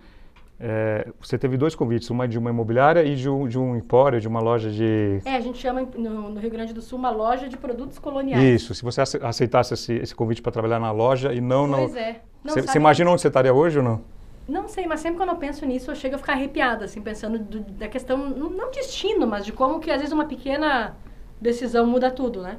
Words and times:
eh, 0.59 1.07
você 1.21 1.37
teve 1.37 1.55
dois 1.57 1.75
convites, 1.75 2.09
uma 2.09 2.27
de 2.27 2.37
uma 2.37 2.49
imobiliária 2.49 3.03
e 3.03 3.15
de 3.15 3.29
um, 3.29 3.47
de 3.47 3.59
um 3.59 3.75
empório, 3.75 4.19
de 4.19 4.27
uma 4.27 4.39
loja 4.39 4.71
de... 4.71 5.19
É, 5.23 5.35
a 5.35 5.39
gente 5.39 5.59
chama 5.59 5.81
no, 5.95 6.29
no 6.31 6.39
Rio 6.39 6.49
Grande 6.49 6.73
do 6.73 6.81
Sul 6.81 6.97
uma 6.97 7.11
loja 7.11 7.47
de 7.47 7.55
produtos 7.57 7.99
coloniais. 7.99 8.61
Isso, 8.61 8.73
se 8.73 8.83
você 8.83 9.01
ace- 9.01 9.19
aceitasse 9.21 9.73
esse, 9.75 9.93
esse 9.93 10.15
convite 10.15 10.41
para 10.41 10.51
trabalhar 10.51 10.79
na 10.79 10.91
loja 10.91 11.33
e 11.33 11.39
não 11.39 11.67
no... 11.67 11.77
Pois 11.77 11.95
é. 11.95 12.21
Não, 12.43 12.53
Você 12.55 12.77
imagina 12.77 13.11
onde 13.11 13.21
você 13.21 13.27
estaria 13.27 13.53
hoje 13.53 13.77
ou 13.77 13.83
não? 13.83 14.01
Não 14.47 14.67
sei, 14.67 14.87
mas 14.87 15.01
sempre 15.01 15.17
quando 15.17 15.29
eu 15.29 15.35
penso 15.35 15.65
nisso, 15.65 15.91
eu 15.91 15.95
chego 15.95 16.15
a 16.15 16.17
ficar 16.17 16.33
arrepiada, 16.33 16.85
assim, 16.85 17.01
pensando 17.01 17.37
do- 17.37 17.59
da 17.59 17.87
questão, 17.87 18.17
não 18.17 18.71
destino, 18.71 19.27
mas 19.27 19.45
de 19.45 19.51
como 19.51 19.79
que 19.79 19.91
às 19.91 19.97
vezes 19.97 20.13
uma 20.13 20.25
pequena 20.25 20.95
decisão 21.41 21.85
muda 21.85 22.09
tudo, 22.09 22.41
né? 22.41 22.57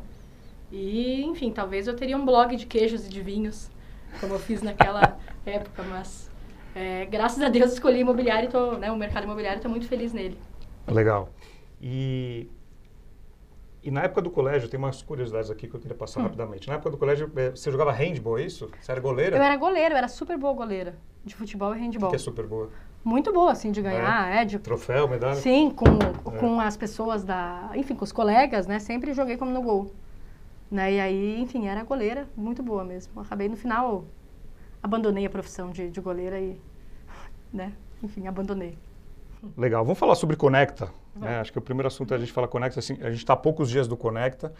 E, 0.70 1.22
enfim, 1.24 1.50
talvez 1.50 1.86
eu 1.88 1.96
teria 1.96 2.16
um 2.16 2.24
blog 2.26 2.54
de 2.56 2.66
queijos 2.66 3.06
e 3.06 3.08
de 3.08 3.22
vinhos, 3.22 3.70
como 4.20 4.34
eu 4.34 4.38
fiz 4.38 4.62
naquela 4.62 5.18
época, 5.46 5.82
mas 5.82 6.30
é, 6.74 7.06
graças 7.06 7.42
a 7.42 7.48
Deus 7.48 7.72
escolhi 7.72 8.00
imobiliário 8.00 8.48
e 8.48 8.52
tô, 8.52 8.72
né, 8.72 8.90
o 8.90 8.96
mercado 8.96 9.24
imobiliário, 9.24 9.58
estou 9.58 9.70
muito 9.70 9.86
feliz 9.88 10.12
nele. 10.12 10.38
Legal. 10.88 11.28
E, 11.80 12.48
e 13.82 13.90
na 13.90 14.02
época 14.02 14.22
do 14.22 14.30
colégio, 14.30 14.68
tem 14.68 14.78
umas 14.78 15.02
curiosidades 15.02 15.50
aqui 15.50 15.68
que 15.68 15.74
eu 15.74 15.80
queria 15.80 15.94
Hum. 15.94 15.98
passar 15.98 16.22
rapidamente. 16.22 16.68
Na 16.68 16.74
época 16.74 16.90
do 16.90 16.98
colégio, 16.98 17.30
eh, 17.36 17.50
você 17.50 17.70
jogava 17.70 17.92
handball, 17.92 18.38
é 18.38 18.42
isso? 18.42 18.70
Você 18.80 18.92
era 18.92 19.00
goleira? 19.00 19.36
Eu 19.36 19.42
era 19.42 19.56
goleira, 19.56 19.94
eu 19.94 19.98
era 19.98 20.08
super 20.08 20.36
boa 20.36 20.52
goleira 20.52 20.96
de 21.24 21.34
futebol 21.34 21.74
e 21.74 21.78
Que 21.78 21.84
handball. 21.84 22.14
é 22.14 22.18
super 22.18 22.46
boa. 22.46 22.70
Muito 23.04 23.32
boa, 23.32 23.52
assim, 23.52 23.70
de 23.70 23.80
ganhar, 23.80 24.34
é, 24.34 24.44
de 24.44 24.58
Troféu, 24.58 25.08
medalha? 25.08 25.36
Sim, 25.36 25.70
com, 25.70 25.86
com 26.24 26.60
as 26.60 26.76
pessoas 26.76 27.22
da. 27.24 27.70
Enfim, 27.74 27.94
com 27.94 28.04
os 28.04 28.12
colegas, 28.12 28.66
né? 28.66 28.78
Sempre 28.80 29.14
joguei 29.14 29.36
como 29.36 29.50
no 29.50 29.62
gol. 29.62 29.94
Né? 30.70 30.94
E 30.94 31.00
aí, 31.00 31.40
enfim, 31.40 31.66
era 31.66 31.82
goleira, 31.82 32.28
muito 32.36 32.62
boa 32.62 32.84
mesmo. 32.84 33.20
Acabei 33.20 33.48
no 33.48 33.56
final, 33.56 34.04
abandonei 34.82 35.24
a 35.26 35.30
profissão 35.30 35.70
de, 35.70 35.90
de 35.90 36.00
goleira 36.00 36.38
e. 36.38 36.60
Né? 37.52 37.72
Enfim, 38.02 38.26
abandonei. 38.26 38.76
Legal. 39.56 39.84
Vamos 39.84 39.98
falar 39.98 40.14
sobre 40.14 40.36
Conecta. 40.36 40.90
né? 41.16 41.38
Acho 41.40 41.52
que 41.52 41.58
o 41.58 41.62
primeiro 41.62 41.86
assunto 41.88 42.12
é 42.12 42.16
a 42.16 42.20
gente 42.20 42.32
falar 42.32 42.48
Conecta. 42.48 42.78
Assim, 42.80 42.94
a 43.00 43.10
gente 43.10 43.18
está 43.20 43.32
há 43.32 43.36
poucos 43.36 43.70
dias 43.70 43.88
do 43.88 43.96
Conecta. 43.96 44.52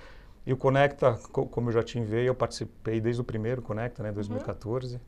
E 0.47 0.53
o 0.53 0.57
Conecta, 0.57 1.19
co- 1.31 1.47
como 1.47 1.69
eu 1.69 1.73
já 1.73 1.83
te 1.83 1.99
enviei, 1.99 2.27
eu 2.29 2.35
participei 2.35 3.01
desde 3.01 3.21
o 3.21 3.25
primeiro 3.25 3.61
Conecta, 3.61 4.03
né? 4.03 4.11
2014. 4.13 4.99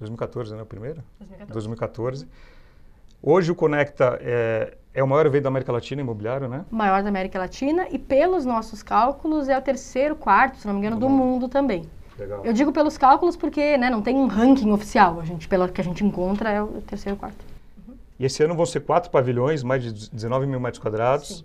2014, 0.00 0.54
né? 0.56 0.62
O 0.62 0.66
primeiro? 0.66 1.02
2014. 1.20 1.52
2014. 1.52 2.28
Hoje 3.22 3.52
o 3.52 3.54
Conecta 3.54 4.18
é, 4.20 4.74
é 4.92 5.02
o 5.02 5.06
maior 5.06 5.26
evento 5.26 5.44
da 5.44 5.48
América 5.48 5.70
Latina 5.72 6.00
imobiliário, 6.00 6.48
né? 6.48 6.64
Maior 6.70 7.02
da 7.02 7.08
América 7.08 7.38
Latina 7.38 7.86
e, 7.90 7.98
pelos 7.98 8.44
nossos 8.44 8.82
cálculos, 8.82 9.48
é 9.48 9.56
o 9.56 9.62
terceiro, 9.62 10.16
quarto, 10.16 10.58
se 10.58 10.66
não 10.66 10.74
me 10.74 10.80
engano, 10.80 10.98
do 10.98 11.08
mundo 11.08 11.48
também. 11.48 11.88
Legal. 12.18 12.44
Eu 12.44 12.52
digo 12.52 12.72
pelos 12.72 12.98
cálculos 12.98 13.36
porque 13.36 13.76
né, 13.78 13.88
não 13.88 14.02
tem 14.02 14.16
um 14.16 14.26
ranking 14.26 14.70
oficial. 14.72 15.20
A 15.20 15.24
gente, 15.24 15.46
pelo 15.48 15.68
que 15.68 15.80
a 15.80 15.84
gente 15.84 16.04
encontra, 16.04 16.50
é 16.50 16.60
o 16.62 16.82
terceiro, 16.82 17.16
quarto. 17.16 17.44
E 18.18 18.24
esse 18.24 18.42
ano 18.42 18.54
vão 18.54 18.66
ser 18.66 18.80
quatro 18.80 19.10
pavilhões, 19.10 19.62
mais 19.62 19.82
de 19.82 20.10
19 20.10 20.46
mil 20.46 20.60
metros 20.60 20.82
quadrados. 20.82 21.44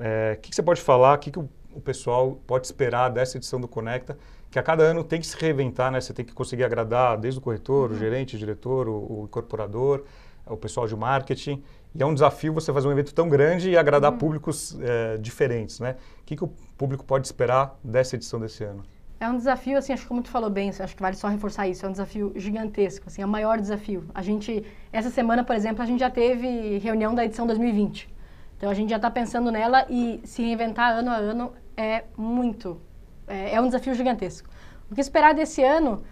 É, 0.00 0.34
O 0.36 0.40
que, 0.40 0.50
que 0.50 0.54
você 0.56 0.62
pode 0.62 0.80
falar? 0.80 1.14
O 1.14 1.18
que, 1.18 1.30
que 1.30 1.38
o, 1.38 1.48
o 1.74 1.80
pessoal 1.80 2.38
pode 2.46 2.66
esperar 2.66 3.08
dessa 3.08 3.36
edição 3.36 3.60
do 3.60 3.66
Conecta? 3.68 4.18
Que 4.50 4.58
a 4.58 4.62
cada 4.62 4.82
ano 4.84 5.02
tem 5.02 5.20
que 5.20 5.26
se 5.26 5.36
reinventar, 5.36 5.90
né? 5.90 6.00
Você 6.00 6.12
tem 6.12 6.24
que 6.24 6.32
conseguir 6.32 6.64
agradar 6.64 7.16
desde 7.16 7.38
o 7.38 7.42
corretor, 7.42 7.90
Uhum. 7.90 7.96
o 7.96 7.98
gerente, 7.98 8.36
o 8.36 8.38
diretor, 8.38 8.88
o, 8.88 8.92
o 8.92 9.24
incorporador, 9.24 10.02
o 10.46 10.56
pessoal 10.56 10.86
de 10.86 10.96
marketing. 10.96 11.62
E 11.94 12.02
é 12.02 12.06
um 12.06 12.12
desafio 12.14 12.52
você 12.52 12.72
fazer 12.72 12.88
um 12.88 12.92
evento 12.92 13.14
tão 13.14 13.28
grande 13.28 13.70
e 13.70 13.76
agradar 13.76 14.12
Uhum. 14.12 14.18
públicos 14.18 14.76
é, 14.80 15.16
diferentes, 15.18 15.80
né? 15.80 15.96
O 16.20 16.24
que, 16.24 16.36
que 16.36 16.44
o 16.44 16.48
público 16.76 17.04
pode 17.04 17.26
esperar 17.26 17.78
dessa 17.82 18.16
edição 18.16 18.40
desse 18.40 18.64
ano? 18.64 18.82
É 19.20 19.28
um 19.28 19.36
desafio, 19.36 19.78
assim, 19.78 19.92
acho 19.92 20.02
que 20.02 20.08
como 20.08 20.22
tu 20.22 20.28
falou 20.28 20.50
bem, 20.50 20.68
acho 20.68 20.94
que 20.94 21.00
vale 21.00 21.16
só 21.16 21.28
reforçar 21.28 21.68
isso, 21.68 21.86
é 21.86 21.88
um 21.88 21.92
desafio 21.92 22.32
gigantesco, 22.36 23.06
assim, 23.06 23.22
é 23.22 23.24
o 23.24 23.28
maior 23.28 23.58
desafio. 23.60 24.04
A 24.14 24.20
gente, 24.20 24.64
essa 24.92 25.08
semana, 25.08 25.44
por 25.44 25.54
exemplo, 25.54 25.82
a 25.82 25.86
gente 25.86 26.00
já 26.00 26.10
teve 26.10 26.78
reunião 26.78 27.14
da 27.14 27.24
edição 27.24 27.46
2020. 27.46 28.12
Então 28.56 28.68
a 28.68 28.74
gente 28.74 28.90
já 28.90 28.96
está 28.96 29.10
pensando 29.10 29.50
nela 29.52 29.86
e 29.88 30.20
se 30.24 30.42
reinventar 30.42 30.90
ano 30.98 31.10
a 31.10 31.16
ano 31.16 31.52
é 31.76 32.04
muito, 32.16 32.80
é, 33.26 33.54
é 33.54 33.60
um 33.60 33.66
desafio 33.66 33.94
gigantesco. 33.94 34.48
O 34.90 34.94
que 34.94 35.00
esperar 35.00 35.32
desse 35.32 35.62
ano, 35.62 36.02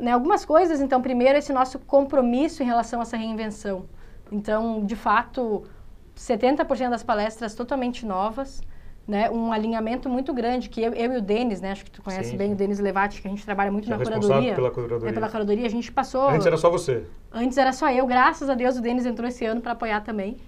né, 0.00 0.12
algumas 0.12 0.44
coisas, 0.44 0.80
então, 0.80 1.00
primeiro 1.00 1.38
esse 1.38 1.52
nosso 1.52 1.78
compromisso 1.78 2.62
em 2.62 2.66
relação 2.66 3.00
a 3.00 3.02
essa 3.02 3.16
reinvenção. 3.16 3.86
Então, 4.32 4.84
de 4.84 4.96
fato, 4.96 5.64
70% 6.16 6.90
das 6.90 7.02
palestras 7.02 7.54
totalmente 7.54 8.04
novas, 8.04 8.62
né, 9.06 9.30
um 9.30 9.52
alinhamento 9.52 10.08
muito 10.08 10.32
grande, 10.32 10.68
que 10.68 10.82
eu, 10.82 10.92
eu 10.94 11.12
e 11.12 11.16
o 11.18 11.22
Denis, 11.22 11.60
né, 11.60 11.72
acho 11.72 11.84
que 11.84 11.90
tu 11.90 12.02
conhece 12.02 12.30
Sim, 12.30 12.36
bem 12.36 12.52
o 12.52 12.56
Denis 12.56 12.78
Levati, 12.78 13.20
que 13.20 13.28
a 13.28 13.30
gente 13.30 13.44
trabalha 13.44 13.70
muito 13.70 13.86
é 13.86 13.90
na 13.90 13.96
responsável 13.96 14.28
curadoria. 14.30 14.54
pela 14.54 14.70
curadoria. 14.70 15.08
É, 15.08 15.12
pela 15.12 15.28
curadoria, 15.28 15.66
a 15.66 15.70
gente 15.70 15.92
passou... 15.92 16.28
Antes 16.28 16.46
era 16.46 16.56
só 16.56 16.70
você. 16.70 17.04
Antes 17.30 17.58
era 17.58 17.72
só 17.72 17.90
eu, 17.90 18.06
graças 18.06 18.48
a 18.48 18.54
Deus 18.54 18.76
o 18.76 18.80
Denis 18.80 19.04
entrou 19.04 19.28
esse 19.28 19.44
ano 19.44 19.60
para 19.60 19.72
apoiar 19.72 20.00
também. 20.00 20.38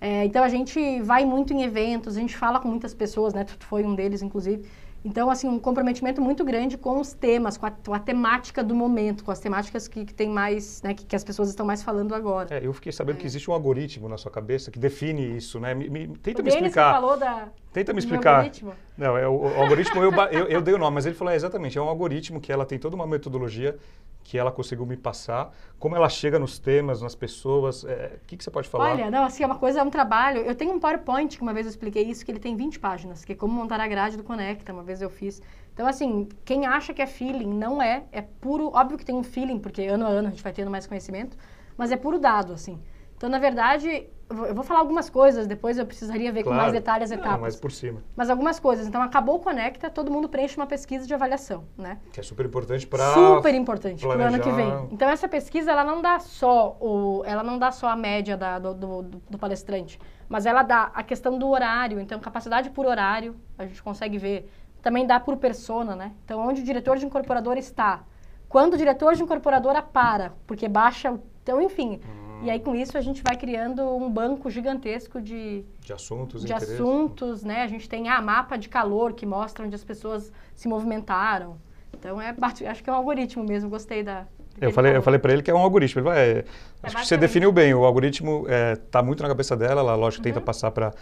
É, 0.00 0.24
então 0.24 0.44
a 0.44 0.48
gente 0.48 1.00
vai 1.02 1.24
muito 1.24 1.52
em 1.52 1.62
eventos, 1.62 2.16
a 2.16 2.20
gente 2.20 2.36
fala 2.36 2.60
com 2.60 2.68
muitas 2.68 2.92
pessoas, 2.92 3.32
né? 3.32 3.44
Tu 3.44 3.56
foi 3.60 3.82
um 3.82 3.94
deles, 3.94 4.22
inclusive. 4.22 4.66
Então, 5.06 5.30
assim, 5.30 5.46
um 5.48 5.60
comprometimento 5.60 6.20
muito 6.20 6.44
grande 6.44 6.76
com 6.76 6.98
os 6.98 7.12
temas, 7.12 7.56
com 7.56 7.64
a, 7.64 7.70
com 7.70 7.94
a 7.94 7.98
temática 8.00 8.64
do 8.64 8.74
momento, 8.74 9.22
com 9.22 9.30
as 9.30 9.38
temáticas 9.38 9.86
que, 9.86 10.04
que 10.04 10.12
tem 10.12 10.28
mais, 10.28 10.82
né, 10.82 10.94
que, 10.94 11.06
que, 11.06 11.14
as 11.14 11.22
pessoas 11.22 11.48
estão 11.48 11.64
mais 11.64 11.80
falando 11.80 12.12
agora. 12.12 12.56
É, 12.56 12.66
eu 12.66 12.72
fiquei 12.72 12.90
sabendo 12.90 13.18
é. 13.18 13.20
que 13.20 13.26
existe 13.26 13.48
um 13.48 13.54
algoritmo 13.54 14.08
na 14.08 14.18
sua 14.18 14.32
cabeça 14.32 14.68
que 14.68 14.80
define 14.80 15.36
isso, 15.36 15.60
né? 15.60 15.74
Me, 15.74 15.88
me, 15.88 16.08
tenta 16.16 16.42
o 16.42 16.44
me 16.44 16.50
explicar. 16.50 16.92
Falou 16.92 17.16
da, 17.16 17.48
tenta 17.76 17.92
me 17.92 17.98
explicar. 17.98 18.36
Algoritmo. 18.36 18.72
Não, 18.96 19.18
é 19.18 19.28
o, 19.28 19.32
o 19.32 19.60
algoritmo 19.60 20.02
eu, 20.02 20.10
eu, 20.30 20.46
eu, 20.46 20.62
dei 20.62 20.72
o 20.72 20.78
nome, 20.78 20.94
mas 20.94 21.04
ele 21.04 21.14
falou 21.14 21.30
é, 21.30 21.36
exatamente, 21.36 21.76
é 21.76 21.82
um 21.82 21.88
algoritmo 21.88 22.40
que 22.40 22.50
ela 22.50 22.64
tem 22.64 22.78
toda 22.78 22.96
uma 22.96 23.06
metodologia 23.06 23.76
que 24.24 24.38
ela 24.38 24.50
conseguiu 24.50 24.86
me 24.86 24.96
passar, 24.96 25.52
como 25.78 25.94
ela 25.94 26.08
chega 26.08 26.38
nos 26.38 26.58
temas, 26.58 27.02
nas 27.02 27.14
pessoas, 27.14 27.84
o 27.84 27.88
é, 27.88 28.12
que, 28.26 28.36
que 28.36 28.42
você 28.42 28.50
pode 28.50 28.68
falar? 28.68 28.92
Olha, 28.92 29.10
não, 29.10 29.24
assim, 29.24 29.42
é 29.42 29.46
uma 29.46 29.58
coisa, 29.58 29.80
é 29.80 29.82
um 29.82 29.90
trabalho, 29.90 30.40
eu 30.40 30.54
tenho 30.54 30.72
um 30.72 30.80
PowerPoint, 30.80 31.36
que 31.36 31.42
uma 31.42 31.52
vez 31.52 31.66
eu 31.66 31.70
expliquei 31.70 32.02
isso, 32.02 32.24
que 32.24 32.32
ele 32.32 32.40
tem 32.40 32.56
20 32.56 32.80
páginas, 32.80 33.24
que 33.24 33.32
é 33.32 33.36
como 33.36 33.52
montar 33.52 33.78
a 33.78 33.86
grade 33.86 34.16
do 34.16 34.24
Conecta, 34.24 34.72
uma 34.72 34.82
vez 34.82 35.02
eu 35.02 35.10
fiz. 35.10 35.42
Então, 35.74 35.86
assim, 35.86 36.28
quem 36.44 36.66
acha 36.66 36.94
que 36.94 37.02
é 37.02 37.06
feeling, 37.06 37.52
não 37.52 37.82
é, 37.82 38.04
é 38.10 38.22
puro, 38.22 38.70
óbvio 38.74 38.96
que 38.96 39.04
tem 39.04 39.14
um 39.14 39.22
feeling, 39.22 39.58
porque 39.58 39.82
ano 39.82 40.06
a 40.06 40.08
ano 40.08 40.28
a 40.28 40.30
gente 40.30 40.42
vai 40.42 40.52
tendo 40.52 40.70
mais 40.70 40.86
conhecimento, 40.86 41.36
mas 41.76 41.92
é 41.92 41.96
puro 41.96 42.18
dado, 42.18 42.54
assim. 42.54 42.80
Então, 43.16 43.30
na 43.30 43.38
verdade, 43.38 44.08
eu 44.28 44.54
vou 44.54 44.64
falar 44.64 44.80
algumas 44.80 45.08
coisas, 45.08 45.46
depois 45.46 45.78
eu 45.78 45.86
precisaria 45.86 46.32
ver 46.32 46.42
claro. 46.42 46.58
com 46.58 46.62
mais 46.62 46.72
detalhes 46.72 47.10
as 47.10 47.18
etapas. 47.18 47.34
Não, 47.34 47.40
mas 47.40 47.56
por 47.56 47.70
cima. 47.70 48.02
Mas 48.16 48.28
algumas 48.28 48.58
coisas. 48.58 48.86
Então, 48.86 49.00
acabou 49.00 49.36
o 49.36 49.38
Conecta, 49.38 49.88
todo 49.88 50.10
mundo 50.10 50.28
preenche 50.28 50.56
uma 50.56 50.66
pesquisa 50.66 51.06
de 51.06 51.14
avaliação, 51.14 51.64
né? 51.78 51.98
Que 52.12 52.20
é 52.20 52.22
super 52.22 52.44
importante 52.44 52.86
para 52.86 53.14
Super 53.14 53.54
importante 53.54 54.06
para 54.06 54.18
o 54.18 54.22
ano 54.22 54.40
que 54.40 54.50
vem. 54.50 54.88
Então, 54.90 55.08
essa 55.08 55.28
pesquisa, 55.28 55.70
ela 55.70 55.84
não 55.84 56.02
dá 56.02 56.18
só, 56.18 56.76
o, 56.80 57.22
ela 57.24 57.42
não 57.42 57.58
dá 57.58 57.70
só 57.70 57.88
a 57.88 57.96
média 57.96 58.36
da, 58.36 58.58
do, 58.58 58.74
do, 58.74 59.02
do, 59.02 59.38
palestrante, 59.38 59.98
mas 60.28 60.44
ela 60.44 60.62
dá 60.62 60.90
a 60.92 61.02
questão 61.02 61.38
do 61.38 61.48
horário. 61.48 62.00
Então, 62.00 62.18
capacidade 62.18 62.70
por 62.70 62.84
horário, 62.84 63.36
a 63.56 63.64
gente 63.64 63.82
consegue 63.82 64.18
ver. 64.18 64.50
Também 64.82 65.06
dá 65.06 65.18
por 65.18 65.36
persona, 65.36 65.96
né? 65.96 66.12
Então, 66.24 66.46
onde 66.46 66.60
o 66.60 66.64
diretor 66.64 66.98
de 66.98 67.06
incorporadora 67.06 67.58
está. 67.58 68.04
Quando 68.48 68.74
o 68.74 68.76
diretor 68.76 69.14
de 69.14 69.22
incorporadora 69.22 69.82
para, 69.82 70.34
porque 70.46 70.68
baixa... 70.68 71.18
Então, 71.42 71.62
enfim... 71.62 72.00
Hum 72.04 72.25
e 72.42 72.50
aí, 72.50 72.60
com 72.60 72.74
isso, 72.74 72.96
a 72.96 73.00
gente 73.00 73.22
vai 73.22 73.36
criando 73.36 73.82
um 73.82 74.10
banco 74.10 74.50
gigantesco 74.50 75.20
de, 75.20 75.64
de 75.80 75.92
assuntos, 75.92 76.44
de 76.44 76.52
assuntos, 76.52 77.42
né? 77.42 77.62
A 77.62 77.66
gente 77.66 77.88
tem 77.88 78.08
a 78.08 78.18
ah, 78.18 78.22
mapa 78.22 78.56
de 78.56 78.68
calor 78.68 79.12
que 79.12 79.24
mostra 79.24 79.64
onde 79.64 79.74
as 79.74 79.84
pessoas 79.84 80.32
se 80.54 80.68
movimentaram. 80.68 81.56
Então, 81.92 82.20
é, 82.20 82.34
acho 82.68 82.84
que 82.84 82.90
é 82.90 82.92
um 82.92 82.96
algoritmo 82.96 83.42
mesmo, 83.44 83.70
gostei 83.70 84.02
da... 84.02 84.26
Eu 84.60 84.70
falei, 84.70 84.96
eu 84.96 85.02
falei 85.02 85.18
para 85.18 85.32
ele 85.32 85.42
que 85.42 85.50
é 85.50 85.54
um 85.54 85.58
algoritmo. 85.58 86.00
Ele 86.00 86.08
vai, 86.08 86.18
é, 86.18 86.30
é, 86.38 86.44
acho 86.82 86.96
que 86.96 87.06
você 87.06 87.16
definiu 87.16 87.52
bem. 87.52 87.74
O 87.74 87.84
algoritmo 87.84 88.46
está 88.72 89.00
é, 89.00 89.02
muito 89.02 89.22
na 89.22 89.28
cabeça 89.28 89.54
dela. 89.54 89.82
Ela, 89.82 89.94
lógico, 89.94 90.22
uhum. 90.22 90.32
tenta 90.32 90.40
passar 90.40 90.70
para 90.70 90.94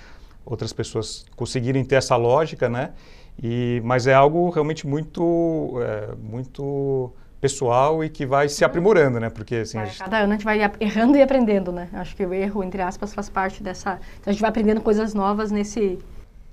outras 0.44 0.72
pessoas 0.72 1.24
conseguirem 1.36 1.84
ter 1.84 1.94
essa 1.94 2.16
lógica, 2.16 2.68
né? 2.68 2.92
E, 3.40 3.80
mas 3.84 4.06
é 4.06 4.14
algo 4.14 4.50
realmente 4.50 4.86
muito, 4.86 5.80
é, 5.82 6.14
muito 6.16 7.12
pessoal 7.44 8.02
e 8.02 8.08
que 8.08 8.24
vai 8.24 8.48
se 8.48 8.64
aprimorando, 8.64 9.20
né? 9.20 9.28
Porque 9.28 9.56
assim, 9.56 9.76
vai, 9.76 9.86
a 9.86 9.90
gente... 9.90 9.98
cada 9.98 10.16
ano 10.20 10.32
a 10.32 10.36
gente 10.36 10.44
vai 10.46 10.58
errando 10.80 11.18
e 11.18 11.20
aprendendo, 11.20 11.70
né? 11.70 11.90
Acho 11.92 12.16
que 12.16 12.24
o 12.24 12.32
erro, 12.32 12.64
entre 12.64 12.80
aspas, 12.80 13.12
faz 13.12 13.28
parte 13.28 13.62
dessa. 13.62 14.00
Então 14.18 14.30
a 14.30 14.32
gente 14.32 14.40
vai 14.40 14.48
aprendendo 14.48 14.80
coisas 14.80 15.12
novas 15.12 15.50
nesse. 15.50 15.98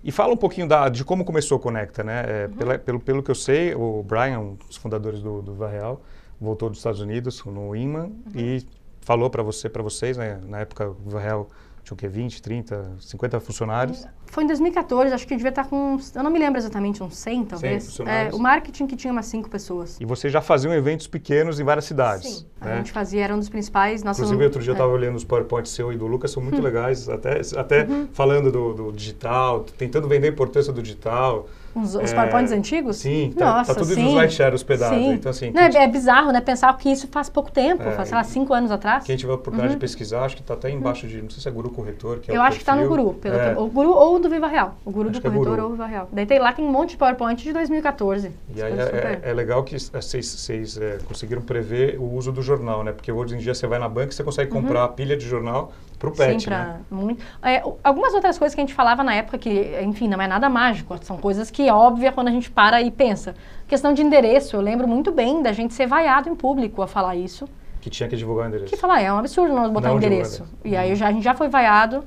E 0.04 0.12
fala 0.12 0.34
um 0.34 0.38
pouquinho 0.38 0.68
da, 0.68 0.90
de 0.90 1.06
como 1.06 1.24
começou 1.24 1.58
o 1.58 1.62
Conecta, 1.62 2.04
né? 2.04 2.26
É, 2.28 2.46
uhum. 2.46 2.58
pela, 2.58 2.78
pelo, 2.78 3.00
pelo 3.00 3.24
que 3.24 3.32
eu 3.32 3.36
sei, 3.36 3.74
o 3.74 4.04
Brian, 4.04 4.40
um 4.40 4.56
dos 4.56 4.76
fundadores 4.76 5.22
do, 5.22 5.42
do 5.42 5.54
Varreal, 5.54 6.02
voltou 6.42 6.70
dos 6.70 6.80
Estados 6.80 7.00
Unidos 7.00 7.42
no 7.46 7.74
Inman 7.74 8.08
uhum. 8.08 8.14
e 8.36 8.68
falou 9.00 9.30
para 9.30 9.42
você, 9.42 9.70
para 9.70 9.82
vocês, 9.82 10.18
né? 10.18 10.42
Na 10.46 10.60
época 10.60 10.90
o 10.90 11.10
Varreal 11.10 11.48
tinha 11.86 11.96
o 11.96 11.98
quê? 11.98 12.10
20, 12.10 12.42
30, 12.42 12.98
50 13.00 13.40
funcionários? 13.40 14.06
Foi 14.32 14.46
em 14.46 14.48
2014, 14.48 15.14
acho 15.14 15.28
que 15.28 15.36
devia 15.36 15.50
estar 15.50 15.66
com, 15.66 15.98
eu 16.16 16.24
não 16.24 16.32
me 16.32 16.40
lembro 16.40 16.58
exatamente, 16.58 17.04
uns 17.04 17.18
100 17.18 17.46
talvez. 17.46 17.84
100 17.84 17.90
funcionários. 17.90 18.34
É, 18.34 18.38
o 18.38 18.40
marketing 18.40 18.88
que 18.88 18.96
tinha 18.96 19.12
umas 19.12 19.26
5 19.26 19.50
pessoas. 19.50 20.00
E 20.00 20.06
vocês 20.06 20.32
já 20.32 20.40
faziam 20.40 20.74
eventos 20.74 21.06
pequenos 21.06 21.60
em 21.60 21.66
várias 21.66 21.84
cidades? 21.84 22.38
Sim, 22.38 22.46
né? 22.62 22.76
a 22.76 22.78
gente 22.78 22.94
fazia, 22.94 23.26
era 23.26 23.36
um 23.36 23.40
dos 23.40 23.50
principais. 23.50 24.04
Nossa, 24.04 24.22
Inclusive, 24.22 24.46
outro 24.46 24.62
dia 24.62 24.72
eu 24.72 24.76
estava 24.76 24.90
é. 24.90 24.96
olhando 24.96 25.18
os 25.18 25.26
PowerPoints 25.26 25.74
seu 25.74 25.92
e 25.92 25.98
do 25.98 26.08
Lucas, 26.08 26.32
são 26.32 26.42
muito 26.42 26.60
hum. 26.60 26.64
legais, 26.64 27.10
até, 27.10 27.42
até 27.58 27.84
uhum. 27.84 28.08
falando 28.14 28.50
do, 28.50 28.74
do 28.74 28.92
digital, 28.94 29.66
tentando 29.78 30.08
vender 30.08 30.28
a 30.28 30.32
importância 30.32 30.72
do 30.72 30.82
digital. 30.82 31.50
Os, 31.74 31.96
os 31.96 32.12
é, 32.12 32.16
PowerPoints 32.16 32.52
antigos? 32.52 32.98
Sim, 32.98 33.34
tá, 33.38 33.46
Nossa, 33.46 33.74
tá 33.74 33.80
tudo 33.80 33.94
sim. 33.94 34.04
no 34.04 34.10
SlideShare 34.10 34.54
hospedado. 34.54 34.96
Sim. 34.96 35.14
Então, 35.14 35.30
assim, 35.30 35.52
Não, 35.52 35.62
é, 35.62 35.76
é, 35.76 35.88
bizarro, 35.88 36.32
né? 36.32 36.42
Pensar 36.42 36.76
que 36.78 36.92
isso 36.92 37.08
faz 37.10 37.30
pouco 37.30 37.52
tempo, 37.52 37.84
é, 37.84 37.92
faz, 37.92 38.10
sei 38.10 38.18
lá, 38.18 38.24
cinco 38.24 38.54
anos 38.54 38.72
atrás. 38.72 39.06
Quem 39.06 39.16
tiver 39.16 39.32
a 39.32 39.36
oportunidade 39.36 39.74
uhum. 39.74 39.80
de 39.80 39.82
pesquisar, 39.82 40.26
acho 40.26 40.36
que 40.36 40.42
está 40.42 40.54
até 40.54 40.70
embaixo 40.70 41.08
de, 41.08 41.22
não 41.22 41.30
sei 41.30 41.42
se 41.42 41.48
é 41.48 41.52
Guru 41.52 41.70
Corretor, 41.70 42.20
que 42.20 42.32
é 42.32 42.36
Eu 42.36 42.42
acho 42.42 42.58
que 42.58 42.64
está 42.64 42.76
no 42.76 42.88
Guru, 42.88 43.14
pelo 43.14 43.36
é. 43.36 43.54
que, 43.54 43.62
o 43.62 43.68
Guru 43.68 43.92
ou 43.92 44.20
do 44.22 44.30
Viva 44.30 44.48
Real. 44.48 44.76
O 44.86 44.92
Guru 44.92 45.10
acho 45.10 45.20
do 45.20 45.28
é 45.28 45.32
Corretor 45.32 45.60
ou 45.60 45.72
Viva 45.72 45.86
Real. 45.86 46.10
Daí 46.12 46.26
tem, 46.26 46.40
lá 46.40 46.54
tem 46.54 46.64
um 46.64 46.72
monte 46.72 46.92
de 46.92 46.98
PowerPoint 46.98 47.42
de 47.42 47.52
2014. 47.52 48.32
E 48.56 48.62
aí 48.62 48.74
é, 48.74 49.20
é, 49.24 49.34
legal 49.34 49.64
que 49.64 49.78
vocês 49.78 50.80
conseguiram 51.06 51.42
prever 51.42 52.00
o 52.00 52.14
uso 52.14 52.32
do 52.32 52.42
jornal, 52.42 52.84
né? 52.84 52.92
Porque 52.92 53.12
hoje 53.12 53.36
em 53.36 53.38
dia 53.38 53.54
você 53.54 53.68
vai 53.68 53.80
na 53.80 53.90
banca 53.90 54.12
e 54.12 54.14
você 54.14 54.24
consegue 54.24 54.54
uhum. 54.54 54.62
comprar 54.62 54.88
uhum. 54.88 54.94
pilha 54.94 55.18
de 55.18 55.28
jornal 55.28 55.74
para 56.00 56.10
o 56.10 56.12
pet, 56.12 56.42
Sim, 56.42 56.48
pra 56.48 56.58
né? 56.58 56.80
muito. 56.90 57.24
É, 57.44 57.62
algumas 57.84 58.14
outras 58.14 58.38
coisas 58.38 58.56
que 58.56 58.62
a 58.62 58.64
gente 58.64 58.74
falava 58.74 59.04
na 59.04 59.14
época 59.14 59.38
que, 59.38 59.80
enfim, 59.84 60.08
não 60.08 60.20
é 60.20 60.28
nada 60.28 60.50
mágico, 60.50 60.98
são 61.04 61.18
coisas 61.18 61.52
que 61.52 61.68
é 61.68 61.74
óbvia 61.74 62.12
quando 62.12 62.30
a 62.30 62.32
gente 62.32 62.50
para 62.50 62.82
e 62.82 62.90
pensa. 62.90 63.36
Questão 63.68 63.94
de 63.94 64.02
endereço, 64.02 64.56
eu 64.56 64.62
lembro 64.62 64.88
muito 64.88 65.12
bem 65.12 65.44
da 65.44 65.52
gente 65.52 65.74
ser 65.74 65.86
vaiado 65.86 66.28
em 66.28 66.36
público 66.36 66.82
a 66.82 66.88
falar 66.88 67.16
isso. 67.16 67.48
Que 67.80 67.90
tinha 67.90 68.10
que 68.10 68.16
divulgar 68.16 68.46
o 68.46 68.50
endereço. 68.50 68.70
Que 68.70 68.78
falar, 68.78 69.02
é 69.02 69.12
um 69.14 69.18
absurdo 69.18 69.54
nós 69.54 69.72
botar 69.72 69.90
não 69.90 69.98
endereço. 69.98 70.44
E 70.64 70.76
aí 70.76 70.96
já, 70.96 71.08
a 71.08 71.12
gente 71.12 71.24
já 71.24 71.34
foi 71.34 71.50
vaiado. 71.50 72.04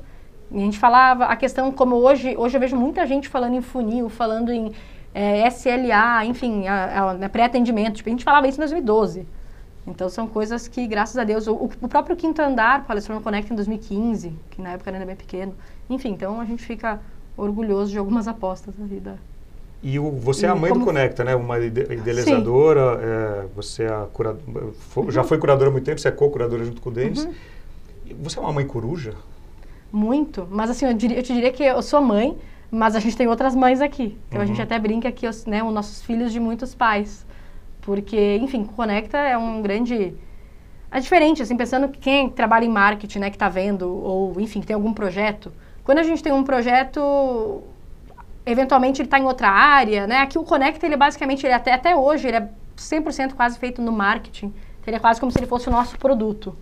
A 0.53 0.59
gente 0.59 0.79
falava, 0.79 1.25
a 1.27 1.37
questão 1.37 1.73
como 1.73 1.97
hoje, 1.97 2.37
hoje 2.37 2.57
eu 2.57 2.61
vejo 2.61 2.77
muita 2.77 3.07
gente 3.07 3.29
falando 3.29 3.55
em 3.55 3.61
funil, 3.61 4.09
falando 4.09 4.53
em 4.53 4.73
é, 5.15 5.47
SLA, 5.49 6.25
enfim, 6.25 6.67
a, 6.67 6.85
a, 6.85 7.11
a 7.13 7.29
pré-atendimento. 7.29 7.97
Tipo, 7.97 8.09
a 8.09 8.13
gente 8.13 8.25
falava 8.25 8.47
isso 8.47 8.59
em 8.59 8.61
2012. 8.61 9.27
Então 9.87 10.09
são 10.09 10.27
coisas 10.27 10.67
que, 10.67 10.87
graças 10.87 11.17
a 11.19 11.25
Deus, 11.25 11.47
o, 11.47 11.55
o 11.55 11.89
próprio 11.89 12.17
Quinto 12.17 12.41
Andar 12.41 12.85
palestrou 12.85 13.19
no 13.19 13.23
Connect 13.23 13.53
em 13.53 13.57
2015, 13.57 14.33
que 14.51 14.63
na 14.63 14.73
época 14.73 14.91
era 14.91 15.05
bem 15.05 15.17
pequeno. 15.17 15.55
Enfim, 15.89 16.11
então 16.11 16.41
a 16.41 16.45
gente 16.45 16.63
fica 16.63 17.01
orgulhoso 17.37 17.91
de 17.91 17.99
algumas 17.99 18.27
apostas 18.27 18.75
na 18.79 18.87
vida. 18.87 19.19
E 19.83 19.99
o, 19.99 20.11
você 20.11 20.47
e 20.47 20.49
é 20.49 20.51
a 20.51 20.55
mãe 20.55 20.73
do 20.73 20.81
Conecta, 20.81 21.23
né? 21.23 21.37
Uma 21.37 21.59
idealizadora, 21.59 22.99
é, 23.03 23.47
você 23.55 23.83
é 23.83 23.93
a 23.93 24.07
curadora, 24.11 24.73
uhum. 24.97 25.11
já 25.11 25.23
foi 25.23 25.37
curadora 25.37 25.69
há 25.69 25.73
muito 25.73 25.85
tempo, 25.85 26.01
você 26.01 26.09
é 26.09 26.11
co-curadora 26.11 26.65
junto 26.65 26.81
com 26.81 26.89
o 26.89 26.93
Denis. 26.93 27.25
Uhum. 27.25 27.35
Você 28.23 28.39
é 28.39 28.43
uma 28.43 28.53
mãe 28.53 28.67
coruja? 28.67 29.13
Muito, 29.93 30.47
mas 30.51 30.71
assim, 30.71 30.87
eu, 30.87 30.95
diria, 30.95 31.19
eu, 31.19 31.23
te 31.23 31.33
diria 31.33 31.53
que 31.53 31.63
eu 31.63 31.81
sou 31.83 32.01
mãe, 32.01 32.37
mas 32.71 32.97
a 32.97 33.01
gente 33.01 33.17
tem 33.17 33.29
outras 33.29 33.55
mães 33.55 33.81
aqui. 33.81 34.19
Então 34.29 34.39
uhum. 34.39 34.45
a 34.45 34.47
gente 34.47 34.61
até 34.61 34.79
brinca 34.79 35.11
que 35.13 35.27
os, 35.27 35.47
né, 35.47 35.63
os 35.63 35.73
nossos 35.73 36.03
filhos 36.03 36.33
de 36.33 36.41
muitos 36.41 36.75
pais. 36.75 37.25
Porque, 37.81 38.37
enfim, 38.37 38.65
Conecta 38.65 39.19
é 39.19 39.37
um 39.37 39.61
grande... 39.63 40.15
É 40.91 41.01
diferente, 41.01 41.43
assim, 41.43 41.57
pensando 41.57 41.89
que 41.89 41.99
quem 41.99 42.31
trabalha 42.31 42.65
em 42.65 42.69
marketing, 42.69 43.19
né, 43.19 43.31
que 43.31 43.37
está 43.37 43.49
vendo, 43.49 43.89
ou, 43.89 44.41
enfim, 44.41 44.61
que 44.61 44.67
tem 44.67 44.75
algum 44.75 44.93
projeto. 44.93 45.53
Quando 45.85 45.99
a 45.99 46.03
gente 46.03 46.23
tem 46.23 46.33
um 46.33 46.45
projeto, 46.45 47.63
eventualmente 48.47 49.03
ele 49.03 49.07
está 49.07 49.19
em 49.19 49.25
outra 49.25 49.49
área, 49.49 50.07
né? 50.07 50.19
Aqui 50.19 50.39
o 50.39 50.45
Conecta, 50.45 50.87
ele 50.87 50.97
basicamente, 50.97 51.45
ele 51.45 51.53
até, 51.53 51.73
até 51.73 51.97
hoje, 51.97 52.29
ele 52.29 52.37
é 52.37 52.49
100% 52.77 53.35
quase 53.35 53.59
feito 53.59 53.83
no 53.83 53.93
marketing. 53.93 54.47
Então, 54.47 54.87
ele 54.87 54.97
é 54.97 55.01
quase 55.01 55.21
como 55.21 55.31
se 55.33 55.39
ele 55.39 55.47
fosse 55.47 55.69
o 55.69 55.73
nosso 55.73 55.99
produto. 55.99 56.57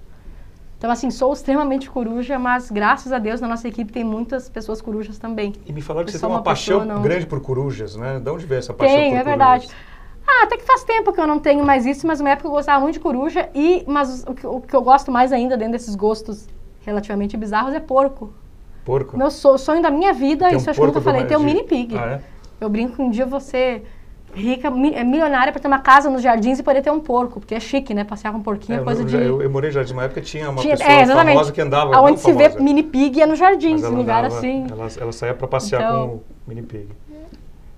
Então, 0.83 0.91
assim, 0.91 1.13
sou 1.13 1.33
extremamente 1.33 1.89
coruja, 1.89 2.41
mas 2.41 2.69
graças 2.69 3.13
a 3.13 3.21
Deus 3.21 3.41
na 3.41 3.47
nossa 3.47 3.69
equipe 3.69 3.93
tem 3.93 4.03
muitas 4.03 4.49
pessoas 4.49 4.83
corujas 4.83 5.17
também. 5.17 5.53
E 5.65 5.73
me 5.73 5.81
falaram 5.81 6.07
que 6.07 6.11
você 6.11 6.19
tem 6.19 6.29
uma, 6.29 6.39
uma 6.39 6.43
paixão 6.43 6.85
não... 6.85 7.01
grande 7.01 7.25
por 7.25 7.41
corujas, 7.41 7.95
né? 7.95 8.19
De 8.19 8.29
onde 8.29 8.45
veio 8.47 8.59
essa 8.59 8.75
paixão 8.75 8.97
tem, 8.97 9.13
por 9.13 9.19
é 9.19 9.23
verdade. 9.23 9.69
Ah, 10.27 10.43
até 10.43 10.57
que 10.57 10.65
faz 10.65 10.83
tempo 10.83 11.13
que 11.13 11.21
eu 11.21 11.27
não 11.29 11.39
tenho 11.39 11.65
mais 11.65 11.87
isso, 11.87 12.05
mas 12.05 12.19
na 12.19 12.31
época 12.31 12.49
eu 12.49 12.51
gostava 12.51 12.81
muito 12.81 12.95
de 12.95 12.99
coruja. 12.99 13.49
E, 13.55 13.85
mas 13.87 14.25
o 14.27 14.35
que, 14.35 14.45
o 14.45 14.61
que 14.61 14.75
eu 14.75 14.83
gosto 14.83 15.13
mais 15.13 15.33
ainda, 15.33 15.57
dentro 15.57 15.75
desses 15.75 15.95
gostos 15.95 16.49
relativamente 16.81 17.37
bizarros, 17.37 17.73
é 17.75 17.79
porco. 17.79 18.33
Porco? 18.85 19.17
Meu 19.17 19.31
sonho 19.31 19.81
da 19.81 19.91
minha 19.93 20.13
vida, 20.13 20.49
Tem 20.49 20.57
isso 20.57 20.67
um 20.67 20.71
acho 20.71 20.81
que 20.81 20.83
eu 20.83 20.89
nunca 20.89 21.01
falei, 21.01 21.25
ter 21.27 21.37
um 21.37 21.45
mini 21.45 21.63
pig. 21.63 21.97
Ah, 21.97 22.15
é? 22.15 22.21
Eu 22.61 22.69
brinco 22.69 23.01
um 23.01 23.09
dia 23.09 23.25
você 23.25 23.85
rica, 24.35 24.69
é 24.69 25.05
milionária 25.05 25.53
para 25.53 25.61
ter 25.61 25.69
uma 25.69 25.79
casa 25.79 26.09
nos 26.09 26.23
jardins 26.23 26.59
e 26.59 26.63
poder 26.63 26.83
ter 26.83 26.91
um 26.91 27.01
porco, 27.01 27.39
porque 27.39 27.55
é 27.55 27.61
chique, 27.61 27.93
né? 27.93 28.05
Passear 28.05 28.33
com 28.33 28.39
um 28.39 28.43
porquinho 28.43 28.81
é, 28.81 28.85
coisa 28.85 29.03
eu, 29.03 29.07
de... 29.07 29.17
Eu, 29.17 29.43
eu 29.43 29.51
morei 29.51 29.71
em 29.71 29.73
jardim, 29.73 29.93
uma 29.93 30.05
época 30.05 30.21
tinha 30.21 30.49
uma 30.49 30.61
tinha, 30.61 30.77
pessoa 30.77 30.91
é, 30.93 31.07
famosa 31.07 31.53
que 31.53 31.61
andava, 31.61 32.01
Onde 32.01 32.21
se 32.21 32.33
famosa. 32.33 32.49
vê 32.51 32.63
mini 32.63 32.83
pig 32.83 33.21
é 33.21 33.27
no 33.27 33.37
jardim, 33.37 33.75
esse 33.75 33.87
lugar 33.87 34.25
andava, 34.25 34.39
assim. 34.39 34.67
Ela, 34.71 34.89
ela 35.01 35.13
saía 35.13 35.35
para 35.35 35.47
passear 35.47 35.83
então, 35.83 36.09
com 36.09 36.15
o 36.15 36.23
mini 36.47 36.63
pig. 36.63 36.89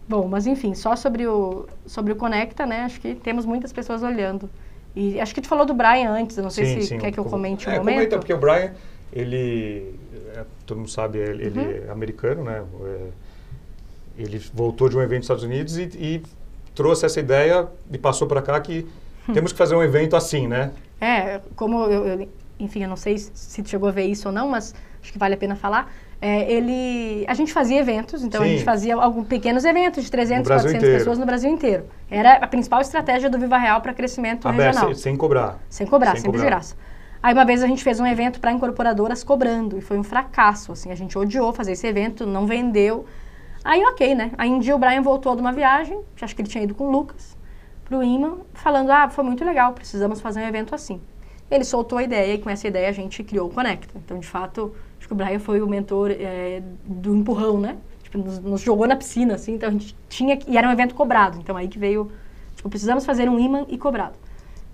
Bom, 0.08 0.28
mas 0.28 0.46
enfim, 0.46 0.74
só 0.74 0.94
sobre 0.96 1.26
o, 1.26 1.66
sobre 1.86 2.12
o 2.12 2.16
Conecta, 2.16 2.66
né? 2.66 2.82
Acho 2.82 3.00
que 3.00 3.14
temos 3.14 3.46
muitas 3.46 3.72
pessoas 3.72 4.02
olhando. 4.02 4.48
E 4.94 5.18
acho 5.20 5.34
que 5.34 5.40
te 5.40 5.48
falou 5.48 5.66
do 5.66 5.74
Brian 5.74 6.10
antes, 6.10 6.36
não 6.36 6.50
sei 6.50 6.66
sim, 6.66 6.80
se 6.80 6.86
sim, 6.88 6.98
quer 6.98 7.10
que 7.10 7.18
eu 7.18 7.24
comente 7.24 7.68
um 7.68 7.72
é, 7.72 7.78
momento. 7.78 7.94
Comenta, 7.96 8.18
porque 8.18 8.32
o 8.32 8.38
Brian, 8.38 8.72
ele, 9.12 9.94
é, 10.36 10.44
todo 10.66 10.78
mundo 10.78 10.90
sabe, 10.90 11.18
ele, 11.18 11.48
uhum. 11.48 11.64
ele 11.64 11.84
é 11.88 11.90
americano, 11.90 12.44
né? 12.44 12.62
É, 12.84 13.24
ele 14.16 14.38
voltou 14.52 14.88
de 14.88 14.96
um 14.96 15.00
evento 15.00 15.18
nos 15.18 15.24
Estados 15.24 15.42
Unidos 15.42 15.76
e, 15.76 15.90
e 15.96 16.22
trouxe 16.74 17.06
essa 17.06 17.20
ideia 17.20 17.68
e 17.90 17.98
passou 17.98 18.26
para 18.26 18.42
cá 18.42 18.60
que 18.60 18.86
temos 19.32 19.52
que 19.52 19.58
fazer 19.58 19.74
um 19.74 19.82
evento 19.82 20.16
assim, 20.16 20.46
né? 20.46 20.72
É, 21.00 21.40
como 21.56 21.84
eu, 21.84 22.06
eu, 22.06 22.28
enfim, 22.58 22.82
eu 22.82 22.88
não 22.88 22.96
sei 22.96 23.18
se 23.18 23.62
chegou 23.64 23.88
a 23.88 23.92
ver 23.92 24.04
isso 24.04 24.28
ou 24.28 24.34
não, 24.34 24.48
mas 24.48 24.74
acho 25.02 25.12
que 25.12 25.18
vale 25.18 25.34
a 25.34 25.36
pena 25.36 25.56
falar. 25.56 25.92
É, 26.20 26.50
ele, 26.50 27.24
a 27.28 27.34
gente 27.34 27.52
fazia 27.52 27.78
eventos, 27.78 28.22
então 28.24 28.40
a 28.40 28.44
Sim. 28.44 28.52
gente 28.52 28.64
fazia 28.64 28.94
alguns 28.96 29.26
pequenos 29.26 29.64
eventos 29.64 30.04
de 30.04 30.10
300, 30.10 30.38
No 30.42 30.44
Brasil 30.48 30.70
400 30.70 30.82
inteiro. 30.82 30.98
pessoas 30.98 31.18
no 31.18 31.26
Brasil 31.26 31.50
inteiro. 31.50 31.84
Era 32.10 32.34
a 32.36 32.46
principal 32.46 32.80
estratégia 32.80 33.28
do 33.28 33.38
Viva 33.38 33.58
Real 33.58 33.80
para 33.82 33.92
crescimento 33.92 34.48
Aberto, 34.48 34.74
regional. 34.76 34.94
sem, 34.94 35.02
sem 35.02 35.16
cobrar. 35.16 35.58
Sem 35.68 35.86
cobrar, 35.86 36.12
Sem 36.12 36.20
sempre 36.22 36.32
de 36.32 36.38
cobrar. 36.38 36.56
graça. 36.56 36.76
Aí 37.22 37.34
uma 37.34 37.44
vez 37.44 37.62
a 37.62 37.66
gente 37.66 37.82
fez 37.82 38.00
um 38.00 38.06
evento 38.06 38.40
para 38.40 38.52
incorporadoras 38.52 39.22
cobrando 39.24 39.76
e 39.76 39.80
foi 39.82 39.98
um 39.98 40.02
fracasso, 40.02 40.72
assim, 40.72 40.90
a 40.90 40.94
gente 40.94 41.16
odiou 41.18 41.52
fazer 41.52 41.72
esse 41.72 41.86
evento, 41.86 42.26
não 42.26 42.46
vendeu. 42.46 43.04
Aí 43.64 43.82
ok, 43.86 44.14
né? 44.14 44.32
Aí 44.36 44.50
um 44.50 44.58
dia 44.58 44.76
o 44.76 44.78
Brian 44.78 45.00
voltou 45.02 45.34
de 45.34 45.40
uma 45.40 45.52
viagem, 45.52 45.98
acho 46.20 46.36
que 46.36 46.42
ele 46.42 46.48
tinha 46.48 46.64
ido 46.64 46.74
com 46.74 46.84
o 46.84 46.90
Lucas, 46.90 47.36
pro 47.84 48.02
imã, 48.02 48.36
falando, 48.52 48.90
ah, 48.90 49.08
foi 49.08 49.24
muito 49.24 49.44
legal, 49.44 49.72
precisamos 49.72 50.20
fazer 50.20 50.40
um 50.40 50.46
evento 50.46 50.74
assim. 50.74 51.00
Ele 51.50 51.64
soltou 51.64 51.98
a 51.98 52.02
ideia 52.02 52.34
e 52.34 52.38
com 52.38 52.50
essa 52.50 52.66
ideia 52.68 52.88
a 52.88 52.92
gente 52.92 53.22
criou 53.24 53.48
o 53.48 53.52
Conecta. 53.52 53.94
Então, 54.04 54.18
de 54.18 54.26
fato, 54.26 54.74
acho 54.98 55.06
que 55.06 55.12
o 55.12 55.16
Brian 55.16 55.38
foi 55.38 55.60
o 55.62 55.68
mentor 55.68 56.10
eh, 56.10 56.62
do 56.84 57.14
empurrão, 57.14 57.58
né? 57.58 57.76
Tipo, 58.02 58.18
nos, 58.18 58.38
nos 58.38 58.60
jogou 58.60 58.86
na 58.86 58.96
piscina, 58.96 59.34
assim, 59.34 59.54
então 59.54 59.68
a 59.68 59.72
gente 59.72 59.94
tinha... 60.08 60.36
que- 60.36 60.50
E 60.50 60.56
era 60.58 60.68
um 60.68 60.72
evento 60.72 60.94
cobrado, 60.94 61.38
então 61.38 61.56
aí 61.56 61.68
que 61.68 61.78
veio... 61.78 62.10
Tipo, 62.56 62.68
precisamos 62.70 63.04
fazer 63.04 63.28
um 63.28 63.38
imã 63.38 63.64
e 63.68 63.76
cobrado. 63.78 64.14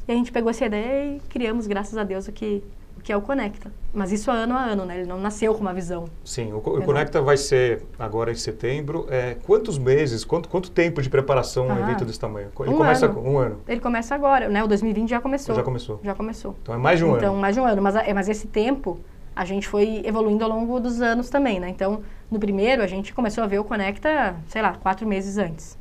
E 0.06 0.12
a 0.12 0.14
gente 0.14 0.30
pegou 0.32 0.50
essa 0.50 0.64
ideia 0.64 1.16
e 1.16 1.20
criamos, 1.28 1.66
graças 1.66 1.96
a 1.98 2.04
Deus, 2.04 2.28
o 2.28 2.32
que, 2.32 2.62
que 3.02 3.12
é 3.12 3.16
o 3.16 3.20
Conecta. 3.20 3.72
Mas 3.92 4.12
isso 4.12 4.30
ano 4.30 4.54
a 4.56 4.62
ano, 4.64 4.84
né? 4.84 4.98
Ele 4.98 5.08
não 5.08 5.18
nasceu 5.20 5.54
com 5.54 5.60
uma 5.60 5.74
visão. 5.74 6.04
Sim, 6.24 6.52
o, 6.52 6.58
o 6.58 6.82
Conecta 6.82 7.20
vai 7.20 7.36
ser 7.36 7.82
agora 7.98 8.30
em 8.30 8.34
setembro. 8.34 9.06
É, 9.10 9.36
quantos 9.46 9.78
meses, 9.78 10.24
quanto, 10.24 10.48
quanto 10.48 10.70
tempo 10.70 11.02
de 11.02 11.10
preparação 11.10 11.66
um 11.66 11.72
Ah, 11.72 11.80
evento 11.80 12.04
desse 12.04 12.20
tamanho? 12.20 12.48
Ele 12.60 12.70
um 12.70 12.76
começa 12.76 13.06
ano. 13.06 13.20
um 13.20 13.38
ano. 13.38 13.60
Ele 13.66 13.80
começa 13.80 14.14
agora, 14.14 14.48
né? 14.48 14.62
O 14.62 14.68
2020 14.68 15.08
já 15.10 15.20
começou. 15.20 15.54
Já 15.54 15.62
começou. 15.62 16.00
Já 16.02 16.14
começou. 16.14 16.56
Então 16.62 16.74
é 16.74 16.78
mais 16.78 16.98
de 16.98 17.04
um 17.04 17.16
então, 17.16 17.32
ano. 17.32 17.40
mais 17.40 17.54
de 17.54 17.60
um 17.60 17.64
ano. 17.64 17.82
Mas, 17.82 17.96
é, 17.96 18.14
mas 18.14 18.28
esse 18.28 18.46
tempo, 18.46 18.98
a 19.34 19.44
gente 19.44 19.66
foi 19.66 20.02
evoluindo 20.04 20.44
ao 20.44 20.50
longo 20.50 20.78
dos 20.78 21.00
anos 21.02 21.28
também, 21.28 21.58
né? 21.58 21.68
Então, 21.68 22.02
no 22.30 22.38
primeiro, 22.38 22.82
a 22.82 22.86
gente 22.86 23.12
começou 23.12 23.42
a 23.42 23.46
ver 23.46 23.58
o 23.58 23.64
Conecta, 23.64 24.36
sei 24.48 24.62
lá, 24.62 24.74
quatro 24.74 25.06
meses 25.06 25.36
antes. 25.38 25.78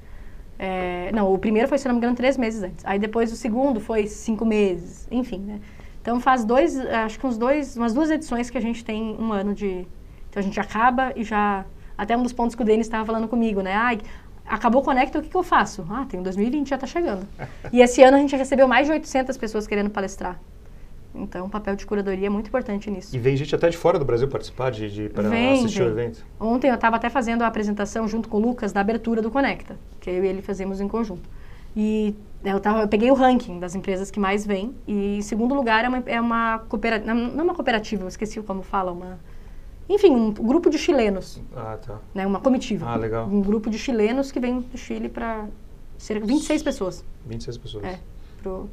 É, 0.58 1.10
não, 1.14 1.34
o 1.34 1.38
primeiro 1.38 1.70
foi, 1.70 1.78
se 1.78 1.88
não 1.88 1.96
me 1.96 2.00
engano, 2.00 2.16
três 2.16 2.38
meses 2.38 2.62
antes. 2.62 2.86
Aí 2.86 3.00
depois 3.00 3.32
o 3.32 3.36
segundo 3.36 3.80
foi 3.80 4.08
cinco 4.08 4.46
meses, 4.46 5.08
enfim, 5.10 5.40
né? 5.40 5.60
Então 6.02 6.20
faz 6.20 6.44
dois, 6.46 6.78
acho 6.80 7.20
que 7.20 7.26
uns 7.28 7.38
dois, 7.38 7.76
umas 7.76 7.94
duas 7.94 8.10
edições 8.10 8.50
que 8.50 8.58
a 8.58 8.62
gente 8.62 8.84
tem 8.84 9.16
um 9.20 9.32
ano 9.34 9.54
de... 9.54 9.86
Então 10.30 10.40
a 10.40 10.42
gente 10.42 10.60
acaba 10.60 11.14
e 11.16 11.24
já... 11.24 11.66
Até 11.98 12.16
um 12.16 12.24
dos 12.24 12.32
pontos 12.32 12.56
que 12.56 12.62
o 12.62 12.66
Denis 12.66 12.88
estava 12.88 13.06
falando 13.06 13.28
comigo, 13.28 13.62
né? 13.62 13.74
Ai, 13.74 14.00
acabou 14.46 14.82
o 14.82 14.86
Conecta, 14.86 15.20
o 15.20 15.22
que, 15.22 15.30
que 15.30 15.36
eu 15.36 15.44
faço? 15.44 15.86
Ah, 15.90 16.06
tem 16.08 16.20
o 16.20 16.24
2020, 16.24 16.70
já 16.70 16.76
está 16.76 16.88
chegando. 16.88 17.28
e 17.74 17.82
esse 17.82 18.02
ano 18.02 18.18
a 18.18 18.20
gente 18.20 18.36
recebeu 18.36 18.68
mais 18.68 18.88
de 18.88 18.94
800 18.94 19.36
pessoas 19.38 19.68
querendo 19.68 19.90
palestrar. 19.90 20.40
Então, 21.14 21.48
o 21.48 21.50
papel 21.50 21.76
de 21.76 21.86
curadoria 21.86 22.28
é 22.28 22.30
muito 22.30 22.48
importante 22.48 22.90
nisso. 22.90 23.16
E 23.16 23.20
vem 23.20 23.36
gente 23.36 23.54
até 23.54 23.68
de 23.68 23.76
fora 23.76 23.98
do 23.98 24.06
Brasil 24.06 24.28
participar, 24.28 24.72
de, 24.72 24.90
de, 24.90 25.10
para 25.10 25.28
Vem, 25.28 25.60
assistir 25.60 25.82
o 25.82 25.86
vem. 25.86 26.06
evento. 26.06 26.26
Ontem 26.40 26.70
eu 26.70 26.76
estava 26.76 26.96
até 26.96 27.10
fazendo 27.10 27.42
a 27.42 27.48
apresentação 27.48 28.08
junto 28.08 28.30
com 28.30 28.38
o 28.38 28.40
Lucas 28.40 28.72
da 28.72 28.80
abertura 28.80 29.22
do 29.22 29.32
Conecta, 29.32 29.76
que 30.00 30.10
eu 30.10 30.24
e 30.24 30.28
ele 30.28 30.42
fazemos 30.42 30.80
em 30.80 30.88
conjunto. 30.88 31.28
E 31.76 32.16
eu, 32.44 32.60
tava, 32.60 32.82
eu 32.82 32.88
peguei 32.88 33.12
o 33.12 33.14
ranking 33.14 33.60
das 33.60 33.76
empresas 33.76 34.10
que 34.10 34.20
mais 34.20 34.46
vêm, 34.46 34.74
e 34.88 35.18
em 35.18 35.22
segundo 35.22 35.54
lugar 35.54 35.84
é 35.84 35.90
uma, 35.90 36.04
é 36.06 36.22
uma 36.22 36.60
cooperativa, 36.70 37.14
não, 37.14 37.28
não 37.32 37.44
uma 37.44 37.54
cooperativa, 37.56 38.04
eu 38.04 38.08
esqueci 38.08 38.42
como 38.42 38.62
fala, 38.62 38.92
uma... 38.92 39.20
Enfim, 39.88 40.12
um 40.16 40.32
grupo 40.32 40.70
de 40.70 40.78
chilenos, 40.78 41.42
Ah, 41.56 41.78
tá. 41.86 41.98
né, 42.14 42.26
uma 42.26 42.40
comitiva. 42.40 42.86
Ah, 42.88 42.96
legal. 42.96 43.28
Um 43.28 43.42
grupo 43.42 43.70
de 43.72 43.78
chilenos 43.80 44.32
que 44.32 44.40
vem 44.40 44.62
do 44.62 44.78
Chile 44.78 45.10
para 45.10 45.48
cerca 45.98 46.28
de 46.28 46.32
26 46.32 46.62
pessoas. 46.62 47.04
26 47.26 47.58
pessoas. 47.58 47.84
É, 47.84 48.00
pro, 48.42 48.70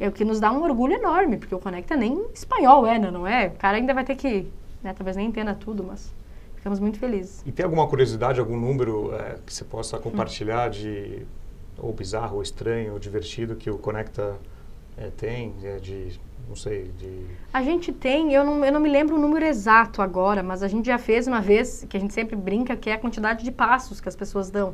é 0.00 0.08
o 0.08 0.12
que 0.12 0.24
nos 0.24 0.40
dá 0.40 0.50
um 0.50 0.62
orgulho 0.64 0.94
enorme, 0.94 1.36
porque 1.36 1.54
o 1.54 1.60
Conecta 1.60 1.94
nem 1.96 2.26
espanhol 2.34 2.84
é, 2.86 2.98
né, 2.98 3.08
não 3.10 3.24
é? 3.24 3.46
O 3.46 3.50
cara 3.52 3.76
ainda 3.76 3.94
vai 3.94 4.04
ter 4.04 4.16
que, 4.16 4.50
né, 4.82 4.92
talvez 4.94 5.16
nem 5.16 5.28
entenda 5.28 5.54
tudo, 5.54 5.84
mas 5.84 6.12
ficamos 6.56 6.80
muito 6.80 6.98
felizes. 6.98 7.40
E 7.46 7.52
tem 7.52 7.62
alguma 7.64 7.86
curiosidade, 7.86 8.40
algum 8.40 8.58
número 8.58 9.14
é, 9.14 9.38
que 9.46 9.54
você 9.54 9.64
possa 9.64 9.96
compartilhar 9.98 10.70
de 10.70 11.22
ou 11.78 11.92
bizarro, 11.92 12.36
ou 12.36 12.42
estranho, 12.42 12.92
ou 12.92 12.98
divertido 12.98 13.56
que 13.56 13.70
o 13.70 13.78
Conecta 13.78 14.36
é, 14.96 15.10
tem, 15.16 15.54
é, 15.62 15.76
de, 15.76 16.18
não 16.48 16.56
sei, 16.56 16.90
de... 16.98 17.26
A 17.52 17.62
gente 17.62 17.92
tem, 17.92 18.32
eu 18.32 18.44
não, 18.44 18.64
eu 18.64 18.72
não 18.72 18.80
me 18.80 18.88
lembro 18.88 19.16
o 19.16 19.18
número 19.18 19.44
exato 19.44 20.02
agora, 20.02 20.42
mas 20.42 20.62
a 20.62 20.68
gente 20.68 20.86
já 20.86 20.98
fez 20.98 21.26
uma 21.26 21.40
vez, 21.40 21.86
que 21.88 21.96
a 21.96 22.00
gente 22.00 22.12
sempre 22.12 22.34
brinca, 22.34 22.74
que 22.74 22.90
é 22.90 22.94
a 22.94 22.98
quantidade 22.98 23.44
de 23.44 23.52
passos 23.52 24.00
que 24.00 24.08
as 24.08 24.16
pessoas 24.16 24.50
dão. 24.50 24.72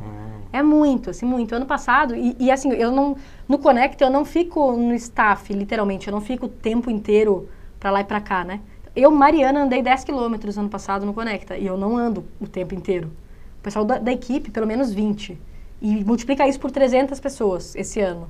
É 0.53 0.63
muito, 0.63 1.11
assim, 1.11 1.27
muito. 1.27 1.55
Ano 1.55 1.67
passado, 1.67 2.15
e, 2.15 2.37
e, 2.39 2.51
assim, 2.51 2.73
eu 2.73 2.91
não, 2.91 3.17
no 3.49 3.59
Conecta 3.59 4.05
eu 4.05 4.11
não 4.11 4.25
fico 4.25 4.73
no 4.73 4.95
staff, 4.95 5.53
literalmente, 5.53 6.09
eu 6.09 6.13
não 6.13 6.21
fico 6.21 6.47
o 6.47 6.49
tempo 6.49 6.91
inteiro 6.91 7.49
pra 7.79 7.91
lá 7.91 8.01
e 8.01 8.05
pra 8.05 8.21
cá, 8.21 8.45
né? 8.45 8.61
Eu, 8.97 9.11
Mariana, 9.11 9.65
andei 9.65 9.83
10 9.83 10.05
quilômetros 10.05 10.57
ano 10.57 10.69
passado 10.69 11.05
no 11.05 11.13
Conecta, 11.13 11.57
e 11.57 11.67
eu 11.67 11.77
não 11.77 11.97
ando 11.97 12.25
o 12.41 12.47
tempo 12.47 12.75
inteiro. 12.75 13.11
O 13.59 13.63
pessoal 13.63 13.85
da, 13.85 13.99
da 13.99 14.13
equipe, 14.13 14.51
pelo 14.51 14.67
menos 14.67 14.93
20. 14.93 15.37
E 15.81 16.05
multiplica 16.05 16.47
isso 16.49 16.59
por 16.61 16.71
300 16.71 17.21
pessoas 17.21 17.75
esse 17.77 18.01
ano. 18.01 18.29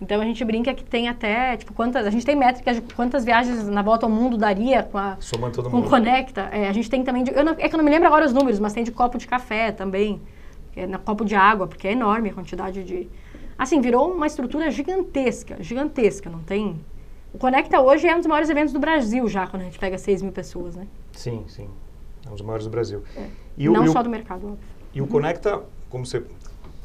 Então 0.00 0.20
a 0.20 0.24
gente 0.24 0.42
brinca 0.44 0.72
que 0.72 0.82
tem 0.82 1.08
até, 1.08 1.56
tipo, 1.58 1.74
quantas. 1.74 2.06
A 2.06 2.10
gente 2.10 2.24
tem 2.24 2.34
métricas 2.34 2.76
de 2.76 2.82
quantas 2.94 3.22
viagens 3.24 3.68
na 3.68 3.82
volta 3.82 4.06
ao 4.06 4.10
mundo 4.10 4.36
daria 4.38 4.82
com 4.82 4.96
a. 4.96 5.16
Somando 5.20 5.54
todo 5.56 5.70
Com 5.70 5.76
o 5.76 5.80
mundo. 5.80 5.90
Conecta. 5.90 6.42
É, 6.52 6.68
a 6.68 6.72
gente 6.72 6.88
tem 6.88 7.04
também. 7.04 7.22
De, 7.24 7.32
eu 7.32 7.44
não- 7.44 7.54
é 7.58 7.68
que 7.68 7.74
eu 7.74 7.76
não 7.78 7.84
me 7.84 7.90
lembro 7.90 8.06
agora 8.08 8.24
os 8.24 8.32
números, 8.32 8.58
mas 8.58 8.72
tem 8.72 8.82
de 8.82 8.90
copo 8.92 9.18
de 9.18 9.26
café 9.26 9.72
também. 9.72 10.20
É, 10.74 10.86
na 10.86 10.98
copo 10.98 11.24
de 11.24 11.34
água, 11.34 11.66
porque 11.66 11.86
é 11.88 11.92
enorme 11.92 12.30
a 12.30 12.32
quantidade 12.32 12.82
de. 12.84 13.08
Assim, 13.58 13.80
virou 13.82 14.10
uma 14.14 14.26
estrutura 14.26 14.70
gigantesca, 14.70 15.56
gigantesca, 15.62 16.30
não 16.30 16.40
tem. 16.40 16.80
O 17.34 17.36
Conecta 17.38 17.78
hoje 17.80 18.08
é 18.08 18.14
um 18.14 18.18
dos 18.18 18.26
maiores 18.26 18.48
eventos 18.48 18.72
do 18.72 18.78
Brasil 18.80 19.28
já, 19.28 19.46
quando 19.46 19.62
a 19.62 19.64
gente 19.66 19.78
pega 19.78 19.98
6 19.98 20.22
mil 20.22 20.32
pessoas, 20.32 20.74
né? 20.76 20.86
Sim, 21.12 21.44
sim. 21.46 21.68
É 22.24 22.28
um 22.28 22.32
dos 22.32 22.40
maiores 22.42 22.64
do 22.64 22.70
Brasil. 22.70 23.02
E 23.58 23.68
não 23.68 23.82
o, 23.82 23.84
e 23.84 23.88
o- 23.88 23.92
só 23.92 24.02
do 24.02 24.08
mercado, 24.08 24.46
óbvio. 24.46 24.58
E 24.94 25.02
o 25.02 25.06
Conecta, 25.06 25.60
como 25.90 26.06
você 26.06 26.24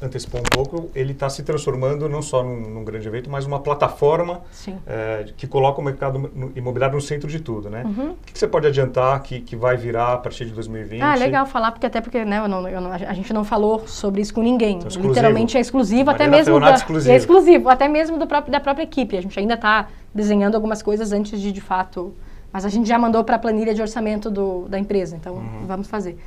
antecipou 0.00 0.40
um 0.40 0.44
pouco, 0.44 0.90
ele 0.94 1.12
está 1.12 1.28
se 1.30 1.42
transformando 1.42 2.06
não 2.08 2.20
só 2.20 2.42
num, 2.42 2.60
num 2.60 2.84
grande 2.84 3.08
evento, 3.08 3.30
mas 3.30 3.46
uma 3.46 3.60
plataforma 3.60 4.42
eh, 4.86 5.26
que 5.36 5.46
coloca 5.46 5.80
o 5.80 5.84
mercado 5.84 6.30
imobiliário 6.54 6.94
no 6.96 7.00
centro 7.00 7.28
de 7.28 7.40
tudo, 7.40 7.70
né? 7.70 7.82
Uhum. 7.84 8.10
O 8.10 8.16
que, 8.26 8.32
que 8.34 8.38
você 8.38 8.46
pode 8.46 8.66
adiantar 8.66 9.22
que, 9.22 9.40
que 9.40 9.56
vai 9.56 9.76
virar 9.76 10.12
a 10.12 10.18
partir 10.18 10.44
de 10.44 10.52
2020? 10.52 11.00
Ah, 11.00 11.14
legal 11.14 11.46
falar, 11.46 11.72
porque 11.72 11.86
até 11.86 12.00
porque 12.02 12.24
né, 12.26 12.38
eu 12.40 12.48
não- 12.48 12.68
eu 12.68 12.80
não- 12.80 12.92
a 12.92 13.14
gente 13.14 13.32
não 13.32 13.42
falou 13.42 13.86
sobre 13.86 14.20
isso 14.20 14.34
com 14.34 14.42
ninguém. 14.42 14.78
Então. 14.78 15.02
Literalmente 15.02 15.56
é 15.56 15.60
exclusivo, 15.60 16.10
até 16.10 16.26
mesmo 16.28 16.60
da, 16.60 16.74
exclusivo. 16.74 17.12
é 17.12 17.16
exclusivo, 17.16 17.68
até 17.70 17.88
mesmo 17.88 18.18
do 18.18 18.26
próprio, 18.26 18.52
da 18.52 18.60
própria 18.60 18.84
equipe. 18.84 19.16
A 19.16 19.22
gente 19.22 19.38
ainda 19.38 19.54
está 19.54 19.88
desenhando 20.14 20.54
algumas 20.56 20.82
coisas 20.82 21.10
antes 21.12 21.40
de, 21.40 21.50
de 21.50 21.60
fato, 21.62 22.14
mas 22.52 22.64
a 22.66 22.68
gente 22.68 22.86
já 22.86 22.98
mandou 22.98 23.24
para 23.24 23.36
a 23.36 23.38
planilha 23.38 23.72
de 23.74 23.80
orçamento 23.80 24.30
do, 24.30 24.66
da 24.68 24.78
empresa, 24.78 25.16
então 25.16 25.34
Uhum. 25.36 25.66
vamos 25.66 25.88
fazer. 25.88 26.18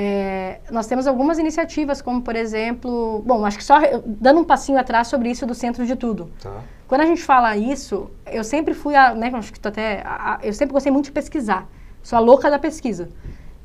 É, 0.00 0.60
nós 0.70 0.86
temos 0.86 1.08
algumas 1.08 1.40
iniciativas, 1.40 2.00
como 2.00 2.22
por 2.22 2.36
exemplo, 2.36 3.20
bom, 3.26 3.44
acho 3.44 3.58
que 3.58 3.64
só 3.64 3.78
dando 4.06 4.38
um 4.38 4.44
passinho 4.44 4.78
atrás 4.78 5.08
sobre 5.08 5.28
isso 5.28 5.44
do 5.44 5.56
centro 5.56 5.84
de 5.84 5.96
tudo. 5.96 6.30
Tá. 6.40 6.52
Quando 6.86 7.00
a 7.00 7.06
gente 7.06 7.20
fala 7.20 7.56
isso, 7.56 8.08
eu 8.30 8.44
sempre 8.44 8.74
fui 8.74 8.94
a, 8.94 9.12
né, 9.12 9.28
acho 9.34 9.52
que 9.52 9.66
até, 9.66 10.02
a- 10.04 10.38
eu 10.40 10.52
sempre 10.52 10.72
gostei 10.72 10.92
muito 10.92 11.06
de 11.06 11.10
pesquisar. 11.12 11.66
Sou 12.00 12.16
a 12.16 12.20
louca 12.20 12.48
da 12.48 12.60
pesquisa. 12.60 13.08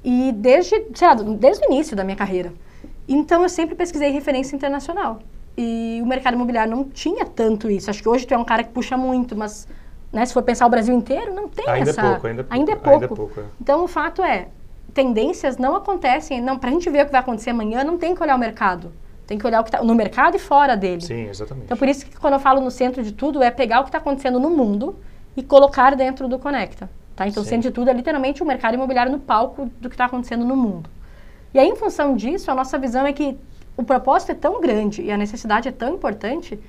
E 0.04 0.32
desde, 0.32 0.88
sei 0.96 1.08
lá, 1.08 1.14
desde 1.14 1.64
o 1.68 1.72
início 1.72 1.96
da 1.96 2.04
minha 2.04 2.18
carreira. 2.18 2.52
Então 3.08 3.44
eu 3.44 3.50
sempre 3.50 3.76
pesquisei 3.76 4.10
referência 4.10 4.56
internacional. 4.56 5.20
E 5.56 6.00
o 6.02 6.06
mercado 6.08 6.34
imobiliário 6.34 6.76
não 6.76 6.84
tinha 6.86 7.26
tanto 7.26 7.70
isso. 7.70 7.92
Acho 7.92 8.02
que 8.02 8.10
hoje 8.10 8.26
tu 8.26 8.34
é 8.34 8.38
um 8.40 8.44
cara 8.44 8.64
que 8.64 8.72
puxa 8.72 8.98
muito, 8.98 9.36
mas 9.36 9.68
né, 10.12 10.26
se 10.26 10.34
for 10.34 10.42
pensar 10.42 10.66
o 10.66 10.70
Brasil 10.70 10.96
inteiro, 10.96 11.32
não 11.32 11.48
tem 11.48 11.70
Ainda 11.70 11.90
é 11.90 11.92
essa. 11.92 12.02
pouco, 12.02 12.26
ainda 12.26 12.42
é 12.42 12.44
pouco, 12.44 12.54
Ainda 12.56 12.72
é 12.72 12.76
ainda 12.76 13.06
é 13.06 13.08
pouco. 13.08 13.16
pouco, 13.28 13.40
é. 13.40 13.44
Então 13.62 13.84
o 13.84 13.88
fato 13.88 14.24
é, 14.24 14.48
tendências 14.94 15.58
não 15.58 15.76
acontecem. 15.76 16.42
Não, 16.42 16.58
pra 16.58 16.70
gente 16.70 16.90
ver 16.90 17.04
o 17.04 17.06
que 17.06 17.12
vai 17.12 17.22
acontecer 17.22 17.50
amanhã, 17.50 17.84
não 17.84 17.98
tem 17.98 18.16
que 18.16 18.22
olhar 18.22 18.36
o 18.36 18.40
mercado. 18.40 18.92
Tem 19.26 19.38
que 19.38 19.48
olhar 19.48 19.62
o 19.62 19.64
que 19.64 19.70
está 19.70 19.82
no 19.82 19.96
mercado 19.96 20.36
e 20.36 20.40
fora 20.40 20.76
dele. 20.76 21.02
Sim, 21.02 21.30
exatamente. 21.30 21.66
Então, 21.66 21.78
por 21.78 21.88
isso 21.88 22.06
que 22.06 22.16
quando 22.18 22.34
eu 22.34 22.40
falo 22.40 22.62
no 22.62 22.70
centro 22.70 23.02
de 23.02 23.12
tudo, 23.12 23.42
é 23.42 23.50
pegar 23.50 23.80
o 23.80 23.84
que 23.84 23.90
está 23.90 23.98
acontecendo 23.98 24.40
no 24.40 24.50
mundo 24.50 24.96
e 25.36 25.42
colocar 25.42 25.96
dentro 25.96 26.28
do 26.28 26.38
Conecta. 26.38 26.90
Tá? 27.16 27.28
Então, 27.28 27.42
o 27.42 27.46
Sim. 27.46 27.52
centro 27.52 27.70
de 27.70 27.72
tudo 27.72 27.90
é 27.90 27.94
literalmente 27.94 28.44
o 28.44 28.46
mercado 28.46 28.74
imobiliário 28.74 29.12
no 29.12 29.20
palco 29.20 29.70
do 29.80 29.90
que 29.90 29.96
está 29.96 30.06
acontecendo 30.06 30.46
no 30.46 30.56
mundo. 30.56 30.90
E 31.54 31.60
aí, 31.60 31.68
em 31.68 31.76
função 31.76 32.16
disso, 32.16 32.52
a 32.52 32.56
nossa 32.56 32.78
visão 32.78 33.06
é 33.06 33.14
que 33.14 33.38
o 33.78 33.84
propósito 33.84 34.32
é 34.32 34.36
tão 34.36 34.60
grande 34.60 35.02
e 35.02 35.12
a 35.12 35.18
necessidade 35.18 35.68
é 35.68 35.72
tão 35.72 35.96
importante 35.96 36.60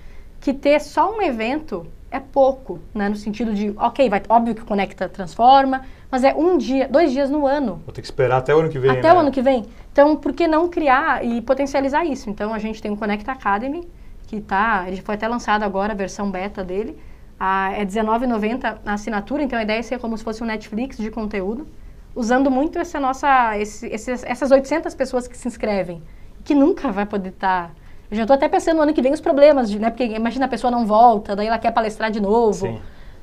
que 0.40 0.52
ter 0.52 0.80
só 0.80 1.14
um 1.14 1.22
evento 1.22 1.86
é 2.10 2.20
pouco, 2.20 2.78
né? 2.94 3.08
No 3.08 3.16
sentido 3.16 3.52
de, 3.52 3.74
ok, 3.76 4.08
vai, 4.08 4.22
óbvio 4.28 4.54
que 4.54 4.62
o 4.62 4.64
Conecta 4.64 5.08
transforma, 5.08 5.82
mas 6.14 6.23
é 6.23 6.33
um 6.33 6.56
dia, 6.56 6.87
dois 6.88 7.11
dias 7.11 7.28
no 7.28 7.44
ano. 7.44 7.83
Vou 7.85 7.92
ter 7.92 8.00
que 8.00 8.06
esperar 8.06 8.37
até 8.37 8.54
o 8.54 8.61
ano 8.61 8.68
que 8.68 8.78
vem, 8.78 8.88
Até 8.88 9.09
né? 9.09 9.12
o 9.14 9.18
ano 9.18 9.33
que 9.33 9.42
vem. 9.42 9.66
Então, 9.92 10.14
por 10.14 10.33
que 10.33 10.47
não 10.47 10.68
criar 10.68 11.25
e 11.25 11.42
potencializar 11.42 12.04
isso? 12.04 12.30
Então, 12.30 12.54
a 12.54 12.59
gente 12.61 12.80
tem 12.80 12.92
o 12.92 12.97
Connect 12.97 13.28
Academy, 13.28 13.83
que 14.28 14.40
tá, 14.40 14.85
ele 14.87 15.02
foi 15.02 15.16
até 15.16 15.26
lançado 15.26 15.64
agora, 15.64 15.92
a 15.92 15.97
versão 15.97 16.30
beta 16.30 16.62
dele. 16.62 16.97
Ah, 17.38 17.73
é 17.73 17.78
R$19,90 17.80 18.76
a 18.87 18.92
assinatura, 18.92 19.42
então 19.42 19.59
a 19.59 19.62
ideia 19.64 19.80
é 19.80 19.83
ser 19.83 19.99
como 19.99 20.16
se 20.16 20.23
fosse 20.23 20.40
um 20.40 20.47
Netflix 20.47 20.99
de 20.99 21.11
conteúdo, 21.11 21.66
usando 22.14 22.49
muito 22.49 22.78
essa 22.78 23.00
nossa, 23.00 23.59
esse, 23.59 23.88
esses- 23.88 24.23
essas 24.23 24.52
800 24.52 24.94
pessoas 24.94 25.26
que 25.26 25.37
se 25.37 25.49
inscrevem, 25.49 26.00
que 26.44 26.54
nunca 26.54 26.92
vai 26.92 27.06
poder 27.06 27.30
estar... 27.30 27.75
Eu 28.09 28.16
já 28.18 28.23
estou 28.23 28.37
até 28.37 28.49
pensando 28.49 28.76
no 28.76 28.83
ano 28.85 28.94
que 28.94 29.02
vem 29.02 29.12
os 29.12 29.21
problemas, 29.21 29.68
de, 29.68 29.80
né? 29.80 29.90
Porque 29.90 30.04
imagina 30.04 30.44
a 30.47 30.49
pessoa 30.49 30.71
não 30.71 30.87
volta, 30.87 31.35
daí 31.35 31.49
ela 31.49 31.59
quer 31.59 31.73
palestrar 31.73 32.09
de 32.12 32.21
novo. 32.21 32.66
Sim. 32.68 32.80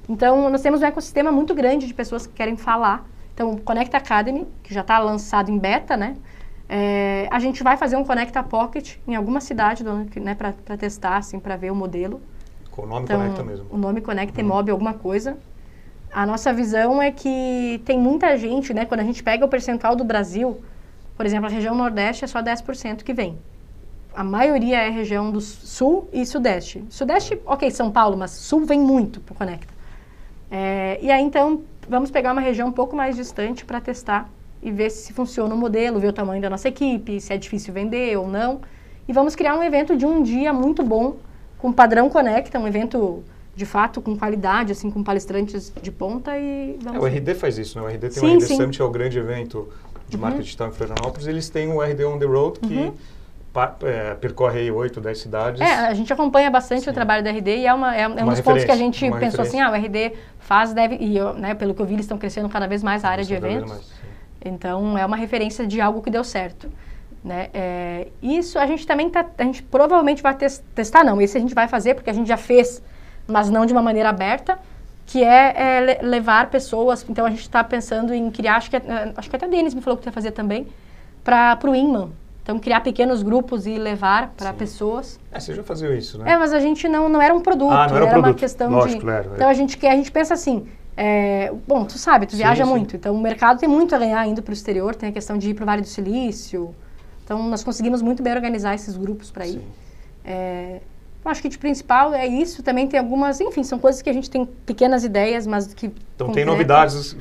Então, 0.10 0.50
nós 0.50 0.62
temos 0.62 0.81
um 0.81 0.86
ecossistema 0.86 1.31
muito 1.31 1.53
grande 1.53 1.88
de 1.88 1.93
pessoas 1.93 2.27
que 2.27 2.34
querem 2.34 2.58
falar. 2.58 3.05
Então, 3.34 3.51
o 3.51 3.62
Conecta 3.62 3.98
Academy, 3.98 4.48
que 4.63 4.74
já 4.74 4.81
está 4.81 5.00
lançado 5.00 5.50
em 5.50 5.58
beta, 5.58 5.96
né? 5.96 6.15
É, 6.67 7.27
a 7.29 7.39
gente 7.39 7.63
vai 7.63 7.75
fazer 7.75 7.98
um 7.98 8.03
Conecta 8.03 8.41
Pocket 8.41 8.96
em 9.08 9.15
alguma 9.15 9.41
cidade 9.41 9.84
né, 9.84 10.36
para 10.36 10.77
testar, 10.77 11.17
assim, 11.17 11.39
para 11.39 11.55
ver 11.58 11.72
o 11.72 11.75
modelo. 11.75 12.22
O 12.77 12.86
nome 12.86 13.03
então, 13.03 13.20
Conecta 13.20 13.43
mesmo. 13.43 13.65
O 13.70 13.77
nome 13.77 14.01
Conecta 14.01 14.41
uhum. 14.41 14.53
alguma 14.53 14.93
coisa. 14.93 15.38
A 16.12 16.25
nossa 16.25 16.51
visão 16.53 17.01
é 17.01 17.12
que 17.12 17.81
tem 17.86 17.98
muita 17.98 18.38
gente, 18.38 18.74
né? 18.74 18.86
Quando 18.86 19.01
a 19.01 19.03
gente 19.03 19.22
pega 19.22 19.46
o 19.46 19.48
percentual 19.48 19.96
do 19.96 20.03
Brasil, 20.03 20.62
por 21.15 21.25
exemplo, 21.25 21.48
a 21.48 21.50
região 21.50 21.75
Nordeste 21.75 22.25
é 22.25 22.27
só 22.27 22.41
10% 22.41 23.03
que 23.03 23.13
vem. 23.13 23.38
A 24.13 24.24
maioria 24.24 24.77
é 24.77 24.89
região 24.89 25.31
do 25.31 25.39
Sul 25.39 26.10
e 26.12 26.25
Sudeste. 26.25 26.84
Sudeste, 26.89 27.39
ok, 27.46 27.70
São 27.72 27.91
Paulo, 27.91 28.17
mas 28.17 28.31
Sul 28.31 28.65
vem 28.65 28.79
muito 28.79 29.22
para 29.22 29.34
o 29.34 29.36
Conecta. 29.36 29.74
É, 30.51 31.00
e 31.01 31.10
aí, 31.10 31.24
então, 31.24 31.63
vamos 31.88 32.12
pegar 32.12 32.34
uma 32.34 32.41
região 32.41 32.67
um 32.67 32.72
pouco 32.74 32.96
mais 32.96 33.15
distante 33.15 33.63
para 33.63 33.79
testar 33.79 34.29
e 34.62 34.70
ver 34.70 34.91
se 34.91 35.13
funciona 35.13 35.55
o 35.55 35.58
modelo, 35.58 36.00
ver 36.00 36.10
o 36.10 36.13
tamanho 36.13 36.41
da 36.41 36.50
nossa 36.50 36.67
equipe, 36.67 37.20
se 37.22 37.34
é 37.34 37.38
difícil 37.38 37.74
vender 37.74 38.17
ou 38.17 38.27
não. 38.27 38.60
E 39.08 39.13
vamos 39.13 39.36
criar 39.36 39.58
um 39.58 39.63
evento 39.63 39.96
de 39.96 40.05
um 40.05 40.22
dia 40.22 40.53
muito 40.53 40.84
bom, 40.84 41.15
com 41.58 41.72
padrão 41.72 42.10
Conecta, 42.10 42.60
um 42.60 42.67
evento 42.67 43.24
de 43.55 43.65
fato 43.65 44.01
com 44.01 44.17
qualidade, 44.17 44.72
assim, 44.72 44.89
com 44.91 45.03
palestrantes 45.03 45.74
de 45.81 45.91
ponta 45.91 46.38
e 46.38 46.79
é, 46.93 47.00
o 47.00 47.05
RD 47.05 47.36
faz 47.36 47.58
isso, 47.58 47.77
né? 47.77 47.86
O 47.86 47.88
RD 47.88 48.00
tem 48.00 48.12
sim, 48.12 48.25
o 48.25 48.34
RD 48.36 48.46
sim. 48.46 48.55
Summit, 48.55 48.81
é 48.81 48.86
o 48.86 48.89
grande 48.89 49.20
evento 49.20 49.67
de 50.08 50.15
uhum. 50.15 50.22
marketing 50.22 50.43
digital 50.43 50.67
em 50.70 50.72
Florianópolis. 50.72 51.27
Eles 51.27 51.50
têm 51.50 51.67
o 51.67 51.81
RD 51.81 52.05
On 52.05 52.17
The 52.17 52.25
Road, 52.25 52.60
que 52.60 52.74
uhum. 52.74 52.93
É, 53.84 54.15
percorre 54.15 54.72
oito, 54.72 55.01
dez 55.01 55.20
cidades. 55.20 55.60
É, 55.60 55.88
a 55.88 55.93
gente 55.93 56.12
acompanha 56.12 56.50
bastante 56.50 56.84
sim. 56.84 56.89
o 56.89 56.93
trabalho 56.93 57.24
da 57.24 57.31
RD 57.31 57.58
e 57.58 57.67
é, 57.67 57.74
uma, 57.74 57.96
é, 57.96 58.01
é 58.01 58.08
um 58.08 58.29
dos 58.29 58.41
pontos 58.41 58.63
que 58.63 58.72
a 58.72 58.75
gente 58.75 59.10
pensou 59.12 59.41
assim, 59.41 59.60
ah, 59.60 59.70
o 59.70 59.74
RD 59.74 60.13
faz, 60.39 60.74
deve, 60.74 60.96
e 60.96 61.17
eu, 61.17 61.34
né, 61.34 61.53
pelo 61.53 61.74
que 61.74 61.81
eu 61.81 61.86
vi, 61.86 61.93
eles 61.93 62.05
estão 62.05 62.17
crescendo 62.17 62.48
cada 62.48 62.67
vez 62.67 62.81
mais 62.81 63.03
a 63.03 63.10
área 63.10 63.24
de 63.24 63.34
eventos. 63.34 63.70
Mais, 63.70 63.91
então, 64.43 64.98
é 64.98 65.05
uma 65.05 65.17
referência 65.17 65.67
de 65.67 65.81
algo 65.81 66.01
que 66.01 66.10
deu 66.10 66.24
certo. 66.24 66.72
Né? 67.24 67.50
É, 67.53 68.08
isso 68.22 68.58
a 68.58 68.65
gente 68.65 68.88
também 68.88 69.10
tá, 69.10 69.25
a 69.38 69.43
gente 69.43 69.62
provavelmente 69.62 70.24
vai 70.24 70.34
tes 70.34 70.63
testar, 70.74 71.03
não, 71.03 71.22
esse 71.22 71.38
a 71.38 71.41
gente 71.41 71.53
vai 71.53 71.67
fazer 71.67 71.93
porque 71.93 72.10
a 72.10 72.13
gente 72.13 72.27
já 72.27 72.38
fez, 72.38 72.81
mas 73.27 73.48
não 73.50 73.65
de 73.65 73.74
uma 73.74 73.81
maneira 73.81 74.10
aberta, 74.10 74.58
que 75.05 75.24
é, 75.24 75.53
é 75.55 76.00
levar 76.01 76.50
pessoas, 76.50 77.05
então 77.08 77.25
a 77.25 77.29
gente 77.29 77.41
está 77.41 77.63
pensando 77.63 78.13
em 78.13 78.31
criar, 78.31 78.55
acho 78.55 78.70
que, 78.72 78.77
é, 78.77 79.13
acho 79.15 79.29
que 79.29 79.36
até 79.36 79.46
a 79.46 79.50
Denis 79.50 79.74
me 79.74 79.81
falou 79.81 80.00
que 80.00 80.08
ia 80.08 80.12
fazer 80.12 80.31
também, 80.31 80.67
para 81.24 81.60
o 81.65 81.75
Inman. 81.75 82.12
Então, 82.44 82.58
criar 82.58 82.82
pequenos 82.82 83.22
grupos 83.22 83.68
e 83.68 83.78
levar 83.78 84.34
para 84.36 84.52
pessoas. 84.52 85.20
É, 85.32 85.40
você 85.40 85.54
já 85.54 85.64
fazia 85.64 85.96
isso, 85.96 86.18
né? 86.18 86.32
É, 86.32 86.38
mas 86.38 86.54
a 86.54 86.60
gente 86.60 86.88
não, 86.88 87.08
não 87.08 87.22
era 87.22 87.34
um 87.34 87.42
produto, 87.42 87.72
ah, 87.72 87.88
não 87.88 87.96
era, 87.96 88.06
um 88.06 88.08
era 88.08 88.12
produto. 88.12 88.32
uma 88.32 88.34
questão 88.34 88.72
Lógico, 88.72 89.00
de... 89.00 89.06
Claro, 89.06 89.32
então, 89.36 89.48
a 89.48 89.54
gente 89.54 89.78
quer, 89.78 89.92
a 89.92 89.96
gente 89.96 90.12
pensa 90.12 90.34
assim, 90.34 90.66
é, 90.98 91.54
bom, 91.68 91.86
tu 91.86 91.98
sabe, 91.98 92.26
tu 92.26 92.32
sim, 92.32 92.38
viaja 92.38 92.66
sim. 92.66 92.70
muito, 92.70 92.96
então 92.96 93.14
o 93.16 93.22
mercado 93.22 93.60
tem 93.60 93.70
muito 93.70 93.94
a 93.96 93.98
ganhar 94.00 94.28
indo 94.28 94.42
para 94.42 94.52
o 94.52 94.54
exterior, 94.54 94.96
tem 94.96 95.10
a 95.10 95.12
questão 95.12 95.38
de 95.38 95.52
ir 95.52 95.54
para 95.54 95.64
o 95.64 95.66
Vale 95.66 95.82
do 95.82 95.88
Silício. 95.88 96.74
Então 97.24 97.42
nós 97.48 97.64
conseguimos 97.64 98.02
muito 98.02 98.22
bem 98.22 98.34
organizar 98.34 98.76
esses 98.76 98.98
grupos 98.98 99.32
para 99.32 99.48
ir. 99.48 99.62
É, 100.26 100.82
eu 101.24 101.30
acho 101.32 101.42
que 101.42 101.50
de 101.50 101.58
principal 101.58 102.14
é 102.14 102.26
isso. 102.28 102.64
Também 102.64 102.88
tem 102.88 103.00
algumas, 103.00 103.40
enfim, 103.40 103.64
são 103.64 103.78
coisas 103.78 104.02
que 104.02 104.10
a 104.10 104.14
gente 104.14 104.30
tem 104.30 104.46
pequenas 104.46 105.04
ideias, 105.04 105.46
mas 105.46 105.74
que. 105.74 105.92
Então 106.16 106.32
tem 106.32 106.44
novidades. 106.44 107.16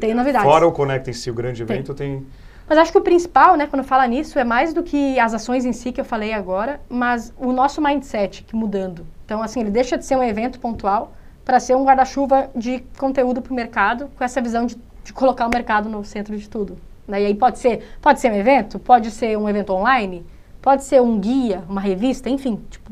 Tem 0.00 0.14
novidades. 0.14 0.46
Fora 0.46 0.66
o 0.66 0.72
Conecta 0.72 1.10
em 1.10 1.12
si, 1.12 1.30
o 1.30 1.34
grande 1.34 1.62
evento, 1.62 1.94
tem. 1.94 2.18
tem... 2.18 2.26
Mas 2.68 2.78
acho 2.78 2.90
que 2.90 2.98
o 2.98 3.02
principal, 3.02 3.56
né, 3.56 3.66
quando 3.66 3.84
fala 3.84 4.06
nisso, 4.06 4.38
é 4.38 4.44
mais 4.44 4.74
do 4.74 4.82
que 4.82 5.18
as 5.20 5.32
ações 5.32 5.64
em 5.64 5.72
si 5.72 5.92
que 5.92 6.00
eu 6.00 6.04
falei 6.04 6.32
agora, 6.32 6.80
mas 6.88 7.32
o 7.38 7.52
nosso 7.52 7.80
mindset 7.80 8.42
que 8.42 8.56
mudando. 8.56 9.06
Então, 9.24 9.42
assim, 9.42 9.60
ele 9.60 9.70
deixa 9.70 9.96
de 9.96 10.04
ser 10.04 10.16
um 10.16 10.22
evento 10.22 10.58
pontual 10.58 11.12
para 11.44 11.60
ser 11.60 11.76
um 11.76 11.84
guarda-chuva 11.84 12.50
de 12.56 12.82
conteúdo 12.98 13.40
para 13.40 13.52
o 13.52 13.54
mercado, 13.54 14.10
com 14.16 14.24
essa 14.24 14.40
visão 14.40 14.66
de, 14.66 14.76
de, 15.04 15.12
colocar 15.12 15.46
o 15.46 15.50
mercado 15.50 15.88
no 15.88 16.04
centro 16.04 16.36
de 16.36 16.48
tudo. 16.48 16.76
Né? 17.06 17.22
E 17.22 17.26
aí 17.26 17.34
pode 17.34 17.60
ser, 17.60 17.84
pode 18.02 18.20
ser 18.20 18.32
um 18.32 18.34
evento, 18.34 18.80
pode 18.80 19.12
ser 19.12 19.38
um 19.38 19.48
evento 19.48 19.72
online, 19.72 20.26
pode 20.60 20.82
ser 20.82 21.00
um 21.00 21.20
guia, 21.20 21.62
uma 21.68 21.80
revista, 21.80 22.28
enfim, 22.28 22.60
tipo, 22.68 22.90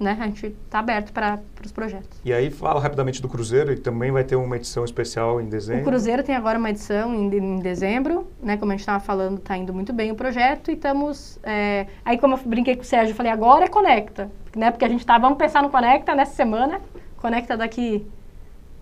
né? 0.00 0.16
A 0.20 0.26
gente 0.26 0.46
está 0.46 0.78
aberto 0.78 1.12
para 1.12 1.40
os 1.64 1.72
projetos. 1.72 2.20
E 2.24 2.32
aí 2.32 2.50
fala 2.50 2.80
rapidamente 2.80 3.20
do 3.22 3.28
Cruzeiro 3.28 3.72
e 3.72 3.76
também 3.76 4.10
vai 4.10 4.24
ter 4.24 4.36
uma 4.36 4.56
edição 4.56 4.84
especial 4.84 5.40
em 5.40 5.48
dezembro. 5.48 5.82
O 5.82 5.84
Cruzeiro 5.84 6.22
tem 6.22 6.34
agora 6.34 6.58
uma 6.58 6.70
edição 6.70 7.14
em, 7.14 7.34
em 7.34 7.58
dezembro, 7.60 8.26
né? 8.42 8.56
Como 8.56 8.72
a 8.72 8.74
gente 8.74 8.80
estava 8.80 9.00
falando, 9.00 9.38
está 9.38 9.56
indo 9.56 9.72
muito 9.72 9.92
bem 9.92 10.10
o 10.10 10.14
projeto 10.14 10.70
e 10.70 10.74
estamos... 10.74 11.38
É... 11.42 11.86
Aí 12.04 12.18
como 12.18 12.34
eu 12.34 12.40
brinquei 12.44 12.76
com 12.76 12.82
o 12.82 12.84
Sérgio, 12.84 13.12
eu 13.12 13.16
falei, 13.16 13.32
agora 13.32 13.64
é 13.64 13.68
Conecta, 13.68 14.30
né? 14.54 14.70
Porque 14.70 14.84
a 14.84 14.88
gente 14.88 15.00
está, 15.00 15.18
vamos 15.18 15.38
pensar 15.38 15.62
no 15.62 15.70
Conecta 15.70 16.14
nessa 16.14 16.34
semana, 16.34 16.80
Conecta 17.16 17.56
daqui 17.56 18.06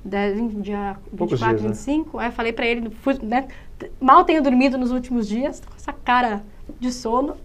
dia 0.04 0.96
24, 1.12 1.58
dias, 1.58 1.62
25. 1.62 2.16
Né? 2.16 2.24
Aí 2.24 2.28
eu 2.28 2.32
falei 2.32 2.52
para 2.52 2.66
ele, 2.66 2.90
fui, 2.90 3.18
né, 3.22 3.48
mal 4.00 4.24
tenho 4.24 4.42
dormido 4.42 4.76
nos 4.76 4.90
últimos 4.90 5.26
dias, 5.26 5.60
com 5.60 5.74
essa 5.76 5.92
cara 5.92 6.42
de 6.78 6.92
sono. 6.92 7.36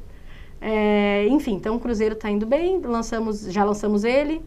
É, 0.61 1.25
enfim, 1.27 1.53
então 1.53 1.75
o 1.75 1.79
Cruzeiro 1.79 2.15
está 2.15 2.29
indo 2.29 2.45
bem, 2.45 2.79
lançamos, 2.81 3.51
já 3.51 3.63
lançamos 3.63 4.03
ele, 4.03 4.41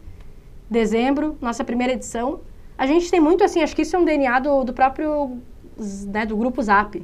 dezembro, 0.69 1.37
nossa 1.41 1.63
primeira 1.63 1.93
edição. 1.93 2.41
A 2.77 2.85
gente 2.85 3.09
tem 3.09 3.19
muito 3.19 3.43
assim, 3.43 3.61
acho 3.61 3.75
que 3.75 3.81
isso 3.81 3.95
é 3.95 3.99
um 3.99 4.05
DNA 4.05 4.39
do, 4.39 4.63
do 4.63 4.73
próprio, 4.73 5.37
né, 6.07 6.25
do 6.25 6.37
grupo 6.37 6.61
Zap. 6.61 7.01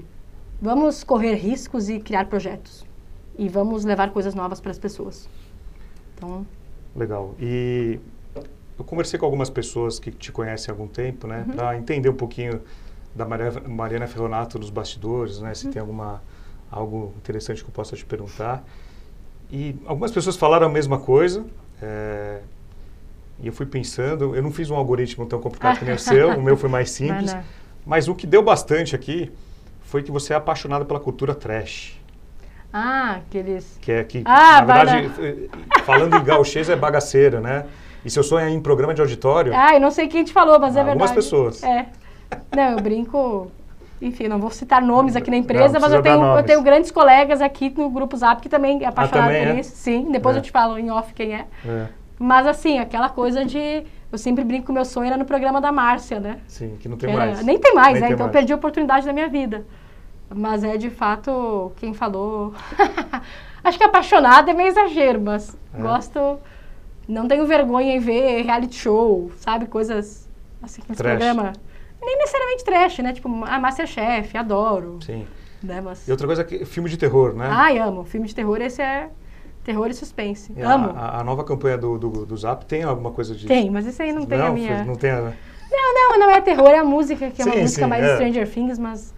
Vamos 0.62 1.04
correr 1.04 1.36
riscos 1.36 1.90
e 1.90 2.00
criar 2.00 2.26
projetos. 2.26 2.86
E 3.38 3.48
vamos 3.48 3.86
levar 3.86 4.12
coisas 4.12 4.36
novas 4.36 4.60
para 4.60 4.72
as 4.72 4.80
pessoas. 4.80 5.30
Então... 6.16 6.46
Legal. 6.96 7.34
E 7.40 8.00
eu 8.78 8.84
conversei 8.84 9.18
com 9.18 9.26
algumas 9.26 9.50
pessoas 9.50 10.00
que 10.00 10.12
te 10.12 10.32
conhecem 10.32 10.72
há 10.72 10.74
algum 10.74 10.88
tempo, 10.88 11.28
né, 11.28 11.46
uhum. 11.48 11.56
para 11.56 11.78
entender 11.78 12.10
um 12.10 12.16
pouquinho 12.16 12.62
da 13.16 13.26
Mariana 13.26 14.08
Ferronato 14.08 14.60
nos 14.60 14.70
bastidores, 14.70 15.40
né, 15.40 15.54
se 15.54 15.68
uhum. 15.68 15.72
tem 15.72 15.80
alguma 15.80 16.22
algo 16.72 17.14
interessante 17.18 17.64
que 17.64 17.70
eu 17.70 17.74
possa 17.74 17.96
te 17.96 18.06
perguntar. 18.06 18.64
E 19.52 19.76
algumas 19.86 20.12
pessoas 20.12 20.36
falaram 20.36 20.68
a 20.68 20.70
mesma 20.70 21.00
coisa. 21.00 21.46
É, 21.82 22.40
e 23.42 23.48
eu 23.48 23.54
fui 23.54 23.66
pensando, 23.66 24.36
eu 24.36 24.44
não 24.44 24.52
fiz 24.52 24.70
um 24.70 24.76
algoritmo 24.76 25.26
tão 25.26 25.40
complicado 25.40 25.80
que 25.80 25.86
nem 25.86 25.94
o 25.96 26.00
seu, 26.00 26.38
o 26.38 26.42
meu 26.42 26.58
foi 26.58 26.70
mais 26.70 26.92
simples. 26.92 27.32
Não, 27.34 27.40
não. 27.40 27.46
Mas 27.86 28.08
o 28.08 28.14
que 28.14 28.28
deu 28.28 28.44
bastante 28.44 28.96
aqui 28.96 29.32
foi 29.82 30.04
que 30.04 30.12
você 30.12 30.34
é 30.34 30.36
apaixonada 30.36 30.86
pela 30.86 31.00
cultura 31.00 31.34
trash. 31.34 31.98
Ah, 32.72 33.22
aqueles. 33.26 33.80
Que 33.82 33.92
é 33.92 34.04
que, 34.04 34.22
ah, 34.26 34.62
na 34.62 34.74
verdade, 34.76 35.12
eh, 35.20 35.50
falando 35.84 36.16
em 36.16 36.24
gauchês, 36.24 36.70
é 36.70 36.76
bagaceira, 36.76 37.42
né? 37.42 37.66
E 38.06 38.10
seu 38.12 38.22
sonho 38.22 38.46
é 38.46 38.50
em 38.50 38.62
programa 38.62 38.94
de 38.94 39.02
auditório? 39.02 39.52
Ah, 39.56 39.74
eu 39.74 39.80
não 39.80 39.90
sei 39.90 40.08
quem 40.08 40.24
te 40.24 40.32
falou, 40.32 40.60
mas 40.60 40.76
é 40.76 40.84
verdade. 40.84 40.92
Algumas 40.92 41.12
pessoas. 41.12 41.64
É. 41.64 41.88
Não, 42.56 42.74
eu 42.74 42.80
brinco. 42.80 43.52
Enfim, 44.02 44.28
não 44.28 44.40
vou 44.40 44.50
citar 44.50 44.82
nomes 44.82 45.16
aqui 45.16 45.30
na 45.30 45.38
empresa, 45.38 45.74
não, 45.74 45.82
mas 45.82 45.92
eu 45.92 46.02
tenho, 46.02 46.24
eu 46.24 46.44
tenho 46.44 46.62
grandes 46.62 46.90
colegas 46.90 47.42
aqui 47.42 47.74
no 47.76 47.90
Grupo 47.90 48.16
Zap 48.16 48.42
que 48.42 48.48
também 48.48 48.82
é 48.84 48.88
apaixonado 48.88 49.26
ah, 49.30 49.40
por 49.40 49.48
é? 49.48 49.60
isso. 49.60 49.76
Sim, 49.76 50.10
depois 50.12 50.36
é. 50.36 50.40
eu 50.40 50.44
te 50.44 50.52
falo 50.52 50.78
em 50.78 50.90
off 50.90 51.14
quem 51.14 51.34
é. 51.34 51.46
é. 51.66 51.88
Mas 52.18 52.48
assim, 52.48 52.80
aquela 52.80 53.10
coisa 53.10 53.44
de. 53.44 53.84
Eu 54.12 54.18
sempre 54.18 54.44
brinco 54.44 54.66
que 54.66 54.72
o 54.72 54.74
meu 54.74 54.86
sonho 54.86 55.08
era 55.08 55.18
no 55.18 55.26
programa 55.26 55.62
da 55.62 55.72
Márcia, 55.72 56.20
né? 56.20 56.40
Sim, 56.48 56.78
que 56.80 56.90
não 56.90 56.98
tem 56.98 57.10
que 57.10 57.16
mais. 57.16 57.44
Nem 57.44 57.60
tem 57.60 57.74
mais, 57.74 57.94
nem 57.94 58.02
né? 58.02 58.08
Tem 58.08 58.14
então 58.16 58.26
mais. 58.26 58.36
eu 58.36 58.40
perdi 58.40 58.54
a 58.54 58.56
oportunidade 58.56 59.06
da 59.06 59.14
minha 59.14 59.28
vida. 59.28 59.66
Mas 60.34 60.64
é 60.64 60.78
de 60.78 60.90
fato 60.90 61.72
quem 61.78 61.94
falou. 61.94 62.54
Acho 63.64 63.78
que 63.78 63.84
apaixonada 63.84 64.50
é 64.50 64.54
meio 64.54 64.70
exagero, 64.70 65.22
mas 65.22 65.58
é. 65.74 65.82
gosto 65.82 66.40
não 67.10 67.28
tenho 67.28 67.46
vergonha 67.48 67.96
em 67.96 68.00
ver 68.00 68.44
reality 68.44 68.76
show, 68.76 69.32
sabe? 69.38 69.66
Coisas 69.66 70.30
assim, 70.62 70.84
esse 70.88 71.02
programa. 71.02 71.54
Nem 72.02 72.18
necessariamente 72.18 72.64
trash, 72.64 73.00
né? 73.00 73.14
Tipo, 73.14 73.28
a 73.46 73.60
Masterchef, 73.60 74.38
adoro. 74.38 75.00
Sim. 75.06 75.28
Né? 75.62 75.82
Mas... 75.82 76.08
E 76.08 76.12
outra 76.12 76.26
coisa 76.26 76.42
é 76.50 76.66
filme 76.66 76.90
de 76.90 76.98
terror, 76.98 77.34
né? 77.34 77.48
Ai, 77.52 77.78
amo. 77.78 78.04
Filme 78.06 78.28
de 78.28 78.36
terror, 78.36 78.62
esse 78.62 78.82
é 78.82 79.10
terror 79.64 79.88
e 79.90 79.94
suspense. 79.94 80.54
E 80.56 80.62
amo. 80.62 80.92
A, 80.96 81.20
a, 81.20 81.24
nova 81.24 81.44
campanha 81.44 81.78
do, 81.78 81.98
do, 81.98 82.26
do, 82.26 82.38
Zap 82.38 82.66
tem 82.66 82.84
alguma 82.84 83.12
coisa 83.12 83.36
de... 83.36 83.48
Tem, 83.48 83.70
mas 83.70 83.86
isso 83.86 84.02
aí 84.02 84.14
não 84.14 84.26
tem 84.26 84.38
não, 84.38 84.48
a 84.48 84.52
minha... 84.52 84.84
Não 84.84 84.96
tem 84.96 85.12
a... 85.12 85.34
Não, 85.72 85.94
não, 85.94 86.20
não 86.20 86.32
é 86.32 86.42
terror, 86.42 86.70
é 86.70 86.78
a 86.78 86.84
música, 86.84 87.30
que 87.30 87.42
é 87.42 87.44
sim, 87.44 87.52
uma 87.52 87.62
música 87.62 87.84
sim, 87.84 87.90
mais 87.90 88.04
é. 88.04 88.16
Stranger 88.16 88.50
Things, 88.50 88.80
mas... 88.80 89.14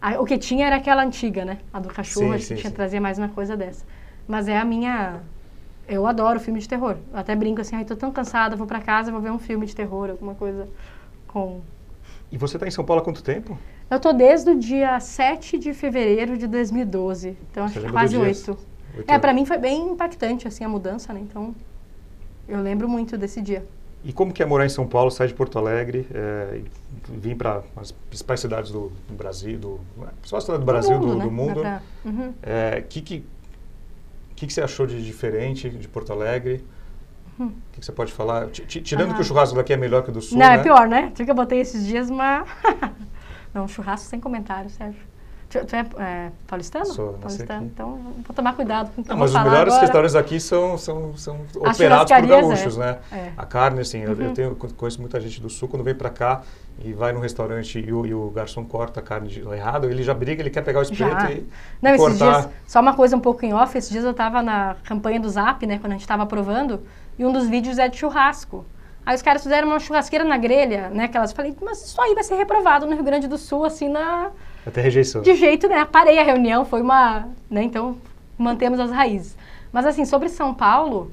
A, 0.00 0.20
o 0.20 0.24
que 0.24 0.36
tinha 0.36 0.66
era 0.66 0.76
aquela 0.76 1.02
antiga, 1.02 1.44
né? 1.44 1.58
A 1.72 1.80
do 1.80 1.88
cachorro, 1.88 2.28
sim, 2.28 2.34
a 2.34 2.38
gente 2.38 2.60
tinha 2.60 2.70
trazia 2.70 3.00
mais 3.00 3.18
uma 3.18 3.28
coisa 3.28 3.56
dessa. 3.56 3.84
Mas 4.28 4.46
é 4.46 4.58
a 4.58 4.64
minha 4.64 5.22
eu 5.88 6.06
adoro 6.06 6.40
filme 6.40 6.58
de 6.58 6.68
terror. 6.68 6.96
Eu 7.12 7.18
até 7.18 7.34
brinco 7.34 7.60
assim, 7.60 7.76
ai, 7.76 7.84
tô 7.84 7.94
tão 7.94 8.10
cansada, 8.10 8.56
vou 8.56 8.66
para 8.66 8.80
casa, 8.80 9.12
vou 9.12 9.20
ver 9.20 9.30
um 9.30 9.38
filme 9.38 9.66
de 9.66 9.74
terror, 9.74 10.10
alguma 10.10 10.34
coisa 10.34 10.68
com... 11.28 11.60
E 12.30 12.36
você 12.36 12.56
está 12.56 12.66
em 12.66 12.70
São 12.70 12.84
Paulo 12.84 13.02
há 13.02 13.04
quanto 13.04 13.22
tempo? 13.22 13.58
Eu 13.90 14.00
tô 14.00 14.12
desde 14.12 14.50
o 14.50 14.58
dia 14.58 14.98
7 14.98 15.58
de 15.58 15.72
fevereiro 15.72 16.36
de 16.36 16.46
2012. 16.46 17.36
Então, 17.50 17.64
acho 17.64 17.80
que 17.80 17.90
quase 17.90 18.16
oito. 18.16 18.58
É, 19.06 19.18
para 19.18 19.32
mim 19.32 19.44
foi 19.44 19.58
bem 19.58 19.90
impactante, 19.90 20.48
assim, 20.48 20.64
a 20.64 20.68
mudança, 20.68 21.12
né? 21.12 21.20
Então, 21.20 21.54
eu 22.48 22.60
lembro 22.60 22.88
muito 22.88 23.16
desse 23.16 23.40
dia. 23.40 23.64
E 24.04 24.12
como 24.12 24.32
que 24.32 24.42
é 24.42 24.46
morar 24.46 24.66
em 24.66 24.68
São 24.68 24.86
Paulo, 24.86 25.10
sair 25.10 25.28
de 25.28 25.34
Porto 25.34 25.58
Alegre, 25.58 26.06
é, 26.12 26.60
vir 27.08 27.36
para 27.36 27.62
as 27.76 27.92
principais 27.92 28.40
cidades 28.40 28.70
do, 28.70 28.92
do 29.08 29.14
Brasil, 29.14 29.58
do, 29.58 29.80
só 30.22 30.40
cidade 30.40 30.60
do 30.60 30.66
Brasil, 30.66 30.98
do 30.98 31.06
mundo, 31.06 31.12
do, 31.12 31.18
né? 31.18 31.24
do 31.24 31.30
mundo. 31.30 31.60
Pra... 31.60 31.82
Uhum. 32.04 32.32
É, 32.42 32.84
que, 32.88 33.00
que 33.02 33.24
que, 34.36 34.46
que 34.46 34.52
você 34.52 34.60
achou 34.60 34.86
de 34.86 35.02
diferente 35.02 35.70
de 35.70 35.88
Porto 35.88 36.12
Alegre? 36.12 36.62
O 37.38 37.42
hum. 37.42 37.52
que, 37.72 37.80
que, 37.80 37.86
você 37.86 37.92
pode 37.92 38.12
falar? 38.12 38.46
T 38.46 38.80
tirando 38.80 39.12
ah. 39.12 39.14
que 39.14 39.20
o 39.20 39.24
churrasco 39.24 39.54
daqui 39.54 39.72
é 39.72 39.76
melhor 39.76 40.02
que 40.02 40.10
o 40.10 40.12
do 40.12 40.20
sul, 40.20 40.38
Não, 40.38 40.46
é 40.46 40.50
né? 40.50 40.54
é 40.56 40.62
pior, 40.62 40.88
né? 40.88 41.12
Tinha 41.14 41.24
que 41.24 41.30
eu 41.30 41.34
botei 41.34 41.60
esses 41.60 41.86
dias 41.86 42.08
uma... 42.10 42.44
Não, 43.52 43.66
churrasco 43.66 44.08
sem 44.08 44.20
comentário, 44.20 44.68
Sérgio. 44.70 45.00
Tu, 45.48 45.64
tu 45.64 45.76
é, 45.76 45.86
é 45.98 46.32
paulistano? 46.46 46.86
Sou, 46.86 47.12
paulistano. 47.14 47.66
Então 47.66 47.98
vou 48.26 48.34
tomar 48.34 48.54
cuidado 48.54 48.90
com 48.92 49.00
o 49.00 49.04
que 49.04 49.10
Não, 49.10 49.16
mas 49.16 49.30
os 49.30 49.36
melhores 49.36 49.72
agora. 49.72 49.80
restaurantes 49.80 50.16
aqui 50.16 50.40
são, 50.40 50.76
são, 50.76 51.16
são 51.16 51.40
As 51.64 51.76
operados 51.76 52.12
por 52.12 52.26
gaúchos, 52.26 52.76
é. 52.76 52.80
né? 52.80 52.98
É. 53.12 53.16
Uhum. 53.16 53.32
A 53.36 53.46
carne, 53.46 53.80
assim, 53.80 54.00
eu- 54.00 54.20
eu 54.20 54.34
tenho, 54.34 54.56
conheço 54.56 55.00
muita 55.00 55.20
gente 55.20 55.40
do 55.40 55.48
sul, 55.48 55.68
quando 55.68 55.84
vem 55.84 55.94
pra 55.94 56.10
cá 56.10 56.42
e 56.84 56.92
vai 56.92 57.12
no 57.12 57.20
restaurante 57.20 57.78
e 57.78 57.92
o, 57.92 58.04
e 58.04 58.12
o 58.12 58.28
garçom 58.30 58.64
corta 58.64 59.00
a 59.00 59.02
carne 59.02 59.28
de, 59.28 59.40
errado, 59.40 59.88
ele 59.88 60.02
já 60.02 60.12
briga, 60.12 60.42
ele 60.42 60.50
quer 60.50 60.62
pegar 60.62 60.80
o 60.80 60.82
espeto 60.82 61.32
e, 61.32 61.46
Não, 61.80 61.92
e 61.92 61.94
esses 61.94 62.18
cortar. 62.18 62.40
dias, 62.40 62.52
só 62.66 62.80
uma 62.80 62.94
coisa 62.94 63.16
um 63.16 63.20
pouco 63.20 63.44
em 63.46 63.54
off, 63.54 63.78
esses 63.78 63.90
dias 63.90 64.04
eu 64.04 64.12
tava 64.12 64.42
na 64.42 64.76
campanha 64.84 65.20
do 65.20 65.28
Zap, 65.28 65.64
né, 65.64 65.78
quando 65.78 65.92
a 65.92 65.96
gente 65.96 66.06
tava 66.06 66.26
provando, 66.26 66.82
e 67.18 67.24
um 67.24 67.32
dos 67.32 67.48
vídeos 67.48 67.78
é 67.78 67.88
de 67.88 67.96
churrasco. 67.96 68.64
Aí 69.04 69.14
os 69.14 69.22
caras 69.22 69.42
fizeram 69.42 69.68
uma 69.68 69.78
churrasqueira 69.78 70.24
na 70.24 70.36
grelha, 70.36 70.90
né, 70.90 71.06
que 71.06 71.16
elas 71.16 71.32
falei, 71.32 71.56
mas 71.62 71.84
isso 71.84 72.00
aí 72.00 72.14
vai 72.14 72.24
ser 72.24 72.34
reprovado 72.34 72.86
no 72.86 72.94
Rio 72.94 73.04
Grande 73.04 73.28
do 73.28 73.38
Sul, 73.38 73.64
assim, 73.64 73.88
na... 73.88 74.30
Até 74.66 74.80
rejeição. 74.80 75.22
De 75.22 75.34
jeito, 75.36 75.68
né, 75.68 75.84
parei 75.84 76.18
a 76.18 76.24
reunião, 76.24 76.64
foi 76.64 76.82
uma, 76.82 77.28
né, 77.48 77.62
então 77.62 77.96
mantemos 78.36 78.80
as 78.80 78.90
raízes. 78.90 79.36
Mas 79.72 79.86
assim, 79.86 80.04
sobre 80.04 80.28
São 80.28 80.52
Paulo, 80.52 81.12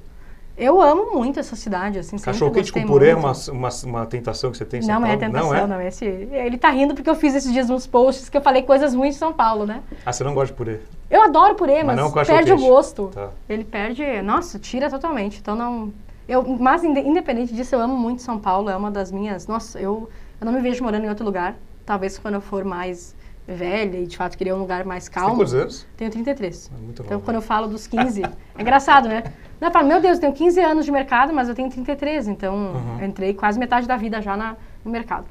eu 0.56 0.82
amo 0.82 1.12
muito 1.14 1.40
essa 1.40 1.56
cidade, 1.56 1.98
assim, 2.00 2.18
Cachorro 2.18 2.52
quente 2.52 2.72
com 2.72 2.86
purê 2.86 3.10
é 3.10 3.16
uma, 3.16 3.34
uma, 3.52 3.70
uma 3.86 4.06
tentação 4.06 4.52
que 4.52 4.58
você 4.58 4.66
tem 4.66 4.80
em 4.80 4.84
São 4.84 5.00
Não 5.00 5.06
é 5.08 5.18
Paulo? 5.18 5.34
tentação, 5.34 5.68
não, 5.68 5.82
Esse, 5.82 6.06
ele 6.06 6.58
tá 6.58 6.70
rindo 6.70 6.94
porque 6.94 7.10
eu 7.10 7.16
fiz 7.16 7.34
esses 7.34 7.52
dias 7.52 7.70
uns 7.70 7.88
posts 7.88 8.30
que 8.30 8.38
eu 8.38 8.42
falei 8.42 8.62
coisas 8.64 8.94
ruins 8.94 9.16
de 9.16 9.20
São 9.20 9.34
Paulo, 9.34 9.66
né? 9.66 9.82
Ah, 10.06 10.14
você 10.14 10.24
não 10.24 10.34
gosta 10.34 10.54
de 10.54 10.58
purê? 10.58 10.80
Eu 11.10 11.22
adoro 11.24 11.56
purê, 11.56 11.84
Mas 11.84 11.96
mas, 11.96 11.98
não 11.98 12.12
perde 12.12 12.52
o 12.54 12.58
gosto. 12.58 13.10
Tá. 13.14 13.30
Ele 13.50 13.64
perde, 13.64 14.04
nossa, 14.22 14.58
tira 14.60 14.90
totalmente. 14.90 15.40
Então 15.40 15.56
não. 15.56 15.92
Eu, 16.28 16.44
mas 16.60 16.84
inde- 16.84 17.02
independente 17.02 17.54
disso, 17.54 17.76
eu 17.76 17.82
amo 17.82 17.96
muito 17.96 18.22
São 18.22 18.40
Paulo. 18.40 18.70
É 18.70 18.76
uma 18.76 18.90
das 18.90 19.12
minhas. 19.12 19.46
Nossa, 19.46 19.80
eu, 19.80 20.10
eu 20.40 20.46
não 20.46 20.54
me 20.54 20.62
vejo 20.62 20.84
morando 20.84 21.06
em 21.06 21.10
outro 21.10 21.26
lugar. 21.26 21.56
Talvez 21.86 22.18
quando 22.18 22.36
eu 22.36 22.42
for 22.42 22.64
mais 22.64 23.16
velha 23.46 23.98
e 24.00 24.08
de 24.08 24.16
fato 24.16 24.38
querer 24.38 24.54
um 24.54 24.58
lugar 24.60 24.86
mais 24.86 25.04
Você 25.04 25.12
tem 25.12 25.22
calmo. 25.22 25.36
quantos 25.36 25.54
anos? 25.54 25.86
Tenho 25.98 26.10
33. 26.10 26.72
Ah, 26.74 26.78
muito 26.82 27.04
então 27.04 27.20
quando 27.20 27.36
eu 27.36 27.42
falo 27.42 27.68
dos 27.68 27.86
15, 27.88 28.24
é 28.24 28.62
engraçado, 28.62 29.10
né? 29.10 29.24
Não, 29.64 29.70
eu 29.70 29.72
falo, 29.72 29.88
meu 29.88 30.02
Deus, 30.02 30.18
eu 30.18 30.22
tenho 30.22 30.34
15 30.34 30.60
anos 30.60 30.84
de 30.84 30.92
mercado, 30.92 31.32
mas 31.34 31.48
eu 31.48 31.56
tenho 31.56 31.70
33. 31.70 32.28
Então 32.28 32.54
Uhum. 32.76 33.06
entrei 33.06 33.34
quase 33.34 33.58
metade 33.58 33.88
da 33.88 33.96
vida 33.96 34.22
já 34.22 34.36
na, 34.36 34.58
no 34.84 34.92
mercado. 34.92 35.26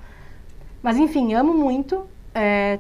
Mas 0.83 0.97
enfim, 0.97 1.35
amo 1.35 1.53
muito. 1.53 2.07
É, 2.35 2.79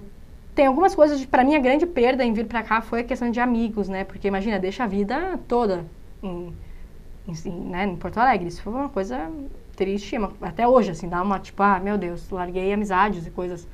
tem 0.54 0.66
algumas 0.66 0.94
coisas, 0.94 1.20
de- 1.20 1.26
pra 1.26 1.44
mim 1.44 1.54
a 1.54 1.58
grande 1.58 1.84
perda 1.84 2.24
em 2.24 2.32
vir 2.32 2.46
pra 2.46 2.62
cá 2.62 2.80
foi 2.80 3.00
a 3.00 3.04
questão 3.04 3.30
de 3.30 3.38
amigos, 3.38 3.86
né? 3.86 4.02
Porque 4.02 4.26
imagina, 4.28 4.58
deixa 4.58 4.84
a 4.84 4.86
vida 4.86 5.38
toda 5.46 5.84
em, 6.22 6.54
em, 7.28 7.34
em, 7.50 7.60
né, 7.70 7.84
em 7.84 7.96
Porto 7.96 8.16
Alegre. 8.18 8.48
Isso 8.48 8.62
foi 8.62 8.72
uma 8.72 8.88
coisa 8.88 9.30
triste, 9.76 10.16
uma- 10.16 10.32
até 10.40 10.66
hoje, 10.66 10.90
assim, 10.92 11.06
dá 11.06 11.20
uma 11.22 11.38
tipo, 11.38 11.62
ah, 11.62 11.78
meu 11.78 11.98
Deus, 11.98 12.30
larguei 12.30 12.72
amizades 12.72 13.26
e 13.26 13.30
coisas. 13.30 13.68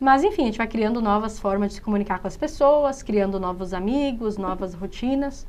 Mas 0.00 0.24
enfim, 0.24 0.42
a 0.42 0.46
gente 0.46 0.58
vai 0.58 0.66
criando 0.66 1.02
novas 1.02 1.38
formas 1.38 1.68
de 1.70 1.74
se 1.76 1.82
comunicar 1.82 2.20
com 2.20 2.26
as 2.28 2.36
pessoas, 2.38 3.02
criando 3.02 3.38
novos 3.38 3.74
amigos, 3.74 4.38
novas 4.38 4.74
rotinas. 4.74 5.46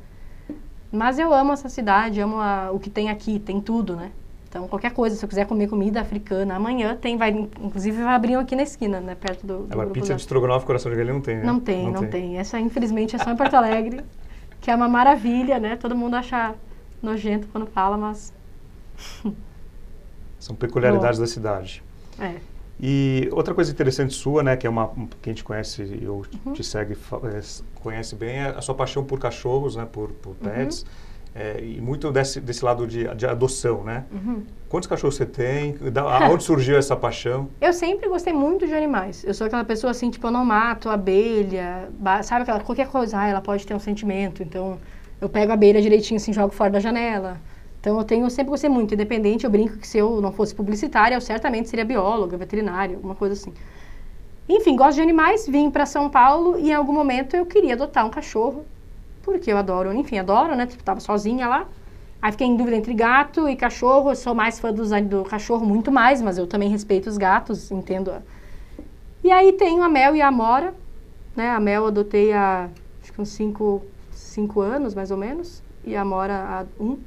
Mas 0.93 1.17
eu 1.17 1.34
amo 1.34 1.51
essa 1.53 1.67
cidade, 1.69 2.21
amo 2.21 2.38
a- 2.39 2.69
o 2.71 2.79
que 2.79 2.89
tem 2.89 3.10
aqui, 3.10 3.39
tem 3.39 3.60
tudo, 3.60 3.95
né? 3.95 4.12
Então, 4.47 4.67
qualquer 4.67 4.91
coisa, 4.93 5.15
se 5.15 5.25
eu 5.25 5.27
quiser 5.27 5.47
comer 5.47 5.67
comida 5.67 5.99
africana 5.99 6.56
amanhã, 6.56 6.95
tem, 6.95 7.17
vai, 7.17 7.32
inclusive 7.32 8.03
vai 8.03 8.13
abrir 8.13 8.36
aqui 8.36 8.56
na 8.56 8.62
esquina, 8.62 8.99
né? 8.99 9.15
Perto 9.15 9.47
do, 9.47 9.58
do 9.63 9.73
Agora, 9.73 9.86
Grupo 9.88 9.93
pizza 9.95 10.10
Zap. 10.10 10.17
de 10.17 10.21
estrogonofe 10.21 10.65
coração 10.67 10.91
de 10.91 10.97
galinha 10.97 11.15
não 11.15 11.21
tem, 11.21 11.38
né? 11.38 11.43
Não 11.43 11.60
tem, 11.60 11.91
não, 11.91 12.08
tem. 12.08 12.38
Essa, 12.38 12.60
infelizmente, 12.60 13.15
é 13.15 13.19
só 13.19 13.32
em 13.32 13.36
Porto 13.36 13.56
Alegre, 13.56 14.01
que 14.62 14.69
é 14.69 14.75
uma 14.75 14.88
maravilha, 14.88 15.60
né? 15.60 15.75
Todo 15.75 15.95
mundo 15.95 16.13
acha 16.15 16.53
nojento 17.01 17.47
quando 17.51 17.65
fala, 17.65 17.97
mas 17.97 18.32
São 20.39 20.56
peculiaridades 20.56 21.19
da 21.19 21.25
cidade. 21.27 21.84
é. 22.19 22.36
E 22.86 23.30
outra 23.32 23.54
coisa 23.54 23.72
interessante 23.72 24.13
sua, 24.13 24.43
né, 24.43 24.58
que 24.58 24.67
é 24.67 24.69
uma 24.69 24.89
que 25.22 25.30
a 25.30 25.34
gente 25.34 25.41
conhece 25.41 25.84
e 25.84 26.04
eu 26.04 26.22
Uhum. 26.46 26.52
te 26.52 26.62
segue, 26.65 26.98
s- 27.38 27.63
conhece 27.76 28.13
bem, 28.13 28.39
é 28.39 28.48
a 28.50 28.60
sua 28.62 28.76
paixão 28.76 29.06
por 29.06 29.17
cachorros, 29.19 29.78
né, 29.78 29.88
por, 29.89 30.10
por 30.10 30.32
Uhum. 30.32 30.36
pets, 30.52 30.86
é, 31.34 31.63
e 31.63 31.80
muito 31.80 32.12
desse, 32.12 32.41
desse 32.41 32.65
lado 32.65 32.86
de, 32.86 33.08
de 33.15 33.26
adoção, 33.26 33.86
né? 33.86 34.04
Uhum. 34.12 34.43
Quantos 34.67 34.88
cachorros 34.89 35.15
você 35.15 35.26
tem? 35.26 35.76
Da, 35.93 36.02
aonde 36.26 36.43
surgiu 36.43 36.76
essa 36.78 36.93
paixão? 36.93 37.48
Eu 37.62 37.72
sempre 37.72 38.10
gostei 38.10 38.34
muito 38.34 38.67
de 38.67 38.74
animais. 38.74 39.24
Eu 39.24 39.34
sou 39.34 39.48
aquela 39.48 39.63
pessoa 39.63 39.91
assim, 39.91 40.10
tipo, 40.10 40.28
eu 40.28 40.32
não 40.32 40.43
mato 40.43 40.89
abelha, 40.89 41.88
sabe 42.24 42.41
aquela 42.43 42.60
qualquer 42.60 42.89
coisa, 42.89 43.17
ah, 43.17 43.28
ela 43.30 43.39
pode 43.39 43.65
ter 43.65 43.74
um 43.74 43.80
sentimento, 43.80 44.43
então 44.43 44.78
eu 45.22 45.30
pego 45.30 45.52
a 45.52 45.54
abelha 45.54 45.82
direitinho 45.82 46.17
assim, 46.19 46.34
jogo 46.34 46.54
fora 46.54 46.69
da 46.72 46.82
janela. 46.82 47.38
Então 47.84 47.98
eu 47.98 48.06
tenho, 48.06 48.30
sempre 48.30 48.50
gostei 48.50 48.69
muito, 48.69 48.93
independente, 48.93 49.43
eu 49.43 49.50
brinco 49.50 49.78
que 49.78 49.86
se 49.86 49.98
eu 49.98 50.22
não 50.22 50.32
fosse 50.32 50.56
publicitária, 50.56 51.15
eu 51.15 51.19
certamente 51.19 51.67
seria 51.67 51.84
bióloga, 51.84 52.38
veterinária, 52.38 52.96
alguma 52.96 53.13
coisa 53.13 53.34
assim. 53.34 53.54
Enfim, 54.48 54.78
gosto 54.78 54.96
de 54.96 55.02
animais, 55.02 55.46
vim 55.46 55.69
para 55.69 55.86
São 55.86 56.10
Paulo 56.10 56.58
e 56.58 56.69
em 56.69 56.74
algum 56.74 56.93
momento 56.93 57.36
eu 57.36 57.46
queria 57.46 57.74
adotar 57.74 58.06
um 58.06 58.10
cachorro, 58.10 58.65
porque 59.22 59.52
eu 59.52 59.58
adoro, 59.58 59.91
enfim, 59.93 60.17
adoro, 60.17 60.56
né? 60.56 60.65
Tipo, 60.65 60.82
tava 60.82 61.02
sozinha 61.02 61.46
lá. 61.46 61.67
Aí 62.22 62.32
fiquei 62.32 62.48
em 62.48 62.56
dúvida 62.56 62.78
entre 62.78 62.93
gato 62.93 63.50
e 63.50 63.56
cachorro. 63.58 64.12
Eu 64.12 64.15
sou 64.15 64.34
mais 64.34 64.62
fã 64.62 64.72
dos, 64.72 64.91
do 65.02 65.26
cachorro, 65.26 65.65
muito 65.65 65.91
mais, 65.91 66.22
mas 66.22 66.38
eu 66.38 66.48
também 66.48 66.69
respeito 66.69 67.10
os 67.10 67.17
gatos, 67.17 67.69
entendo. 67.69 68.13
E 69.22 69.30
aí 69.30 69.52
tenho 69.52 69.84
a 69.84 69.89
Mel 69.89 70.15
e 70.15 70.22
a 70.22 70.30
Amora. 70.30 70.74
Né? 71.36 71.50
A 71.50 71.60
Mel 71.60 71.82
eu 71.82 71.88
adotei 71.89 72.32
há 72.32 72.69
acho 73.02 73.12
que 73.12 73.22
uns 73.22 73.30
5 73.30 73.84
cinco, 74.13 74.62
anos, 74.62 74.96
mais 74.96 75.12
ou 75.12 75.17
menos. 75.17 75.62
E 75.84 75.98
a 75.98 76.02
Amora 76.02 76.34
há 76.34 76.65
um. 76.82 76.98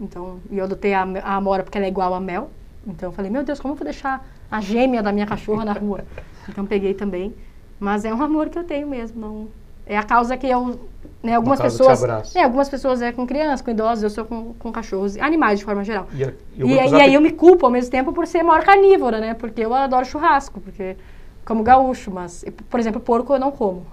Então, 0.00 0.40
e 0.50 0.58
eu 0.58 0.64
adotei 0.64 0.94
a, 0.94 1.02
a 1.22 1.34
Amora 1.36 1.62
porque 1.62 1.78
ela 1.78 1.86
é 1.86 1.90
igual 1.90 2.12
a 2.14 2.20
Mel. 2.20 2.50
Então 2.86 3.08
eu 3.10 3.12
falei, 3.12 3.30
meu 3.30 3.44
Deus, 3.44 3.60
como 3.60 3.74
eu 3.74 3.78
vou 3.78 3.84
deixar 3.84 4.26
a 4.50 4.60
gêmea 4.60 5.02
da 5.02 5.12
minha 5.12 5.26
cachorra 5.26 5.64
na 5.64 5.72
rua? 5.72 6.04
Então 6.48 6.66
peguei 6.66 6.92
também. 6.92 7.32
Mas 7.78 8.04
é 8.04 8.12
um 8.12 8.20
amor 8.20 8.48
que 8.48 8.58
eu 8.58 8.64
tenho 8.64 8.88
mesmo. 8.88 9.20
Não, 9.20 9.48
é 9.86 9.96
a 9.96 10.02
causa 10.02 10.36
que 10.36 10.46
eu. 10.48 10.88
Né, 11.22 11.34
algumas 11.36 11.60
pessoas. 11.60 12.02
abraça. 12.02 12.36
É, 12.36 12.42
algumas 12.42 12.68
pessoas 12.68 13.00
é 13.00 13.12
com 13.12 13.24
crianças, 13.24 13.62
com 13.62 13.70
idosos, 13.70 14.02
eu 14.02 14.10
sou 14.10 14.24
com, 14.24 14.52
com 14.54 14.72
cachorros, 14.72 15.16
animais 15.18 15.60
de 15.60 15.64
forma 15.64 15.84
geral. 15.84 16.08
E, 16.12 16.62
E, 16.64 16.74
e, 16.74 16.88
Zap- 16.88 17.00
aí 17.00 17.14
eu 17.14 17.20
me 17.20 17.30
culpo 17.30 17.64
ao 17.64 17.70
mesmo 17.70 17.92
tempo 17.92 18.12
por 18.12 18.26
ser 18.26 18.42
maior 18.42 18.64
carnívora, 18.64 19.20
né? 19.20 19.34
Porque 19.34 19.60
eu 19.64 19.72
adoro 19.72 20.04
churrasco, 20.04 20.60
porque 20.60 20.96
como 21.44 21.62
gaúcho, 21.62 22.10
mas, 22.10 22.44
por 22.68 22.80
exemplo, 22.80 23.00
porco 23.00 23.32
eu 23.32 23.38
não 23.38 23.52
como. 23.52 23.86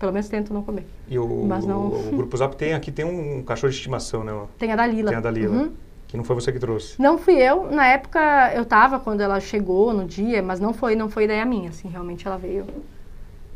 Pelo 0.00 0.12
menos 0.12 0.28
tento 0.28 0.52
não 0.52 0.62
comer. 0.62 0.86
E 1.08 1.18
o, 1.18 1.44
Mas 1.46 1.64
não- 1.66 1.88
o, 1.88 2.16
Grupo 2.16 2.34
Zap 2.36 2.56
tem 2.56 2.72
aqui 2.72 2.90
tem 2.90 3.04
um 3.04 3.42
cachorro 3.44 3.70
de 3.70 3.76
estimação, 3.76 4.24
né? 4.24 4.32
Tem 4.58 4.72
a 4.72 4.76
Dalila. 4.76 5.10
Tem 5.10 5.18
a 5.18 5.20
Dalila, 5.20 5.54
Uhum. 5.54 5.72
que 6.08 6.16
não 6.16 6.24
foi 6.24 6.34
você 6.34 6.50
que 6.50 6.58
trouxe. 6.58 7.00
Não 7.00 7.18
fui 7.18 7.34
eu, 7.34 7.70
na 7.70 7.86
época 7.86 8.18
eu 8.54 8.64
tava 8.64 8.98
quando 8.98 9.20
ela 9.20 9.38
chegou 9.38 9.92
no 9.92 10.06
dia, 10.06 10.42
mas 10.42 10.58
não 10.58 10.72
foi, 10.72 10.96
não 10.96 11.10
foi 11.10 11.24
ideia 11.24 11.44
minha, 11.44 11.68
assim, 11.68 11.86
realmente 11.88 12.26
ela 12.26 12.38
veio. 12.38 12.64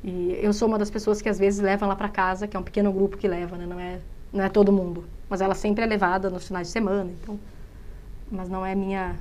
E 0.04 0.38
eu 0.42 0.52
sou 0.52 0.68
uma 0.68 0.78
das 0.78 0.90
pessoas 0.90 1.22
que 1.22 1.30
às 1.30 1.38
vezes 1.38 1.60
levam 1.60 1.86
ela 1.88 1.96
para 1.96 2.10
casa, 2.10 2.46
que 2.46 2.54
é 2.54 2.60
um 2.60 2.62
pequeno 2.62 2.92
grupo 2.92 3.16
que 3.16 3.26
leva, 3.26 3.56
né? 3.56 3.64
Não 3.66 3.80
é, 3.80 3.98
não 4.30 4.44
é 4.44 4.50
todo 4.50 4.70
mundo, 4.70 5.04
mas 5.30 5.40
ela 5.40 5.54
sempre 5.54 5.82
é 5.82 5.86
levada 5.86 6.28
nos 6.28 6.46
finais 6.46 6.66
de 6.66 6.72
semana, 6.74 7.10
então. 7.22 7.38
Mas 8.30 8.50
não 8.50 8.66
é 8.66 8.74
minha, 8.74 9.16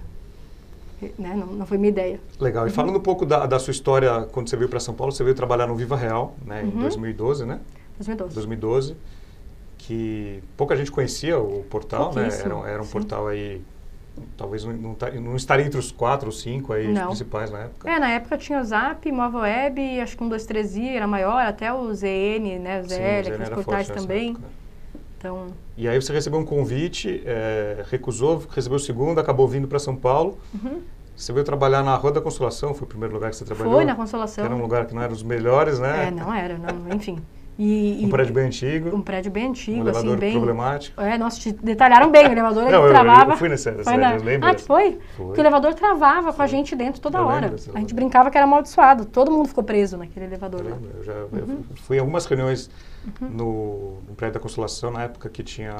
né? 1.17 1.33
Não, 1.35 1.47
não 1.47 1.65
foi 1.65 1.77
minha 1.77 1.89
ideia. 1.89 2.19
Legal. 2.39 2.65
E 2.65 2.69
Uhum. 2.69 2.75
falando 2.75 2.97
um 2.97 3.01
pouco 3.01 3.25
da, 3.25 3.45
da 3.45 3.59
sua 3.59 3.71
história, 3.71 4.27
quando 4.31 4.49
você 4.49 4.55
veio 4.57 4.69
para 4.69 4.79
São 4.79 4.93
Paulo, 4.93 5.11
você 5.11 5.23
veio 5.23 5.35
trabalhar 5.35 5.67
no 5.67 5.75
Viva 5.75 5.95
Real, 5.95 6.35
né, 6.45 6.61
Uhum. 6.63 6.69
em 6.69 6.79
2012, 6.79 7.45
né? 7.45 7.59
2012. 7.97 8.33
2012, 8.35 8.95
que 9.77 10.41
pouca 10.57 10.75
gente 10.75 10.91
conhecia 10.91 11.37
o 11.37 11.63
portal, 11.69 12.13
né? 12.13 12.29
Era, 12.39 12.55
era 12.69 12.81
um 12.81 12.85
sim. 12.85 12.91
portal 12.91 13.27
aí, 13.27 13.61
talvez 14.37 14.63
não, 14.63 14.73
não, 14.73 14.95
tá- 14.95 15.11
não 15.11 15.35
estaria 15.35 15.65
entre 15.65 15.77
os 15.79 15.91
quatro 15.91 16.27
ou 16.27 16.31
cinco 16.31 16.71
aí 16.73 16.87
Não. 16.93 17.07
principais 17.07 17.51
na 17.51 17.59
época. 17.59 17.89
É, 17.89 17.99
na 17.99 18.09
época 18.11 18.37
tinha 18.37 18.59
o 18.59 18.63
Zap, 18.63 19.11
Mova 19.11 19.39
Web, 19.39 19.99
acho 19.99 20.17
que 20.17 20.23
um 20.23 20.29
123i 20.29 20.95
era 20.95 21.05
maior, 21.07 21.41
até 21.45 21.73
o 21.73 21.93
ZN, 21.93 22.59
né, 22.59 22.79
o 22.79 22.83
Sim, 22.83 22.89
ZL, 22.95 23.29
o 23.29 23.33
aqueles 23.33 23.49
portais 23.49 23.87
também. 23.89 24.29
época, 24.31 24.45
né? 24.47 24.53
Então, 25.17 25.47
E 25.77 25.87
aí 25.87 26.01
você 26.01 26.11
recebeu 26.11 26.37
um 26.39 26.45
convite, 26.45 27.23
é, 27.25 27.83
recusou, 27.89 28.43
recebeu 28.49 28.75
o 28.75 28.79
segundo, 28.79 29.19
acabou 29.19 29.47
vindo 29.47 29.67
para 29.69 29.79
São 29.79 29.95
Paulo. 29.95 30.37
Você 31.15 31.31
veio 31.31 31.45
trabalhar 31.45 31.83
na 31.83 31.95
Rua 31.95 32.11
da 32.11 32.21
Consolação, 32.21 32.73
foi 32.73 32.85
o 32.85 32.87
primeiro 32.87 33.13
lugar 33.13 33.29
que 33.29 33.35
você 33.37 33.45
trabalhou? 33.45 33.73
Foi 33.73 33.85
na 33.85 33.95
Consolação. 33.95 34.43
Era 34.45 34.55
um 34.55 34.61
lugar 34.61 34.85
que 34.85 34.95
não 34.95 35.01
era 35.01 35.11
dos 35.11 35.23
melhores, 35.23 35.79
né? 35.79 36.07
É, 36.07 36.11
não 36.11 36.33
era, 36.33 36.57
não, 36.57 36.95
enfim. 36.95 37.23
E, 37.57 38.01
Um 38.03 38.09
prédio 38.09 38.33
bem 38.33 38.45
antigo, 38.47 38.95
um 38.95 39.01
prédio 39.01 39.31
bem 39.31 39.45
um 39.45 39.49
antigo, 39.51 39.81
elevador 39.81 40.11
assim, 40.11 40.19
bem... 40.19 40.33
problemático. 40.33 40.99
É, 40.99 41.17
nossa, 41.19 41.39
te 41.39 41.51
detalharam 41.51 42.09
bem, 42.09 42.27
o 42.27 42.31
elevador 42.31 42.63
ele 42.63 42.71
Não, 42.71 42.79
eu- 42.81 42.85
eu 42.87 42.91
travava. 42.93 43.37
fui 43.37 43.47
nessa- 43.47 43.71
nessa 43.71 43.83
Foi 43.91 43.97
na- 43.99 44.07
área, 44.07 44.23
lembra 44.23 44.49
Ah, 44.51 44.57
foi? 44.57 44.99
Foi. 45.15 45.25
Porque 45.27 45.39
o 45.39 45.43
elevador 45.43 45.73
travava 45.75 46.33
com 46.33 46.41
a 46.41 46.47
Foi. 46.47 46.47
gente 46.47 46.75
dentro 46.75 46.99
toda 46.99 47.19
Eu 47.19 47.27
lembro 47.27 47.35
hora. 47.49 47.55
A 47.75 47.79
gente 47.79 47.93
brincava 47.93 48.31
que 48.31 48.37
era 48.37 48.45
amaldiçoado. 48.47 49.05
Todo 49.05 49.29
mundo 49.31 49.47
ficou 49.49 49.63
preso 49.63 49.97
naquele 49.97 50.25
elevador 50.25 50.61
Eu 50.61 50.65
lembro, 50.71 50.89
eu 50.97 51.03
já 51.03 51.13
eu 51.13 51.29
Uhum. 51.31 51.63
fui 51.83 51.97
em 51.97 51.99
algumas 51.99 52.25
reuniões 52.25 52.71
no, 53.21 53.97
no 54.07 54.15
prédio 54.15 54.35
da 54.35 54.39
Consolação, 54.39 54.89
na 54.91 55.03
época 55.03 55.29
que 55.29 55.43
tinha, 55.43 55.73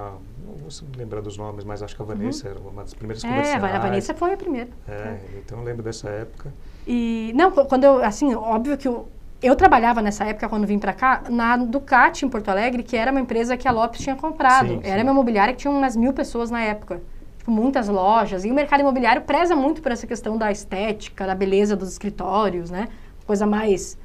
não 0.45 0.55
vou 0.59 0.69
se 0.69 0.83
lembrar 0.97 1.21
dos 1.21 1.37
nomes, 1.37 1.63
mas 1.63 1.81
acho 1.81 1.95
que 1.95 2.01
a 2.01 2.05
Vanessa 2.05 2.49
era 2.49 2.59
uma 2.59 2.83
das 2.83 2.93
primeiras 2.93 3.23
Uhum. 3.23 3.29
É, 3.29 3.33
comerciais. 3.33 3.63
a 3.75 3.79
Vanessa 3.79 4.13
foi 4.13 4.33
a 4.33 4.37
primeira. 4.37 4.69
É, 4.87 5.17
então 5.43 5.57
eu 5.59 5.63
lembro 5.63 5.81
dessa 5.81 6.09
época. 6.09 6.53
E, 6.85 7.31
não, 7.35 7.49
qu- 7.51 7.65
quando 7.65 7.83
eu, 7.85 8.03
assim, 8.03 8.35
óbvio 8.35 8.77
que 8.77 8.87
eu, 8.87 9.07
eu 9.43 9.55
trabalhava 9.55 10.01
nessa 10.01 10.23
época, 10.25 10.47
quando 10.47 10.65
vim 10.65 10.79
pra 10.79 10.93
cá, 10.93 11.23
na 11.29 11.57
Ducati, 11.57 12.25
em 12.25 12.29
Porto 12.29 12.49
Alegre, 12.49 12.81
que 12.81 12.95
era 12.95 13.11
uma 13.11 13.19
empresa 13.19 13.57
que 13.57 13.67
a 13.67 13.71
Lopes 13.71 14.01
tinha 14.01 14.15
comprado. 14.15 14.69
Sim, 14.69 14.79
era 14.83 14.97
sim. 14.97 15.03
uma 15.03 15.11
imobiliária 15.11 15.53
que 15.53 15.59
tinha 15.59 15.71
umas 15.71 15.95
mil 15.95 16.13
pessoas 16.13 16.49
na 16.49 16.61
época. 16.61 17.01
Tipo, 17.37 17.51
muitas 17.51 17.89
lojas. 17.89 18.45
E 18.45 18.51
o 18.51 18.53
mercado 18.53 18.79
imobiliário 18.79 19.21
preza 19.23 19.55
muito 19.55 19.81
por 19.81 19.91
essa 19.91 20.07
questão 20.07 20.37
da 20.37 20.51
estética, 20.51 21.27
da 21.27 21.35
beleza 21.35 21.75
dos 21.75 21.89
escritórios, 21.91 22.69
né? 22.71 22.87
coisa 23.25 23.45
mais... 23.45 23.97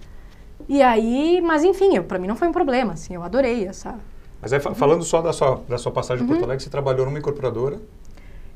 E 0.69 0.83
aí, 0.83 1.41
mas 1.41 1.65
enfim, 1.65 2.01
para 2.03 2.19
mim 2.19 2.27
não 2.27 2.37
foi 2.37 2.49
um 2.49 2.53
problema, 2.53 2.93
assim, 2.93 3.15
eu 3.15 3.23
adorei 3.23 3.67
essa... 3.67 3.95
Mas 4.41 4.53
aí, 4.53 4.61
falando 4.61 5.03
só 5.03 5.21
da 5.21 5.33
sua, 5.33 5.61
da 5.69 5.79
sua 5.79 5.91
passagem 5.91 6.23
Uhum. 6.23 6.29
por 6.29 6.35
Porto 6.35 6.45
Alegre, 6.45 6.63
você 6.63 6.71
trabalhou 6.71 7.07
numa 7.07 7.19
incorporadora? 7.19 7.81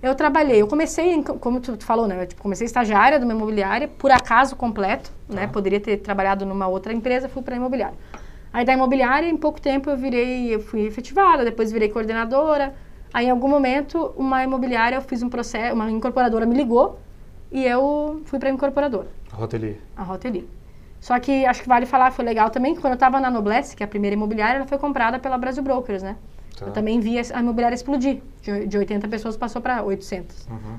Eu 0.02 0.16
trabalhei, 0.16 0.60
eu 0.60 0.66
comecei, 0.66 1.12
em- 1.14 1.22
como 1.22 1.60
tu 1.60 1.76
tu 1.76 1.84
falou, 1.84 2.08
né? 2.08 2.20
Eu 2.20 2.26
tipo, 2.26 2.42
comecei 2.42 2.64
estagiária 2.66 3.18
de 3.20 3.24
uma 3.24 3.32
imobiliária, 3.34 3.86
por 3.86 4.10
acaso 4.10 4.56
completo, 4.56 5.12
né? 5.28 5.46
Poderia 5.46 5.78
ter 5.78 5.98
trabalhado 5.98 6.44
numa 6.44 6.66
outra 6.66 6.92
empresa, 6.92 7.28
fui 7.28 7.40
para 7.40 7.54
a 7.54 7.56
imobiliária. 7.56 7.94
Aí 8.52 8.64
da 8.64 8.72
imobiliária, 8.72 9.28
em 9.28 9.36
pouco 9.36 9.60
tempo, 9.60 9.88
eu 9.88 9.96
virei, 9.96 10.52
eu 10.54 10.60
fui 10.60 10.80
efetivada, 10.86 11.44
depois 11.44 11.70
virei 11.70 11.88
coordenadora. 11.88 12.74
Aí, 13.14 13.26
em 13.26 13.30
algum 13.30 13.46
momento, 13.48 14.12
uma 14.16 14.42
imobiliária, 14.42 14.96
eu 14.96 15.02
fiz 15.02 15.22
um 15.22 15.28
processo, 15.28 15.72
uma 15.74 15.88
incorporadora 15.90 16.46
me 16.46 16.54
ligou 16.56 16.98
e 17.52 17.64
eu 17.64 18.22
fui 18.24 18.38
para 18.40 18.48
a 18.48 18.52
incorporadora, 18.52 19.06
A 19.32 19.36
Roteli. 19.36 19.80
a 19.96 20.02
Hoteli. 20.12 20.48
Só 21.00 21.18
que 21.20 21.44
acho 21.46 21.62
que 21.62 21.68
vale 21.68 21.86
falar, 21.86 22.10
foi 22.10 22.24
legal 22.24 22.50
também, 22.50 22.74
que 22.74 22.80
quando 22.80 22.92
eu 22.92 22.96
estava 22.96 23.20
na 23.20 23.30
Noblesse, 23.30 23.76
que 23.76 23.82
é 23.82 23.86
a 23.86 23.88
primeira 23.88 24.14
imobiliária, 24.14 24.56
ela 24.56 24.66
foi 24.66 24.78
comprada 24.78 25.18
pela 25.18 25.36
Brasil 25.38 25.62
Brokers, 25.62 26.02
né? 26.02 26.16
Tá. 26.56 26.66
Eu 26.66 26.72
também 26.72 27.00
vi 27.00 27.18
a 27.18 27.40
imobiliária 27.40 27.74
explodir. 27.74 28.20
De, 28.42 28.66
de 28.66 28.78
80 28.78 29.08
pessoas 29.08 29.36
passou 29.36 29.62
para 29.62 29.82
800. 29.82 30.48
Uhum. 30.48 30.78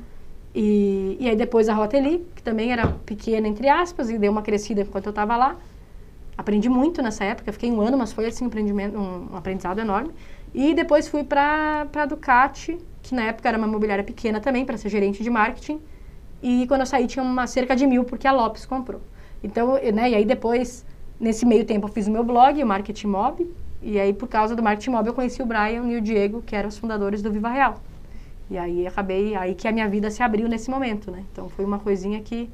E, 0.56 1.18
e 1.20 1.30
aí 1.30 1.36
depois 1.36 1.68
a 1.68 1.74
Roteli, 1.74 2.26
que 2.36 2.44
também 2.44 2.72
era 2.72 2.88
pequena, 3.06 3.48
entre 3.48 3.68
aspas, 3.68 4.10
e 4.10 4.18
deu 4.18 4.32
uma 4.32 4.42
crescida 4.42 4.82
enquanto 4.82 5.08
eu 5.08 5.12
estava 5.12 5.36
lá. 5.36 5.58
Aprendi 6.38 6.70
muito 6.70 7.02
nessa 7.02 7.24
época, 7.24 7.52
fiquei 7.52 7.72
um 7.72 7.82
ano, 7.82 7.98
mas 7.98 8.12
foi 8.12 8.26
assim 8.26 8.44
um, 8.44 8.48
aprendimento, 8.48 8.98
um, 8.98 9.34
um 9.34 9.38
aprendizado 9.38 9.80
enorme. 9.80 10.12
E 10.54 10.74
depois 10.74 11.08
fui 11.08 11.24
para 11.24 11.88
a 11.96 12.06
Ducati, 12.06 12.78
que 13.02 13.16
na 13.16 13.24
época 13.24 13.50
era 13.50 13.58
uma 13.58 13.68
imobiliária 13.68 14.04
pequena 14.04 14.40
também, 14.40 14.66
para 14.66 14.78
ser 14.78 14.90
gerente 14.90 15.24
de 15.24 15.30
marketing. 15.30 15.80
E 16.42 16.68
quando 16.68 16.82
eu 16.82 16.86
saí 16.86 17.08
tinha 17.08 17.24
uma 17.24 17.48
cerca 17.48 17.76
de 17.76 17.88
mil, 17.88 18.04
porque 18.04 18.28
a 18.28 18.32
Lopes 18.32 18.66
comprou. 18.66 19.02
Então, 19.44 19.78
eu, 19.78 19.94
né, 19.94 20.12
e 20.12 20.16
aí 20.16 20.26
depois, 20.26 20.86
nesse 21.20 21.46
meio 21.46 21.66
tempo, 21.66 21.88
eu 21.88 21.92
fiz 21.92 22.08
o 22.08 22.12
meu 22.12 22.24
blog, 22.24 22.62
o 22.62 22.66
Marketing 22.66 23.08
Mob. 23.08 23.48
E 23.84 24.00
aí, 24.00 24.14
por 24.14 24.28
causa 24.30 24.56
do 24.56 24.64
Marketing 24.64 24.92
Mob, 24.92 25.08
eu 25.08 25.14
conheci 25.14 25.42
o 25.42 25.46
Brian 25.46 25.84
e 25.88 25.98
o 25.98 26.02
Diego, 26.02 26.42
que 26.42 26.56
eram 26.56 26.70
os 26.70 26.78
fundadores 26.78 27.22
do 27.22 27.32
Viva 27.32 27.50
Real. 27.50 27.80
E 28.50 28.58
aí 28.58 28.88
acabei, 28.88 29.36
aí 29.36 29.54
que 29.56 29.68
a 29.68 29.72
minha 29.72 29.88
vida 29.90 30.10
se 30.12 30.22
abriu 30.24 30.48
nesse 30.48 30.70
momento, 30.70 31.10
né? 31.12 31.24
Então 31.32 31.50
foi 31.50 31.66
uma 31.66 31.80
coisinha 31.80 32.22
que 32.22 32.50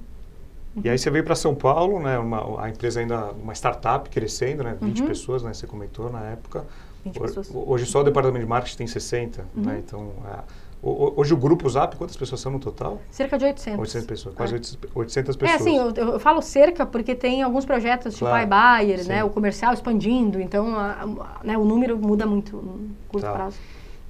E 0.84 0.89
aí 0.89 0.98
você 0.98 1.10
veio 1.10 1.24
para 1.24 1.36
São 1.36 1.54
Paulo, 1.56 2.00
né? 2.00 2.18
Uma, 2.20 2.63
a 2.63 2.70
empresa 2.70 3.00
ainda, 3.00 3.32
uma 3.34 3.54
startup 3.54 4.10
crescendo, 4.10 4.63
né? 4.63 4.78
20 4.82 5.04
pessoas, 5.04 5.44
né? 5.44 5.54
Você 5.54 5.65
comentou 5.68 6.10
na 6.12 6.22
época. 6.26 6.65
20 7.04 7.18
Ho- 7.18 7.20
Uhum. 7.22 7.28
pessoas. 7.28 7.50
Uhum. 7.50 7.63
Hoje 7.68 7.86
só 7.86 8.02
o 8.02 8.04
departamento 8.04 8.44
de 8.44 8.50
marketing 8.50 8.78
tem 8.78 8.88
60, 8.88 9.46
né? 9.56 9.82
Então, 9.86 10.12
é, 10.26 10.38
ho- 10.38 10.38
ho- 10.38 10.44
hoje 10.82 11.34
o 11.34 11.38
grupo 11.38 11.68
Zap, 11.70 11.96
quantas 11.98 12.15
pessoas 12.15 12.39
são 12.42 12.52
no 12.52 12.60
total? 12.60 13.02
cerca 13.12 13.38
de 13.38 13.46
800. 13.46 13.80
800 13.80 14.06
pessoas, 14.08 14.36
quase 14.36 14.54
É. 14.54 14.56
800 14.58 14.89
800 14.96 15.36
É 15.36 15.39
pessoas. 15.39 15.62
assim, 15.62 15.78
eu, 15.78 15.94
eu- 16.13 16.20
falo 16.20 16.42
cerca 16.42 16.86
porque 16.86 17.13
tem 17.15 17.42
alguns 17.44 17.65
projetos 17.65 18.13
tipo 18.13 18.26
Claro, 18.26 18.44
iBuyer, 18.44 19.06
né, 19.08 19.24
o 19.24 19.30
comercial 19.30 19.74
expandindo, 19.74 20.39
então 20.39 20.76
a- 20.76 20.92
a- 21.04 21.39
né, 21.44 21.58
o 21.58 21.65
número 21.65 21.98
muda 21.98 22.26
muito 22.26 22.56
no 22.58 22.80
curto 23.10 23.26
Tá. 23.26 23.34
prazo. 23.34 23.58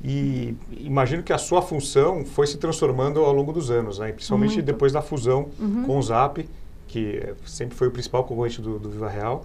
E 0.04 0.56
imagino 0.78 1.22
que 1.24 1.34
a 1.34 1.38
sua 1.38 1.62
função 1.62 2.24
foi 2.24 2.48
se 2.48 2.58
transformando 2.58 3.20
ao 3.20 3.34
longo 3.34 3.52
dos 3.52 3.70
anos, 3.70 4.00
né? 4.00 4.12
principalmente 4.14 4.52
Muito. 4.54 4.60
Uhum. 4.62 4.66
depois 4.74 4.94
da 4.94 5.02
fusão 5.02 5.50
com 5.86 5.98
o 5.98 6.02
Zap, 6.02 6.48
que 6.88 7.34
sempre 7.46 7.76
foi 7.78 7.88
o 7.88 7.92
principal 7.92 8.24
concorrente 8.24 8.62
do, 8.62 8.80
do 8.80 8.90
Viva 8.90 9.10
Real. 9.10 9.44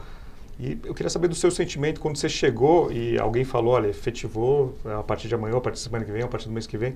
E 0.58 0.78
eu 0.84 0.94
queria 0.94 1.10
saber 1.10 1.28
do 1.28 1.34
seu 1.34 1.50
sentimento 1.50 2.00
quando 2.00 2.16
você 2.16 2.28
chegou 2.28 2.90
e 2.92 3.18
alguém 3.18 3.44
falou, 3.44 3.74
olha, 3.74 3.88
efetivou 3.88 4.74
a 4.98 5.02
partir 5.02 5.26
de 5.28 5.34
amanhã, 5.34 5.56
a 5.56 5.60
partir 5.60 5.78
da 5.80 5.84
semana 5.84 6.04
que 6.04 6.12
vem, 6.12 6.22
a 6.22 6.28
partir 6.28 6.46
do 6.46 6.52
mês 6.54 6.66
que 6.66 6.78
vem, 6.78 6.94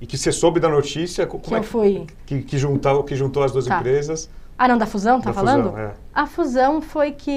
e 0.00 0.06
que 0.06 0.18
você 0.18 0.32
soube 0.32 0.58
da 0.58 0.68
notícia, 0.68 1.26
co- 1.26 1.38
como 1.38 1.54
eu 1.56 1.58
é 1.58 1.62
que, 1.62 1.68
fui- 1.68 2.06
que, 2.26 2.42
que, 2.42 2.58
juntou, 2.58 3.04
que 3.04 3.14
juntou 3.14 3.42
as 3.44 3.52
duas 3.52 3.66
Tá. 3.66 3.78
empresas. 3.78 4.28
Ah, 4.58 4.68
não, 4.68 4.76
da 4.76 4.86
fusão, 4.86 5.20
tá 5.20 5.30
Da 5.30 5.34
falando? 5.34 5.70
fusão, 5.70 5.78
é. 5.78 5.92
A 6.12 6.26
fusão 6.26 6.82
foi 6.82 7.12
que, 7.12 7.30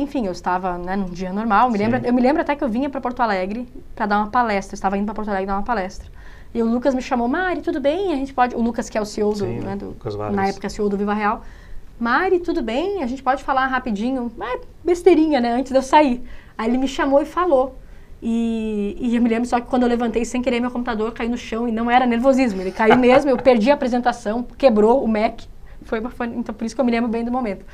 enfim, 0.00 0.26
eu 0.26 0.32
estava 0.32 0.76
né, 0.78 0.96
num 0.96 1.06
dia 1.10 1.32
normal. 1.32 1.70
Me 1.70 1.78
Sim. 1.78 1.84
lembro, 1.84 2.06
eu 2.06 2.12
me 2.12 2.20
lembro 2.20 2.40
até 2.42 2.56
que 2.56 2.64
eu 2.64 2.68
vinha 2.68 2.88
para 2.90 3.00
Porto 3.00 3.20
Alegre 3.20 3.68
para 3.94 4.06
dar 4.06 4.18
uma 4.18 4.28
palestra. 4.28 4.74
Eu 4.74 4.76
estava 4.76 4.96
indo 4.96 5.04
para 5.04 5.14
Porto 5.14 5.28
Alegre 5.28 5.46
dar 5.46 5.54
uma 5.54 5.62
palestra. 5.62 6.08
E 6.52 6.60
o 6.62 6.66
Lucas 6.66 6.94
me 6.94 7.02
chamou, 7.02 7.28
Mari, 7.28 7.60
tudo 7.62 7.80
bem? 7.80 8.12
A 8.12 8.16
gente 8.16 8.32
pode. 8.34 8.56
O 8.56 8.60
Lucas, 8.60 8.88
que 8.88 8.96
é 8.98 9.00
o 9.00 9.04
CEO 9.04 9.30
do. 9.32 9.38
Sim, 9.38 9.60
né, 9.60 9.76
do 9.76 9.86
Lucas 9.88 10.14
Vargas. 10.16 10.34
na 10.36 10.46
época, 10.48 10.68
CEO 10.68 10.88
do 10.88 10.96
Viva 10.96 11.14
Real. 11.14 11.42
Mari, 11.98 12.40
tudo 12.40 12.62
bem? 12.62 13.02
A 13.02 13.06
gente 13.06 13.22
pode 13.22 13.42
falar 13.44 13.66
rapidinho. 13.66 14.32
Ah, 14.40 14.58
besteirinha, 14.82 15.40
né? 15.40 15.52
Antes 15.52 15.72
de 15.72 15.78
eu 15.78 15.82
sair. 15.82 16.22
Aí 16.58 16.68
ele 16.68 16.78
me 16.78 16.88
chamou 16.88 17.20
e 17.22 17.24
falou. 17.24 17.78
E, 18.22 18.96
e 18.98 19.16
eu 19.16 19.22
me 19.22 19.28
lembro 19.28 19.48
só 19.48 19.60
que 19.60 19.66
quando 19.66 19.82
eu 19.82 19.88
levantei 19.88 20.24
sem 20.24 20.40
querer, 20.40 20.58
meu 20.58 20.70
computador 20.70 21.12
caiu 21.12 21.30
no 21.30 21.36
chão 21.36 21.68
e 21.68 21.72
não 21.72 21.90
era 21.90 22.06
nervosismo. 22.06 22.60
Ele 22.60 22.72
caiu 22.72 22.96
mesmo, 22.96 23.30
eu 23.30 23.36
perdi 23.36 23.70
a 23.70 23.74
apresentação, 23.74 24.42
quebrou 24.42 25.04
o 25.04 25.08
Mac. 25.08 25.42
Foi, 25.82 26.00
então 26.34 26.54
por 26.54 26.64
isso 26.64 26.74
que 26.74 26.80
eu 26.80 26.84
me 26.84 26.90
lembro 26.90 27.10
bem 27.10 27.24
do 27.24 27.30
momento. 27.30 27.64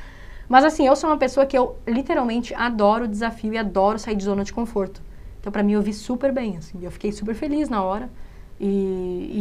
Mas 0.49 0.65
assim, 0.65 0.85
eu 0.85 0.95
sou 0.95 1.09
uma 1.09 1.17
pessoa 1.17 1.45
que 1.45 1.57
eu 1.57 1.77
literalmente 1.87 2.53
adoro 2.53 3.07
desafio 3.07 3.53
e 3.53 3.57
adoro 3.57 3.97
sair 3.97 4.15
de 4.15 4.23
zona 4.25 4.43
de 4.43 4.51
conforto. 4.51 5.01
Então 5.39 5.51
para 5.51 5.63
mim 5.63 5.71
eu 5.71 5.81
vi 5.81 5.93
super 5.93 6.33
bem, 6.33 6.57
assim. 6.57 6.79
Eu 6.81 6.91
fiquei 6.91 7.13
super 7.13 7.33
feliz 7.33 7.69
na 7.69 7.81
hora. 7.81 8.09
E, 8.59 8.67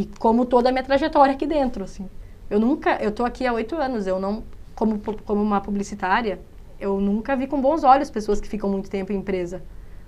e 0.02 0.10
como 0.20 0.46
toda 0.46 0.68
a 0.68 0.72
minha 0.72 0.84
trajetória 0.84 1.34
aqui 1.34 1.46
dentro, 1.46 1.82
assim. 1.82 2.08
Eu 2.48 2.60
nunca, 2.60 2.96
eu 3.02 3.10
tô 3.10 3.24
aqui 3.24 3.44
há 3.46 3.52
oito 3.52 3.76
anos, 3.76 4.06
eu 4.06 4.20
não, 4.20 4.44
como, 4.80 4.98
como 5.26 5.42
uma 5.42 5.60
publicitária, 5.60 6.40
eu 6.80 6.98
nunca 6.98 7.36
vi 7.36 7.46
com 7.46 7.60
bons 7.60 7.84
olhos 7.84 8.10
pessoas 8.10 8.40
que 8.40 8.48
ficam 8.48 8.70
muito 8.70 8.88
tempo 8.88 9.12
em 9.12 9.16
empresa. 9.16 9.62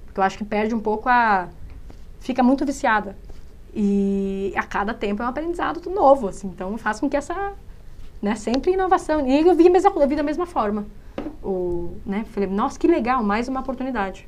Porque 0.06 0.18
eu 0.18 0.24
acho 0.24 0.38
que 0.38 0.44
perde 0.46 0.74
um 0.74 0.80
pouco 0.80 1.10
a... 1.10 1.50
Fica 2.20 2.42
muito 2.42 2.64
viciada. 2.64 3.14
E 3.74 4.50
a 4.56 4.62
cada 4.62 4.94
tempo 4.94 5.22
é 5.22 5.26
um 5.26 5.28
aprendizado 5.28 5.90
novo, 5.90 6.28
assim. 6.28 6.46
Então 6.46 6.78
faz 6.78 6.98
com 6.98 7.10
que 7.10 7.18
essa... 7.18 7.52
Né, 8.22 8.34
sempre 8.34 8.72
inovação. 8.72 9.26
E 9.26 9.46
eu 9.46 9.54
vi, 9.54 9.66
eu 9.66 10.08
vi 10.08 10.16
da 10.16 10.22
mesma 10.22 10.46
forma. 10.46 10.86
O, 11.42 11.94
né, 12.06 12.24
falei, 12.30 12.48
nossa, 12.48 12.78
que 12.78 12.86
legal, 12.86 13.22
mais 13.22 13.48
uma 13.48 13.60
oportunidade. 13.60 14.26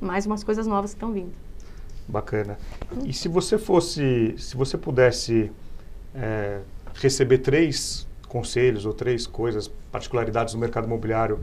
Mais 0.00 0.24
umas 0.24 0.42
coisas 0.42 0.66
novas 0.66 0.92
que 0.92 0.96
estão 0.96 1.12
vindo. 1.12 1.32
Bacana. 2.08 2.56
E 3.04 3.12
se 3.12 3.28
você 3.28 3.58
fosse, 3.58 4.34
se 4.38 4.56
você 4.56 4.78
pudesse 4.78 5.52
eh, 6.14 6.60
receber 6.94 7.38
três 7.38 8.06
conselhos 8.34 8.84
ou 8.84 8.92
três 8.92 9.28
coisas, 9.28 9.70
particularidades 9.92 10.54
do 10.54 10.58
mercado 10.58 10.86
imobiliário 10.86 11.38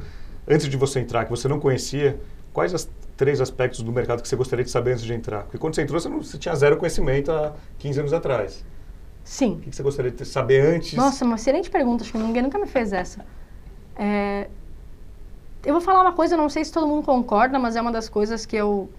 antes 0.46 0.68
de 0.68 0.76
você 0.76 1.00
entrar 1.00 1.24
que 1.24 1.30
você 1.30 1.48
não 1.48 1.58
conhecia, 1.58 2.20
quais 2.52 2.74
as 2.74 2.90
três 3.16 3.40
aspectos 3.40 3.82
do 3.82 3.94
mercado 3.94 4.22
que 4.22 4.28
você 4.28 4.36
gostaria 4.36 4.66
de 4.66 4.70
saber 4.70 4.92
antes 4.92 5.06
de 5.06 5.14
entrar? 5.14 5.44
Porque 5.44 5.58
quando 5.58 5.74
você 5.74 5.84
entrou, 5.84 5.98
você, 5.98 6.10
não, 6.10 6.22
você 6.22 6.38
tinha 6.38 6.54
zero 6.54 6.76
conhecimento 6.76 7.32
há 7.32 7.54
15 7.80 8.00
anos 8.02 8.14
atrás. 8.14 8.66
Sim. 9.24 9.54
O 9.54 9.60
que 9.60 9.74
você 9.74 9.82
gostaria 9.82 10.12
de 10.12 10.26
saber 10.26 10.76
antes? 10.76 10.94
Nossa, 10.96 11.24
uma 11.24 11.36
excelente 11.36 11.70
pergunta. 11.70 12.04
Acho 12.04 12.12
que 12.12 12.18
ninguém 12.18 12.44
nunca 12.44 12.60
me 12.60 12.68
fez 12.68 12.92
essa. 12.92 13.26
É, 13.96 14.50
eu 15.64 15.72
vou 15.72 15.82
falar 15.82 16.02
uma 16.02 16.12
coisa, 16.12 16.36
não 16.36 16.50
sei 16.50 16.66
se 16.66 16.74
todo 16.74 16.86
mundo 16.86 17.06
concorda, 17.06 17.58
mas 17.58 17.78
é 17.78 17.82
uma 17.82 17.92
das 17.92 18.10
coisas 18.10 18.46
que 18.46 18.58
eu 18.58 18.90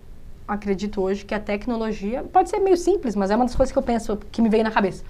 acredito 0.48 1.02
hoje, 1.02 1.26
que 1.26 1.35
a 1.35 1.40
tecnologia... 1.40 2.22
Pode 2.33 2.48
ser 2.48 2.59
meio 2.59 2.78
simples, 2.78 3.14
mas 3.14 3.31
é 3.31 3.37
uma 3.37 3.44
das 3.44 3.55
coisas 3.55 3.70
que 3.70 3.78
eu 3.78 3.83
penso, 3.83 4.16
que 4.31 4.40
me 4.40 4.48
veio 4.48 4.64
na 4.64 4.70
cabeça. 4.70 5.05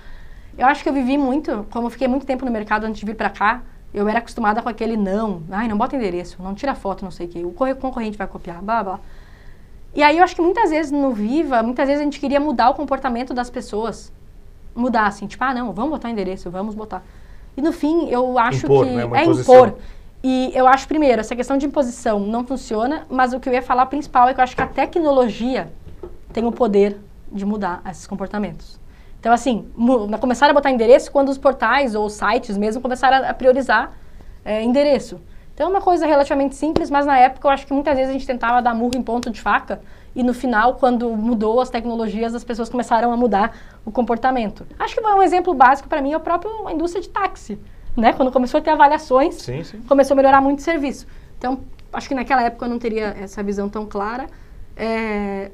Eu 0.57 0.67
acho 0.67 0.83
que 0.83 0.89
eu 0.89 0.93
vivi 0.93 1.17
muito, 1.17 1.67
como 1.71 1.87
eu 1.87 1.91
fiquei 1.91 2.07
muito 2.07 2.27
tempo 2.27 2.45
no 2.45 2.51
mercado 2.51 2.85
antes 2.85 3.01
de 3.01 3.07
vir 3.07 3.15
pra 3.15 3.31
cá, 3.31 3.63
eu 3.93 4.09
era 4.09 4.19
acostumada 4.19 4.63
com 4.63 4.69
aquele 4.69 4.97
não. 4.97 5.43
Ai, 5.51 5.69
não 5.69 5.77
bota 5.77 5.97
endereço, 5.97 6.43
não 6.43 6.55
tira 6.55 6.75
foto, 6.75 7.05
não 7.05 7.11
sei 7.11 7.27
o 7.27 7.29
quê. 7.29 7.45
O 7.45 7.51
corre- 7.53 7.75
concorrente 7.75 8.17
vai 8.17 8.27
copiar, 8.27 8.63
blá, 8.63 8.83
blá. 8.83 9.01
E 9.95 10.03
aí 10.03 10.17
eu 10.19 10.25
acho 10.25 10.35
que 10.35 10.41
muitas 10.43 10.71
vezes 10.71 10.91
no 10.91 11.13
Viva, 11.13 11.63
muitas 11.63 11.87
vezes 11.87 12.01
a 12.01 12.05
gente 12.05 12.19
queria 12.19 12.41
mudar 12.41 12.71
o 12.71 12.75
comportamento 12.75 13.35
das 13.35 13.51
pessoas. 13.51 14.11
Mudar, 14.75 15.07
assim, 15.07 15.27
tipo, 15.27 15.45
ah, 15.45 15.53
não, 15.53 15.73
vamos 15.73 15.91
botar 15.91 16.09
endereço, 16.11 16.51
vamos 16.51 16.75
botar. 16.75 17.03
E 17.55 17.61
no 17.61 17.73
fim, 17.73 18.09
eu 18.09 18.39
acho 18.39 18.65
Impor, 18.65 18.87
que 18.87 18.93
né? 18.93 19.05
Uma 19.05 19.19
é 19.19 19.23
imposição. 19.25 19.55
impor. 19.55 19.79
E 20.25 20.51
eu 20.55 20.67
acho, 20.67 20.87
primeiro, 20.89 21.21
essa 21.21 21.37
questão 21.37 21.59
de 21.59 21.67
imposição 21.67 22.21
não 22.21 22.45
funciona, 22.45 23.07
mas 23.11 23.35
o 23.35 23.41
que 23.41 23.49
eu 23.49 23.53
ia 23.53 23.61
falar 23.61 23.87
principal 23.87 24.29
é 24.29 24.35
que 24.35 24.41
eu 24.41 24.45
acho 24.45 24.57
que 24.57 24.63
a 24.63 24.67
tecnologia 24.67 25.71
tem 26.33 26.47
o 26.47 26.53
poder 26.53 26.97
de 27.31 27.45
mudar 27.45 27.83
esses 27.91 28.07
comportamentos. 28.07 28.81
Então, 29.23 29.33
assim, 29.33 29.69
começaram 30.21 30.51
a 30.51 30.55
botar 30.55 30.69
endereço 30.73 31.13
quando 31.13 31.29
os 31.29 31.39
portais 31.39 31.95
ou 31.95 32.07
os 32.07 32.15
sites 32.15 32.59
mesmo 32.59 32.83
começaram 32.83 33.25
a- 33.25 33.31
a 33.31 33.35
priorizar 33.35 33.93
é, 34.45 34.61
endereço. 34.65 35.21
Então, 35.55 35.69
é 35.69 35.71
uma 35.71 35.81
coisa 35.81 36.05
relativamente 36.05 36.57
simples, 36.57 36.91
mas 36.91 37.07
na 37.07 37.17
época 37.17 37.47
eu 37.47 37.53
acho 37.53 37.65
que 37.65 37.73
muitas 37.73 37.95
vezes 37.95 38.11
a 38.11 38.13
gente 38.13 38.27
tentava 38.27 38.61
dar 38.61 38.75
murro 38.75 38.97
em 38.97 39.03
ponto 39.03 39.31
de 39.31 39.41
faca 39.41 39.81
e 40.13 40.25
no 40.25 40.35
final, 40.35 40.75
quando 40.75 41.09
mudou 41.11 41.61
as 41.61 41.71
tecnologias, 41.71 42.35
as 42.35 42.43
pessoas 42.43 42.69
começaram 42.69 43.13
a 43.13 43.17
mudar 43.17 43.57
o 43.85 43.93
comportamento. 43.93 44.67
Acho 44.77 44.97
que 44.97 45.01
um 45.01 45.23
exemplo 45.23 45.55
básico 45.55 45.89
para 45.89 46.03
mim 46.03 46.11
é 46.11 46.17
a 46.17 46.19
própria 46.21 46.51
indústria 46.73 47.01
de 47.01 47.09
táxi. 47.09 47.57
Né? 47.97 48.13
Quando 48.13 48.33
começou 48.33 48.59
a 48.59 48.61
ter 48.61 48.71
avaliações, 48.71 49.37
Sim, 49.37 49.63
sim. 49.63 49.81
começou 49.83 50.15
a 50.15 50.17
melhorar 50.17 50.41
muito 50.41 50.59
o 50.59 50.63
serviço. 50.63 51.07
Então, 51.39 51.61
acho 51.93 52.09
que 52.09 52.15
naquela 52.17 52.43
época 52.43 52.65
eu 52.65 52.69
não 52.71 52.81
teria 52.81 53.15
essa 53.21 53.41
visão 53.45 53.69
tão 53.69 53.87
clara. 53.87 54.27
É, 54.77 55.53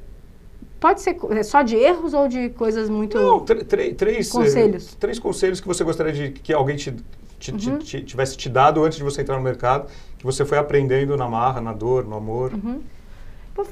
pode 0.81 1.01
ser 1.01 1.17
é 1.31 1.43
só 1.43 1.63
de 1.63 1.77
erros 1.77 2.15
ou 2.15 2.29
de 2.29 2.51
coisas 2.51 2.89
muito... 2.89 3.19
Não, 3.19 3.41
tr- 3.41 3.65
tr- 3.65 3.95
três 3.97 4.31
Conselhos. 4.31 4.85
Uhum. 4.89 4.93
eh, 4.95 4.97
três 5.01 5.19
conselhos 5.19 5.61
que 5.61 5.67
você 5.67 5.85
gostaria 5.85 6.13
de 6.13 6.31
que 6.31 6.53
alguém 6.53 6.77
te, 6.77 6.93
te- 7.39 7.53
te- 7.53 7.79
te- 7.79 8.03
tivesse 8.03 8.37
te 8.37 8.49
dado 8.49 8.85
antes 8.85 8.99
de 8.99 9.05
você 9.05 9.23
entrar 9.23 9.37
no 9.37 9.43
mercado, 9.43 9.91
que 10.19 10.25
você 10.25 10.45
foi 10.45 10.59
aprendendo 10.59 11.17
na 11.17 11.29
marra, 11.29 11.61
na 11.61 11.73
dor, 11.73 12.05
no 12.05 12.17
amor. 12.17 12.53
Uhum. 12.53 12.81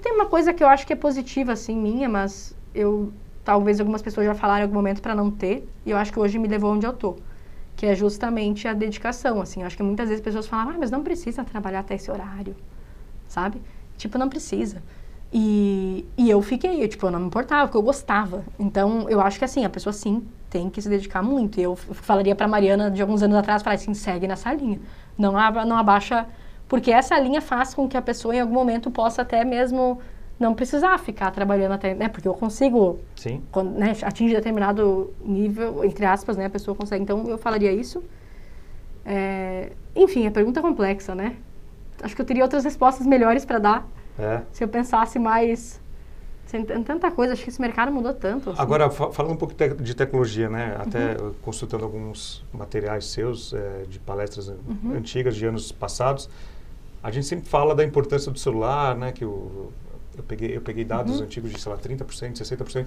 Tem 0.03 0.13
uma 0.13 0.27
coisa 0.27 0.53
que 0.53 0.63
eu 0.65 0.69
acho 0.69 0.87
que 0.87 0.93
é 0.93 0.97
positiva, 0.97 1.53
assim, 1.53 1.77
minha, 1.77 2.09
mas 2.09 2.55
eu... 2.75 3.13
Talvez 3.45 3.79
algumas 3.79 4.03
pessoas 4.03 4.27
já 4.27 4.35
falaram 4.35 4.61
em 4.61 4.63
algum 4.65 4.75
momento 4.75 5.01
para 5.01 5.15
não 5.15 5.31
ter, 5.31 5.69
e 5.85 5.93
eu 5.93 5.97
acho 5.97 6.13
que 6.13 6.19
hoje 6.19 6.37
me 6.37 6.49
levou 6.49 6.73
onde 6.73 6.85
eu 6.85 6.93
tô. 6.93 7.15
que 7.77 7.87
é 7.87 7.95
justamente 7.95 8.67
a 8.67 8.73
dedicação, 8.73 9.41
assim. 9.41 9.61
Eu 9.61 9.67
acho 9.67 9.77
que 9.77 9.83
muitas 9.83 10.09
vezes 10.09 10.21
as 10.21 10.25
pessoas 10.25 10.47
falam, 10.49 10.71
ah, 10.75 10.77
mas 10.79 10.91
não 10.91 11.03
precisa 11.05 11.45
trabalhar 11.45 11.81
até 11.81 11.95
esse 11.95 12.11
horário, 12.11 12.57
sabe? 13.29 13.61
Tipo, 13.97 14.19
não 14.19 14.29
precisa. 14.29 14.83
E, 15.33 16.07
e 16.17 16.31
eu 16.31 16.41
fiquei, 16.41 16.83
eu, 16.83 16.89
tipo, 16.89 17.07
eu 17.07 17.11
não 17.11 17.21
me 17.21 17.27
importava, 17.27 17.67
porque 17.67 17.77
eu 17.77 17.83
gostava. 17.83 18.45
Então, 18.59 19.09
eu 19.09 19.21
acho 19.21 19.39
que 19.39 19.45
assim, 19.45 19.65
a 19.65 19.71
pessoa 19.71 19.93
sim 19.93 20.27
tem 20.49 20.71
que 20.71 20.81
se 20.81 20.89
dedicar 20.89 21.23
muito. 21.23 21.59
E 21.59 21.63
eu 21.63 21.77
falaria 21.77 22.35
para 22.35 22.47
Mariana 22.49 22.91
de 22.91 23.03
alguns 23.03 23.23
anos 23.23 23.37
atrás, 23.37 23.63
falar 23.63 23.75
assim, 23.75 23.95
segue 23.95 24.27
nessa 24.27 24.53
linha. 24.53 24.81
Não, 25.19 25.33
não 25.67 25.77
abaixa, 25.77 26.27
porque 26.69 26.91
essa 26.91 27.19
linha 27.19 27.41
faz 27.41 27.75
com 27.75 27.89
que 27.89 27.97
a 27.97 28.03
pessoa 28.03 28.35
em 28.35 28.41
algum 28.41 28.55
momento 28.55 28.91
possa 28.91 29.23
até 29.23 29.45
mesmo 29.45 29.99
não 30.39 30.55
precisar 30.55 30.99
ficar 30.99 31.31
trabalhando 31.31 31.73
até, 31.73 31.95
né? 31.95 32.09
Porque 32.09 32.29
eu 32.29 32.35
consigo, 32.35 33.01
Sim. 33.17 33.43
Quando, 33.51 33.71
né, 33.71 33.97
atingir 34.03 34.35
determinado 34.35 35.13
nível, 35.25 35.85
entre 35.85 36.05
aspas, 36.05 36.37
né? 36.37 36.47
A 36.47 36.51
pessoa 36.51 36.75
consegue. 36.75 37.03
Então, 37.03 37.25
eu 37.27 37.39
falaria 37.39 37.73
isso. 37.73 38.03
É, 39.05 39.73
enfim, 39.95 40.27
a 40.27 40.31
pergunta 40.31 40.61
é 40.61 40.63
complexa, 40.63 41.15
né? 41.15 41.37
Acho 42.03 42.15
que 42.15 42.21
eu 42.21 42.27
teria 42.27 42.43
outras 42.43 42.65
respostas 42.65 43.07
melhores 43.07 43.45
para 43.45 43.59
dar. 43.59 43.89
É. 44.19 44.43
Se 44.53 44.65
eu 44.65 44.69
pensasse 44.69 45.19
mais... 45.19 45.81
Tem 46.49 46.65
tanta 46.65 47.11
coisa, 47.11 47.33
acho 47.33 47.43
que 47.43 47.51
esse 47.51 47.61
mercado 47.61 47.91
mudou 47.91 48.15
tanto. 48.15 48.51
Assim. 48.51 48.63
Agora, 48.63 48.89
fa 48.89 49.11
falando 49.11 49.33
um 49.33 49.37
pouco 49.37 49.53
de 49.83 49.95
tecnologia, 49.97 50.49
né? 50.49 50.77
Até 50.79 51.21
uhum. 51.21 51.35
consultando 51.43 51.83
alguns 51.83 52.45
materiais 52.53 53.07
seus, 53.07 53.53
é, 53.53 53.83
de 53.89 53.99
palestras 53.99 54.47
uhum. 54.47 54.95
antigas, 54.97 55.35
de 55.35 55.45
anos 55.45 55.73
passados, 55.73 56.31
a 57.03 57.11
gente 57.11 57.27
sempre 57.27 57.49
fala 57.49 57.75
da 57.75 57.83
importância 57.83 58.31
do 58.31 58.39
celular, 58.39 58.97
né? 58.97 59.11
Que 59.11 59.25
o, 59.25 59.73
eu 60.17 60.23
peguei, 60.23 60.57
eu 60.57 60.61
peguei 60.61 60.85
dados 60.85 61.19
uhum. 61.19 61.25
antigos 61.25 61.53
de, 61.53 61.61
sei 61.61 61.73
lá, 61.73 61.79
30%, 61.79 62.05
60%. 62.35 62.87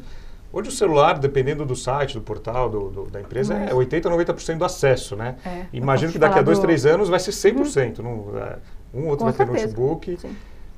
Hoje 0.51 0.69
o 0.69 0.71
celular, 0.71 1.19
dependendo 1.19 1.63
do 1.63 1.75
site, 1.75 2.15
do 2.15 2.21
portal, 2.21 2.69
do, 2.69 2.89
do, 2.89 3.03
da 3.05 3.21
empresa, 3.21 3.53
é 3.53 3.71
80% 3.71 4.07
a 4.07 4.33
90% 4.33 4.57
do 4.57 4.65
acesso, 4.65 5.15
né? 5.15 5.35
É, 5.45 5.65
Imagino 5.71 6.11
que 6.11 6.17
daqui 6.17 6.39
a 6.39 6.41
dois, 6.41 6.57
do... 6.57 6.63
três 6.63 6.87
anos 6.87 7.07
vai 7.07 7.19
ser 7.19 7.31
100%. 7.31 7.99
Uhum. 7.99 8.03
Não, 8.03 8.39
é, 8.39 8.57
um 8.93 9.07
outro 9.07 9.25
Com 9.25 9.31
vai 9.31 9.33
ter 9.33 9.45
notebook. 9.45 10.17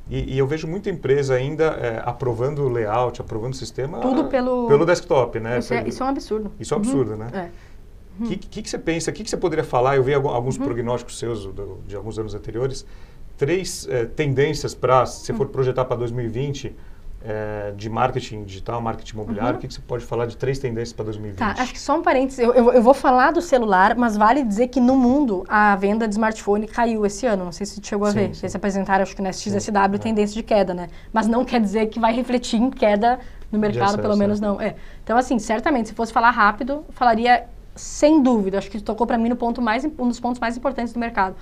E, 0.10 0.34
e, 0.34 0.38
eu 0.38 0.46
vejo 0.46 0.68
muita 0.68 0.90
empresa 0.90 1.36
ainda 1.36 1.66
é, 1.66 2.02
aprovando 2.04 2.64
o 2.64 2.70
layout, 2.70 3.22
aprovando 3.22 3.54
o 3.54 3.56
sistema 3.56 4.00
Tudo 4.00 4.26
pelo, 4.26 4.68
pelo 4.68 4.86
desktop, 4.86 5.40
né? 5.40 5.60
Isso, 5.60 5.74
é, 5.74 5.88
isso 5.88 6.04
é 6.04 6.06
um 6.06 6.10
absurdo. 6.10 6.52
Isso 6.60 6.74
é 6.74 6.78
um 6.78 6.80
absurdo, 6.80 7.16
né? 7.16 7.30
É. 7.34 7.50
O 8.20 8.24
uhum. 8.24 8.30
que, 8.30 8.36
que, 8.36 8.62
que, 8.62 8.70
você 8.70 8.78
pensa? 8.78 9.10
O 9.10 9.14
que, 9.14 9.24
que 9.24 9.30
você 9.30 9.38
poderia 9.38 9.64
falar? 9.64 9.96
Eu 9.96 10.04
vi 10.04 10.14
alguns 10.14 10.58
uhum. 10.58 10.66
prognósticos 10.66 11.18
seus 11.18 11.46
do, 11.46 11.80
de 11.88 11.96
alguns 11.96 12.20
anos 12.20 12.36
anteriores. 12.36 12.86
Três 13.38 13.88
é, 13.90 14.06
tendências 14.06 14.76
para, 14.76 15.06
se 15.06 15.32
for 15.34 15.48
projetar 15.48 15.86
para 15.86 15.98
2020, 15.98 16.76
é, 17.24 17.72
de 17.76 17.90
marketing 17.90 18.44
digital, 18.44 18.82
marketing 18.82 19.14
imobiliário. 19.14 19.52
Uhum. 19.54 19.58
O 19.58 19.62
que, 19.62 19.68
que, 19.68 19.74
você 19.74 19.82
pode 19.82 20.04
falar 20.04 20.26
de 20.26 20.36
três 20.36 20.58
tendências 20.60 20.94
para 20.94 21.06
2020? 21.06 21.38
Tá, 21.38 21.56
acho 21.62 21.74
que 21.74 21.80
só 21.80 21.98
um 21.98 22.02
parênteses. 22.02 22.40
Eu, 22.40 22.54
eu, 22.54 22.74
eu, 22.74 22.82
vou 22.82 22.94
falar 22.94 23.32
do 23.32 23.42
celular, 23.42 23.96
mas 23.96 24.18
vale 24.18 24.44
dizer 24.44 24.68
que 24.68 24.80
no 24.80 24.96
mundo 24.96 25.44
a 25.48 25.76
venda 25.76 26.08
de 26.08 26.16
smartphone 26.16 26.68
caiu 26.68 27.06
esse 27.06 27.26
ano. 27.26 27.46
Não 27.46 27.52
sei 27.52 27.66
se 27.66 27.76
você 27.76 27.82
chegou 27.84 28.08
a 28.08 28.12
sim, 28.12 28.18
ver. 28.18 28.36
Sim. 28.36 28.42
Eles 28.44 28.56
apresentaram, 28.56 29.04
acho 29.04 29.16
que 29.16 29.22
na 29.22 29.32
XSW, 29.32 29.96
é. 29.96 29.98
tendência 29.98 30.34
de 30.34 30.44
queda, 30.44 30.74
né? 30.74 30.90
Mas 31.14 31.28
não 31.28 31.46
quer 31.46 31.62
dizer 31.62 31.88
que 31.88 32.00
vai 32.00 32.14
refletir 32.14 32.60
em 32.60 32.70
queda 32.70 33.20
no 33.52 33.60
mercado, 33.60 33.84
acesso, 33.84 34.02
pelo 34.02 34.18
menos 34.18 34.42
é. 34.42 34.46
não. 34.46 34.60
É. 34.60 34.76
Então, 35.04 35.18
assim, 35.18 35.38
certamente, 35.38 35.90
se 35.90 35.96
fosse 35.96 36.12
falar 36.12 36.32
rápido, 36.32 36.84
falaria 36.90 37.46
sem 37.76 38.22
dúvida. 38.22 38.58
Acho 38.58 38.70
que 38.70 38.82
tocou 38.82 39.06
para 39.06 39.18
mim 39.18 39.30
no 39.30 39.36
ponto 39.36 39.62
mais, 39.62 39.86
um 39.86 40.08
dos 40.08 40.20
pontos 40.20 40.40
mais 40.40 40.58
importantes 40.58 40.94
do 40.94 41.00
mercado. 41.00 41.36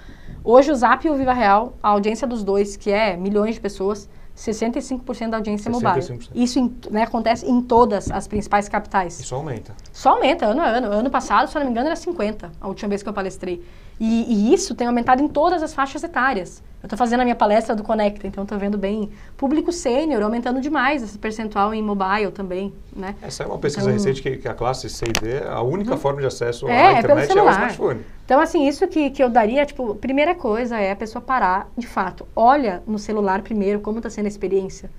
Hoje 0.44 0.72
o 0.72 0.76
Zap 0.76 1.06
e 1.06 1.10
o 1.10 1.16
Viva 1.16 1.34
Real, 1.34 1.74
a 1.82 1.90
audiência 1.90 2.28
dos 2.28 2.44
dois, 2.44 2.76
que 2.76 2.92
é 2.92 3.16
milhões 3.16 3.56
de 3.56 3.62
pessoas, 3.62 4.10
65% 4.40 5.30
da 5.30 5.38
audiência 5.38 5.70
65%. 5.70 5.74
mobile. 5.74 6.30
Isso 6.34 6.60
em, 6.60 6.74
né, 6.90 7.04
acontece 7.04 7.46
em 7.46 7.62
todas 7.62 8.10
as 8.10 8.28
principais 8.28 8.70
capitais. 8.70 9.20
Isso 9.20 9.36
aumenta. 9.36 9.76
Só 9.92 10.12
aumenta, 10.12 10.46
ano 10.46 10.62
a 10.62 10.66
ano. 10.66 10.88
Ano 10.88 11.10
passado, 11.10 11.50
se 11.50 11.58
eu 11.58 11.60
não 11.60 11.66
me 11.66 11.72
engano, 11.72 11.88
era 11.88 11.96
50, 11.96 12.52
a 12.60 12.68
última 12.68 12.90
vez 12.90 13.04
que 13.04 13.10
eu 13.10 13.14
palestrei. 13.14 13.62
E, 14.00 14.50
e 14.50 14.54
isso 14.54 14.74
tem 14.74 14.88
aumentado 14.88 15.22
em 15.22 15.28
todas 15.28 15.62
as 15.62 15.74
faixas 15.74 16.04
etárias. 16.04 16.64
Eu 16.82 16.88
estou 16.88 16.98
fazendo 16.98 17.20
a 17.20 17.24
minha 17.26 17.36
palestra 17.36 17.76
do 17.76 17.84
Conecta, 17.84 18.26
então 18.26 18.44
estou 18.44 18.58
vendo 18.58 18.78
bem. 18.78 19.10
Público 19.36 19.70
sênior 19.70 20.24
aumentando 20.24 20.62
demais 20.62 21.04
esse 21.04 21.18
percentual 21.18 21.74
em 21.74 21.84
mobile 21.84 22.32
também, 22.32 22.74
né? 22.96 23.16
Essa 23.22 23.44
é 23.44 23.48
uma 23.48 23.58
pesquisa 23.58 23.90
então, 23.90 24.02
recente 24.02 24.22
que, 24.22 24.38
que, 24.38 24.48
a 24.48 24.54
classe 24.54 24.90
C 24.90 25.06
e 25.06 25.12
D, 25.12 25.44
a 25.46 25.62
única 25.62 25.92
uhum. 25.92 25.98
forma 25.98 26.22
de 26.22 26.28
acesso 26.28 26.68
à 26.68 26.72
é, 26.72 27.00
internet 27.00 27.32
é, 27.32 27.38
é 27.38 27.44
o 27.44 27.50
smartphone. 27.50 28.02
Então, 28.24 28.40
assim, 28.40 28.66
isso 28.66 28.88
que, 28.88 29.10
que 29.10 29.22
eu 29.22 29.30
daria, 29.30 29.66
tipo, 29.66 29.94
primeira 29.96 30.34
coisa 30.34 30.80
é 30.80 30.92
a 30.92 30.96
pessoa 30.96 31.22
parar, 31.22 31.70
de 31.78 31.86
fato, 31.86 32.26
olha 32.34 32.82
no 32.88 32.98
celular 32.98 33.42
primeiro 33.42 33.82
como 33.82 33.98
está 33.98 34.10
sendo 34.10 34.26
a 34.26 34.30
experiência. 34.30 34.90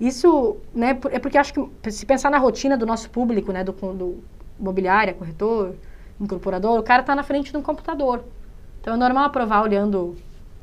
Isso, 0.00 0.56
né, 0.74 0.98
é 1.10 1.18
porque 1.18 1.36
acho 1.36 1.52
que 1.52 1.90
se 1.92 2.06
pensar 2.06 2.30
na 2.30 2.38
rotina 2.38 2.78
do 2.78 2.86
nosso 2.86 3.10
público, 3.10 3.52
né, 3.52 3.62
do, 3.62 3.72
do 3.72 4.24
imobiliária, 4.58 5.12
corretor, 5.12 5.74
incorporador, 6.18 6.78
o 6.78 6.82
cara 6.82 7.02
está 7.02 7.14
na 7.14 7.22
frente 7.22 7.50
de 7.50 7.58
um 7.58 7.62
computador. 7.62 8.24
Então 8.80 8.94
é 8.94 8.96
normal 8.96 9.24
aprovar 9.24 9.62
olhando 9.62 10.16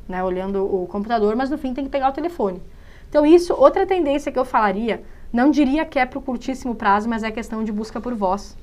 né, 0.08 0.22
olhando 0.22 0.64
o 0.64 0.86
computador, 0.86 1.34
mas 1.36 1.50
no 1.50 1.58
fim 1.58 1.72
tem 1.74 1.84
que 1.84 1.90
pegar 1.90 2.08
o 2.08 2.12
telefone. 2.12 2.60
Então 3.08 3.24
isso, 3.24 3.54
outra 3.54 3.86
tendência 3.86 4.30
que 4.32 4.38
eu 4.38 4.44
falaria, 4.44 5.02
não 5.32 5.50
diria 5.50 5.84
que 5.84 5.98
é 5.98 6.06
para 6.06 6.18
o 6.18 6.22
curtíssimo 6.22 6.74
prazo, 6.74 7.08
mas 7.08 7.22
é 7.22 7.30
questão 7.30 7.64
de 7.64 7.72
busca 7.72 8.00
por 8.00 8.14
voz. 8.14 8.56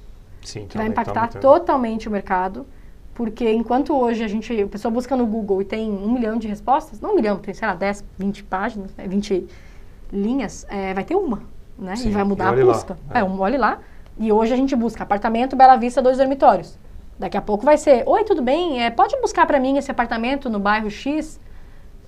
Sim, 0.43 0.67
vai 0.73 0.88
impactar 0.88 1.27
totalmente 1.27 2.08
o 2.08 2.12
mercado, 2.12 2.65
porque 3.13 3.51
enquanto 3.51 3.95
hoje 3.95 4.23
a 4.23 4.27
gente, 4.27 4.62
a 4.62 4.67
pessoa 4.67 4.91
busca 4.91 5.15
no 5.15 5.25
Google 5.25 5.62
e 5.62 5.65
tem 5.65 5.91
um 5.91 6.12
milhão 6.12 6.38
de 6.38 6.47
respostas, 6.47 6.99
não 6.99 7.12
um 7.12 7.15
milhão, 7.15 7.38
tem, 7.38 7.54
sei 7.54 7.67
lá, 7.67 7.75
10, 7.75 8.04
20 8.17 8.43
páginas, 8.45 8.91
20 8.97 9.34
né, 9.34 9.47
linhas, 10.12 10.65
é, 10.69 10.93
vai 10.93 11.04
ter 11.04 11.15
uma, 11.15 11.43
né? 11.77 11.95
Sim, 11.95 12.10
e 12.10 12.12
vai 12.12 12.23
mudar 12.23 12.58
e 12.58 12.62
a 12.62 12.65
busca. 12.65 12.97
Lá, 13.10 13.19
é. 13.19 13.21
é, 13.21 13.23
um 13.23 13.39
olhe 13.39 13.58
lá. 13.58 13.80
E 14.17 14.32
hoje 14.32 14.54
a 14.54 14.58
gente 14.58 14.75
busca 14.75 15.04
apartamento, 15.04 15.56
Bela 15.56 15.75
Vista, 15.77 16.01
dois 16.01 16.17
dormitórios. 16.17 16.77
Daqui 17.21 17.38
a 17.38 17.41
pouco 17.41 17.63
vai 17.63 17.77
ser, 17.77 18.03
oi, 18.07 18.23
tudo 18.23 18.41
bem? 18.41 18.84
É, 18.84 18.89
pode 18.89 19.15
buscar 19.21 19.45
para 19.45 19.60
mim 19.60 19.77
esse 19.77 19.91
apartamento 19.91 20.49
no 20.49 20.60
bairro 20.60 20.89
X? 20.89 21.39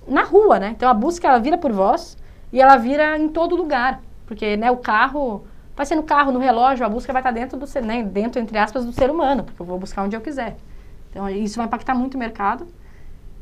Na 0.08 0.24
rua, 0.24 0.58
né? 0.58 0.70
Então 0.76 0.88
a 0.88 0.92
busca 0.92 1.28
ela 1.28 1.38
vira 1.38 1.56
por 1.56 1.70
voz 1.70 2.18
e 2.52 2.60
ela 2.60 2.76
vira 2.76 3.16
em 3.16 3.28
todo 3.28 3.54
lugar. 3.54 4.02
Porque 4.26 4.56
né, 4.56 4.72
o 4.72 4.76
carro, 4.76 5.44
vai 5.76 5.86
ser 5.86 5.94
no 5.94 6.02
carro, 6.02 6.32
no 6.32 6.40
relógio, 6.40 6.84
a 6.84 6.88
busca 6.88 7.12
vai 7.12 7.22
estar 7.22 7.30
dentro 7.30 7.56
do 7.56 7.64
né, 7.82 8.02
dentro, 8.02 8.42
entre 8.42 8.58
aspas, 8.58 8.84
do 8.84 8.92
ser 8.92 9.08
humano, 9.08 9.44
porque 9.44 9.62
eu 9.62 9.64
vou 9.64 9.78
buscar 9.78 10.02
onde 10.02 10.16
eu 10.16 10.20
quiser. 10.20 10.56
Então 11.10 11.30
isso 11.30 11.58
vai 11.58 11.66
impactar 11.66 11.94
muito 11.94 12.16
o 12.16 12.18
mercado. 12.18 12.66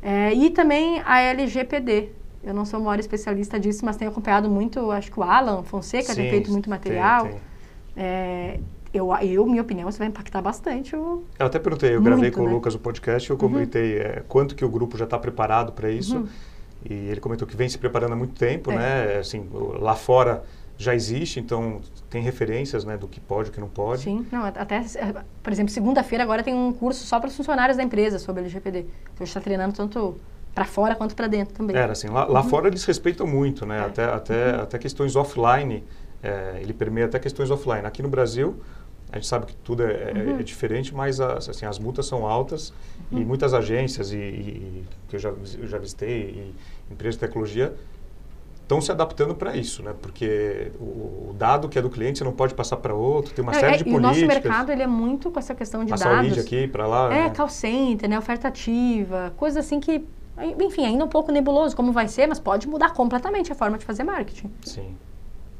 É, 0.02 0.30
e 0.35 0.50
também 0.50 1.00
a 1.06 1.22
LGPD. 1.22 2.11
Eu 2.44 2.52
não 2.52 2.66
sou 2.66 2.80
o 2.80 2.85
maior 2.85 3.00
especialista 3.00 3.58
disso, 3.58 3.82
mas 3.82 3.96
tenho 3.96 4.11
acompanhado 4.11 4.50
muito, 4.50 4.90
acho 4.90 5.11
que 5.11 5.18
o 5.18 5.22
Alan 5.22 5.62
Fonseca 5.62 6.12
Sim, 6.12 6.16
tem 6.16 6.28
feito 6.28 6.50
muito 6.50 6.68
material. 6.68 7.22
Tem, 7.22 7.32
tem. 7.32 7.40
É, 7.96 8.61
eu, 8.92 9.14
eu, 9.22 9.46
minha 9.46 9.62
opinião, 9.62 9.88
isso 9.88 9.98
vai 9.98 10.09
impactar 10.09 10.42
bastante 10.42 10.94
o. 10.94 11.24
Eu 11.38 11.46
até 11.46 11.59
perguntei, 11.59 11.90
eu 11.90 12.00
muito, 12.00 12.05
gravei 12.05 12.31
com 12.31 12.42
né? 12.42 12.50
o 12.50 12.55
Lucas 12.55 12.74
o 12.74 12.78
podcast 12.78 13.31
eu 13.31 13.37
comentei 13.37 13.96
uhum. 13.96 14.02
é, 14.02 14.22
quanto 14.28 14.55
que 14.55 14.64
o 14.64 14.68
grupo 14.68 14.98
já 14.98 15.05
está 15.05 15.18
preparado 15.18 15.72
para 15.72 15.90
isso. 15.90 16.18
Uhum. 16.18 16.28
E 16.85 16.94
ele 16.94 17.20
comentou 17.20 17.46
que 17.46 17.57
vem 17.57 17.68
se 17.68 17.78
preparando 17.78 18.12
há 18.12 18.16
muito 18.16 18.35
tempo, 18.35 18.70
é. 18.72 18.76
né? 18.76 19.18
Assim, 19.18 19.48
lá 19.78 19.94
fora 19.94 20.42
já 20.76 20.94
existe, 20.94 21.38
então 21.38 21.81
tem 22.11 22.22
referências 22.22 22.85
né, 22.85 22.96
do 22.96 23.07
que 23.07 23.20
pode 23.20 23.48
e 23.48 23.50
o 23.50 23.52
que 23.52 23.61
não 23.61 23.68
pode. 23.68 24.02
Sim, 24.02 24.26
não, 24.33 24.44
até, 24.44 24.85
por 25.42 25.52
exemplo, 25.52 25.72
segunda-feira 25.72 26.24
agora 26.24 26.42
tem 26.42 26.55
um 26.55 26.72
curso 26.72 27.07
só 27.07 27.20
para 27.20 27.28
os 27.28 27.37
funcionários 27.37 27.76
da 27.76 27.83
empresa 27.83 28.18
sobre 28.18 28.40
LGPD. 28.40 28.81
Então 28.81 28.90
a 29.16 29.18
gente 29.20 29.28
está 29.28 29.40
treinando 29.40 29.74
tanto 29.74 30.16
para 30.55 30.64
fora 30.64 30.94
quanto 30.94 31.14
para 31.14 31.28
dentro 31.28 31.55
também. 31.55 31.76
Era 31.76 31.92
assim, 31.92 32.09
lá, 32.09 32.24
lá 32.24 32.42
uhum. 32.42 32.48
fora 32.48 32.68
eles 32.68 32.85
respeitam 32.85 33.26
muito, 33.26 33.64
né? 33.64 33.78
É. 33.78 33.81
Até, 33.81 34.05
até, 34.05 34.57
uhum. 34.57 34.62
até 34.62 34.78
questões 34.78 35.14
offline, 35.14 35.85
é, 36.22 36.59
ele 36.61 36.72
permeia 36.72 37.07
até 37.07 37.18
questões 37.18 37.50
offline. 37.50 37.87
Aqui 37.87 38.02
no 38.02 38.09
Brasil, 38.09 38.57
a 39.12 39.16
gente 39.16 39.27
sabe 39.27 39.46
que 39.46 39.55
tudo 39.57 39.83
é, 39.83 39.92
é, 39.92 40.12
uhum. 40.14 40.40
é 40.40 40.42
diferente, 40.42 40.94
mas 40.94 41.20
as, 41.20 41.48
assim, 41.48 41.66
as 41.66 41.79
multas 41.79 42.07
são 42.07 42.27
altas 42.27 42.72
uhum. 43.11 43.20
e 43.20 43.25
muitas 43.25 43.53
agências 43.53 44.11
e, 44.11 44.16
e, 44.16 44.85
que 45.07 45.16
eu 45.16 45.20
já, 45.20 45.29
eu 45.29 45.68
já 45.68 45.79
visitei 45.79 46.55
e 46.88 46.92
empresas 46.92 47.16
de 47.16 47.20
tecnologia 47.20 47.75
estão 48.62 48.81
se 48.81 48.90
adaptando 48.90 49.35
para 49.35 49.55
isso, 49.55 49.83
né? 49.83 49.94
Porque 50.01 50.72
o, 50.81 51.31
o, 51.31 51.37
dado 51.38 51.68
que 51.68 51.79
é 51.79 51.83
do 51.83 51.90
cliente 51.90 52.18
você 52.18 52.25
não 52.25 52.33
pode 52.33 52.55
passar 52.55 52.79
para 52.79 52.94
outro, 52.94 53.35
tem 53.35 53.42
uma 53.42 53.53
é, 53.53 53.61
série 53.61 53.77
de 53.77 53.83
e 53.83 53.85
políticas. 53.85 54.16
E 54.16 54.25
o 54.25 54.27
nosso 54.27 54.42
mercado 54.42 54.72
ele 54.72 54.83
é 54.83 54.87
muito 54.87 55.31
com 55.31 55.38
essa 55.38 55.55
questão 55.55 55.85
de 55.85 55.92
a 55.92 55.96
dados. 55.96 56.29
saúde 56.29 56.40
aqui 56.40 56.66
para 56.66 56.87
lá. 56.87 57.12
É, 57.12 57.25
né? 57.25 57.31
call 57.31 57.48
center, 57.51 58.09
né? 58.09 58.18
Oferta 58.18 58.48
ativa, 58.48 59.33
coisa 59.37 59.61
assim 59.61 59.79
que, 59.79 60.07
enfim, 60.59 60.87
ainda 60.87 61.05
um 61.05 61.09
pouco 61.09 61.31
nebuloso 61.31 61.77
como 61.77 61.92
vai 61.92 62.09
ser, 62.09 62.27
mas 62.27 62.40
pode 62.40 62.66
mudar 62.66 62.94
completamente 62.94 63.52
a 63.52 63.54
forma 63.54 63.77
de 63.77 63.85
fazer 63.85 64.04
marketing. 64.04 64.50
Sim. 64.63 64.96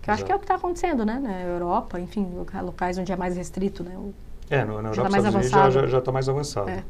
Que 0.03 0.11
eu 0.11 0.15
acho 0.15 0.25
que 0.25 0.33
é 0.33 0.35
o 0.35 0.39
que 0.39 0.45
está 0.45 0.57
acontecendo, 0.57 1.07
né? 1.07 1.21
Na 1.21 1.41
Europa, 1.43 2.01
enfim, 2.01 2.29
locais 2.61 2.99
onde 2.99 3.13
é 3.13 3.17
mais 3.17 3.37
restrito, 3.37 3.85
né? 3.85 3.97
O, 3.97 4.13
é, 4.51 4.65
no, 4.65 4.83
na 4.83 4.91
Europa, 4.91 5.11
já 5.11 5.41
está 5.41 5.71
já, 5.87 6.01
tá 6.01 6.11
mais 6.11 6.29
avançado. 6.29 6.69
É. 6.69 6.83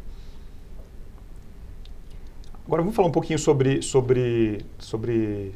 Agora 2.67 2.81
vamos 2.81 2.97
falar 2.97 3.09
um 3.09 3.13
pouquinho 3.13 3.39
sobre, 3.39 3.83
sobre, 3.83 4.65
sobre 4.79 5.55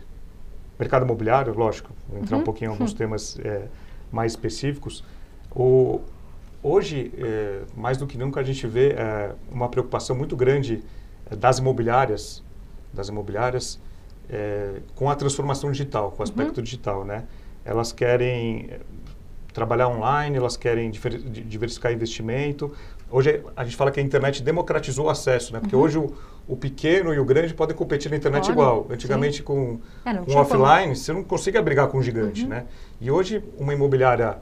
mercado 0.78 1.04
imobiliário, 1.04 1.54
lógico. 1.54 1.90
Vou 2.08 2.20
entrar 2.20 2.36
uhum. 2.36 2.42
um 2.42 2.44
pouquinho 2.44 2.68
em 2.68 2.72
alguns 2.72 2.92
uhum. 2.92 2.96
temas 2.98 3.38
é, 3.40 3.68
mais 4.12 4.32
específicos. 4.32 5.02
O, 5.54 6.02
hoje, 6.62 7.10
é, 7.16 7.62
mais 7.74 7.96
do 7.96 8.06
que 8.06 8.18
nunca, 8.18 8.40
a 8.40 8.44
gente 8.44 8.66
vê 8.66 8.90
é, 8.90 9.34
uma 9.50 9.70
preocupação 9.70 10.14
muito 10.14 10.36
grande 10.36 10.84
é, 11.30 11.34
das 11.34 11.58
imobiliárias, 11.58 12.42
das 12.92 13.08
imobiliárias 13.08 13.80
é, 14.28 14.80
com 14.94 15.08
a 15.08 15.14
transformação 15.14 15.70
digital, 15.70 16.10
com 16.10 16.20
o 16.20 16.22
aspecto 16.22 16.58
uhum. 16.58 16.62
digital, 16.62 17.04
né? 17.04 17.24
Elas 17.66 17.92
querem 17.92 18.70
trabalhar 19.52 19.88
online, 19.88 20.36
elas 20.36 20.56
querem 20.56 20.90
diversificar 20.90 21.92
investimento. 21.92 22.72
Hoje 23.10 23.42
a 23.56 23.64
gente 23.64 23.76
fala 23.76 23.90
que 23.90 23.98
a 23.98 24.02
internet 24.02 24.42
democratizou 24.42 25.06
o 25.06 25.10
acesso, 25.10 25.52
né? 25.52 25.60
Porque 25.60 25.74
uhum. 25.74 25.82
hoje 25.82 25.98
o, 25.98 26.14
o, 26.46 26.56
pequeno 26.56 27.12
e 27.12 27.18
o 27.18 27.24
grande 27.24 27.52
podem 27.54 27.76
competir 27.76 28.10
na 28.10 28.16
internet 28.16 28.48
igual. 28.48 28.86
Antigamente 28.90 29.38
sim. 29.38 29.42
com, 29.42 29.80
é, 30.04 30.14
com 30.14 30.36
offline, 30.36 30.82
como. 30.82 30.96
você 30.96 31.12
não 31.12 31.24
conseguia 31.24 31.62
brigar 31.62 31.88
com 31.88 31.98
um 31.98 32.02
gigante, 32.02 32.44
uhum. 32.44 32.48
né? 32.48 32.66
E 33.00 33.10
hoje 33.10 33.42
uma 33.58 33.74
imobiliária 33.74 34.38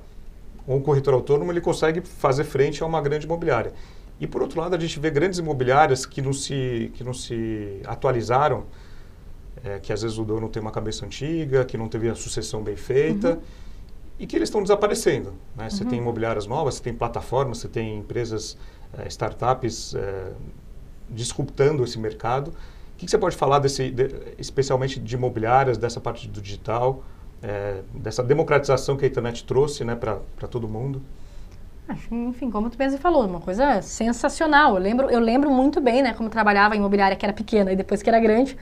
ou 0.66 0.76
um 0.76 0.80
corretor 0.80 1.14
autônomo, 1.14 1.52
ele 1.52 1.60
consegue 1.60 2.00
fazer 2.00 2.44
frente 2.44 2.82
a 2.82 2.86
uma 2.86 3.00
grande 3.00 3.26
imobiliária. 3.26 3.72
E 4.20 4.26
por 4.26 4.42
outro 4.42 4.60
lado, 4.60 4.74
a 4.74 4.78
gente 4.78 4.98
vê 4.98 5.10
grandes 5.10 5.38
imobiliárias 5.38 6.06
que 6.06 6.22
não 6.22 6.32
se, 6.32 6.90
que 6.94 7.04
não 7.04 7.12
se 7.12 7.80
atualizaram, 7.84 8.64
é, 9.62 9.78
que 9.78 9.92
às 9.92 10.02
vezes 10.02 10.18
o 10.18 10.24
dono 10.24 10.48
tem 10.48 10.60
uma 10.60 10.70
cabeça 10.70 11.04
antiga, 11.04 11.64
que 11.64 11.76
não 11.76 11.88
teve 11.88 12.08
a 12.08 12.14
sucessão 12.14 12.62
bem 12.62 12.76
feita. 12.76 13.34
Uhum 13.34 13.64
e 14.18 14.26
que 14.26 14.36
eles 14.36 14.48
estão 14.48 14.62
desaparecendo. 14.62 15.34
Né? 15.56 15.68
Você 15.68 15.84
tem 15.84 15.98
uhum. 15.98 16.04
imobiliárias 16.04 16.46
novas, 16.46 16.76
você 16.76 16.82
tem 16.82 16.94
plataformas, 16.94 17.58
você 17.58 17.68
tem 17.68 17.98
empresas, 17.98 18.56
eh, 18.98 19.08
startups 19.08 19.94
eh, 19.94 20.32
disruptando 21.10 21.82
esse 21.82 21.98
mercado. 21.98 22.48
O 22.48 22.96
que, 22.96 23.06
que 23.06 23.10
você 23.10 23.18
pode 23.18 23.36
falar 23.36 23.58
desse, 23.58 23.90
de, 23.90 24.08
especialmente 24.38 25.00
de 25.00 25.14
imobiliárias, 25.14 25.76
dessa 25.76 26.00
parte 26.00 26.28
do 26.28 26.40
digital, 26.40 27.02
eh, 27.42 27.82
dessa 27.92 28.22
democratização 28.22 28.96
que 28.96 29.04
a 29.04 29.08
internet 29.08 29.44
trouxe 29.44 29.84
né, 29.84 29.96
para 29.96 30.48
todo 30.48 30.68
mundo? 30.68 31.02
Acho, 31.88 32.14
enfim, 32.14 32.50
como 32.50 32.70
tu 32.70 32.78
mesmo 32.78 32.98
falou, 32.98 33.26
uma 33.26 33.40
coisa 33.40 33.82
sensacional. 33.82 34.76
Eu 34.76 34.80
lembro, 34.80 35.10
eu 35.10 35.20
lembro 35.20 35.50
muito 35.50 35.80
bem, 35.80 36.02
né, 36.02 36.14
como 36.14 36.30
trabalhava 36.30 36.76
em 36.76 36.78
imobiliária 36.78 37.16
que 37.16 37.26
era 37.26 37.32
pequena 37.32 37.72
e 37.72 37.76
depois 37.76 38.00
que 38.00 38.08
era 38.08 38.20
grande, 38.20 38.56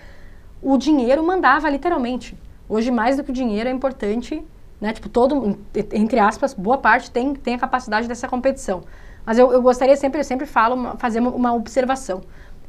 o 0.63 0.77
dinheiro 0.77 1.23
mandava 1.23 1.69
literalmente. 1.69 2.39
Hoje 2.69 2.91
mais 2.91 3.17
do 3.17 3.25
que 3.25 3.31
o 3.31 3.35
dinheiro 3.35 3.69
é 3.69 3.73
importante 3.73 4.43
né? 4.83 4.93
Tipo, 4.93 5.09
todo, 5.09 5.57
entre 5.93 6.19
aspas, 6.19 6.53
boa 6.53 6.77
parte 6.77 7.09
tem, 7.09 7.35
tem 7.35 7.55
a 7.55 7.59
capacidade 7.59 8.09
dessa 8.09 8.27
competição. 8.27 8.83
Mas 9.25 9.39
eu, 9.39 9.53
eu 9.53 9.63
gostaria 9.63 9.95
sempre, 9.95 10.19
eu 10.19 10.25
sempre 10.25 10.45
falo, 10.45 10.75
uma, 10.75 10.97
fazer 10.97 11.21
uma, 11.21 11.31
uma 11.31 11.55
observação. 11.55 12.23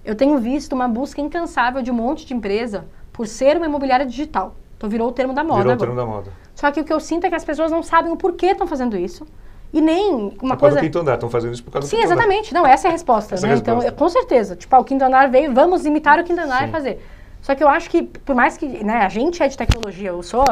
Eu 0.05 0.13
tenho 0.13 0.37
visto 0.37 0.73
uma 0.73 0.87
busca 0.87 1.19
incansável 1.19 1.81
de 1.81 1.89
um 1.89 1.95
monte 1.95 2.23
de 2.23 2.35
empresa 2.35 2.85
por 3.11 3.25
ser 3.25 3.57
uma 3.57 3.65
imobiliária 3.65 4.05
digital. 4.05 4.53
Então 4.77 4.87
virou 4.87 5.07
o 5.07 5.11
termo 5.11 5.33
da 5.33 5.43
moda. 5.43 5.61
Virou 5.61 5.73
o 5.73 5.77
termo 5.77 5.95
da 5.95 6.05
moda. 6.05 6.29
Só 6.53 6.69
que 6.69 6.81
o 6.81 6.83
que 6.83 6.93
eu 6.93 6.99
sinto 6.99 7.25
é 7.25 7.29
que 7.29 7.35
as 7.35 7.43
pessoas 7.43 7.71
não 7.71 7.81
sabem 7.81 8.11
o 8.11 8.15
porquê 8.15 8.47
estão 8.47 8.67
fazendo 8.67 8.95
isso. 8.95 9.25
E 9.73 9.81
nem 9.81 10.35
uma 10.39 10.53
é 10.53 10.57
coisa. 10.57 10.79
quinto 10.79 10.99
andar, 10.99 11.15
estão 11.15 11.31
fazendo 11.31 11.53
isso 11.55 11.63
por 11.63 11.71
causa 11.71 11.87
Sim, 11.87 11.95
do 11.95 12.01
quinto 12.01 12.13
exatamente. 12.13 12.51
Andar. 12.51 12.61
Não, 12.61 12.67
essa 12.67 12.87
é 12.87 12.89
a 12.89 12.91
resposta, 12.91 13.33
essa 13.33 13.47
né? 13.47 13.53
É 13.53 13.55
a 13.55 13.57
então, 13.57 13.73
resposta. 13.77 13.95
Então, 13.95 14.05
com 14.05 14.09
certeza. 14.11 14.55
Tipo, 14.55 14.75
ah, 14.75 14.79
o 14.79 14.83
quinto 14.83 15.03
andar 15.03 15.31
veio, 15.31 15.51
vamos 15.51 15.83
imitar 15.83 16.19
o 16.19 16.23
quinto 16.23 16.39
andar 16.39 16.59
Sim. 16.59 16.65
e 16.65 16.71
fazer. 16.71 17.05
Só 17.43 17.53
que 17.53 17.61
eu 17.61 17.67
acho 17.67 17.89
que, 17.89 18.01
por 18.01 18.33
mais 18.33 18.57
que 18.57 18.65
né, 18.65 19.01
a 19.01 19.09
gente 19.09 19.43
é 19.43 19.47
de 19.49 19.57
tecnologia, 19.57 20.09
eu 20.09 20.23
sou, 20.23 20.45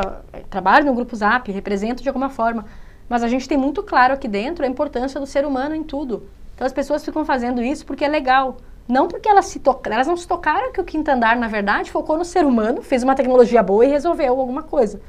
trabalho 0.49 0.85
no 0.85 0.93
grupo 0.93 1.15
Zap, 1.15 1.49
represento 1.49 2.03
de 2.03 2.09
alguma 2.09 2.27
forma, 2.27 2.65
mas 3.07 3.23
a 3.23 3.29
gente 3.29 3.47
tem 3.47 3.57
muito 3.57 3.81
claro 3.81 4.13
aqui 4.13 4.27
dentro 4.27 4.65
a 4.65 4.67
importância 4.67 5.17
do 5.17 5.25
ser 5.25 5.45
humano 5.45 5.73
em 5.73 5.83
tudo. 5.83 6.27
Então 6.53 6.67
as 6.67 6.73
pessoas 6.73 7.03
ficam 7.03 7.23
fazendo 7.23 7.63
isso 7.63 7.85
porque 7.85 8.03
é 8.03 8.09
legal. 8.09 8.57
Não 8.89 9.07
porque 9.07 9.29
elas 9.29 9.45
se 9.45 9.59
tocaram, 9.61 9.95
elas 9.95 10.07
não 10.07 10.17
se 10.17 10.27
tocaram 10.27 10.73
que 10.73 10.81
o 10.81 10.83
quinto 10.83 11.09
andar, 11.09 11.37
na 11.37 11.47
verdade, 11.47 11.89
focou 11.89 12.17
no 12.17 12.25
ser 12.25 12.43
humano, 12.43 12.81
fez 12.81 13.03
uma 13.03 13.15
tecnologia 13.15 13.63
boa 13.63 13.85
e 13.85 13.89
resolveu 13.89 14.37
alguma 14.37 14.61
coisa. 14.61 14.99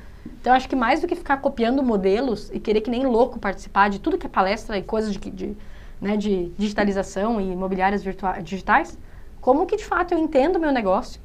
Então, 0.41 0.53
acho 0.53 0.68
que 0.68 0.76
mais 0.76 1.01
do 1.01 1.09
que 1.09 1.16
ficar 1.16 1.39
copiando 1.39 1.83
modelos 1.83 2.49
e 2.53 2.61
querer 2.61 2.83
que 2.83 2.91
nem 2.91 3.05
louco 3.05 3.41
participar 3.41 3.91
de 3.91 3.99
tudo 3.99 4.16
que 4.16 4.26
é 4.26 4.30
palestra 4.30 4.78
e 4.78 4.83
coisas 4.83 5.12
de, 5.12 5.30
de, 5.30 5.57
né, 6.01 6.16
de 6.16 6.51
digitalização 6.57 7.41
e 7.41 7.51
imobiliárias 7.51 8.05
digitais, 8.45 8.97
como 9.41 9.66
que 9.66 9.76
de 9.76 9.85
fato 9.85 10.14
eu 10.14 10.18
entendo 10.18 10.57
o 10.57 10.61
meu 10.61 10.70
negócio, 10.70 11.20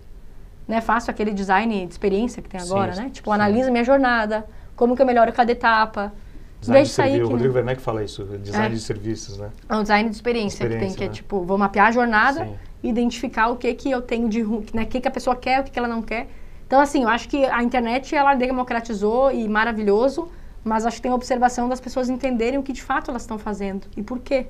né, 0.68 0.82
faço 0.82 1.10
aquele 1.10 1.32
design 1.32 1.86
de 1.86 1.92
experiência 1.92 2.42
que 2.42 2.50
tem 2.50 2.60
agora, 2.60 2.94
sim, 2.94 3.02
né? 3.02 3.10
Tipo, 3.10 3.32
analisa 3.32 3.72
minha 3.72 3.84
jornada, 3.84 4.46
como 4.76 4.96
que 4.96 5.02
eu 5.02 5.06
melhoro 5.06 5.32
cada 5.32 5.52
etapa. 5.52 6.14
Design 6.60 6.84
de 6.84 6.90
sair 6.90 7.24
o 7.24 7.30
Rodrigo 7.30 7.54
Werneck 7.54 7.82
fala 7.82 8.04
isso, 8.04 8.24
design 8.40 8.68
é. 8.68 8.70
de 8.70 8.80
serviços, 8.80 9.38
né? 9.38 9.50
É 9.70 9.76
um 9.76 9.82
design 9.84 10.10
de 10.10 10.16
experiência, 10.16 10.64
experiência 10.64 10.90
que 10.90 10.96
tem, 10.96 10.98
que 10.98 11.04
é 11.04 11.08
né? 11.08 11.14
tipo, 11.14 11.42
vou 11.44 11.58
mapear 11.58 11.88
a 11.88 11.92
jornada, 11.92 12.46
sim. 12.46 12.56
identificar 12.84 13.48
o 13.48 13.56
que 13.56 13.74
que 13.74 13.90
eu 13.90 14.02
tenho 14.02 14.28
de 14.28 14.44
né, 14.74 14.84
o 14.84 14.86
que 14.88 15.00
que 15.00 15.08
a 15.08 15.12
pessoa 15.12 15.36
quer, 15.36 15.62
o 15.62 15.64
que 15.64 15.72
que 15.72 15.80
ela 15.80 15.88
não 15.88 16.02
quer. 16.02 16.28
Então, 16.66 16.82
assim, 16.82 17.04
eu 17.04 17.10
acho 17.10 17.30
que 17.30 17.46
a 17.46 17.64
internet, 17.64 18.14
ela 18.14 18.36
democratizou 18.36 19.32
e 19.32 19.48
maravilhoso, 19.48 20.28
mas 20.66 20.86
acho 20.86 20.98
que 20.98 21.04
tem 21.04 21.12
a 21.12 21.16
observação 21.16 21.70
das 21.70 21.80
pessoas 21.80 22.10
entenderem 22.10 22.60
o 22.60 22.64
que 22.64 22.74
de 22.74 22.84
fato 22.84 23.10
elas 23.10 23.22
estão 23.22 23.38
fazendo 23.38 23.88
e 23.96 24.04
por 24.04 24.20
quê. 24.20 24.48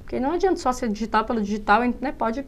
Porque 0.00 0.20
não 0.20 0.32
adianta 0.32 0.56
só 0.56 0.72
ser 0.72 0.90
digital 0.90 1.24
pelo 1.24 1.40
digital, 1.40 1.80
né? 2.00 2.12
Pode 2.12 2.44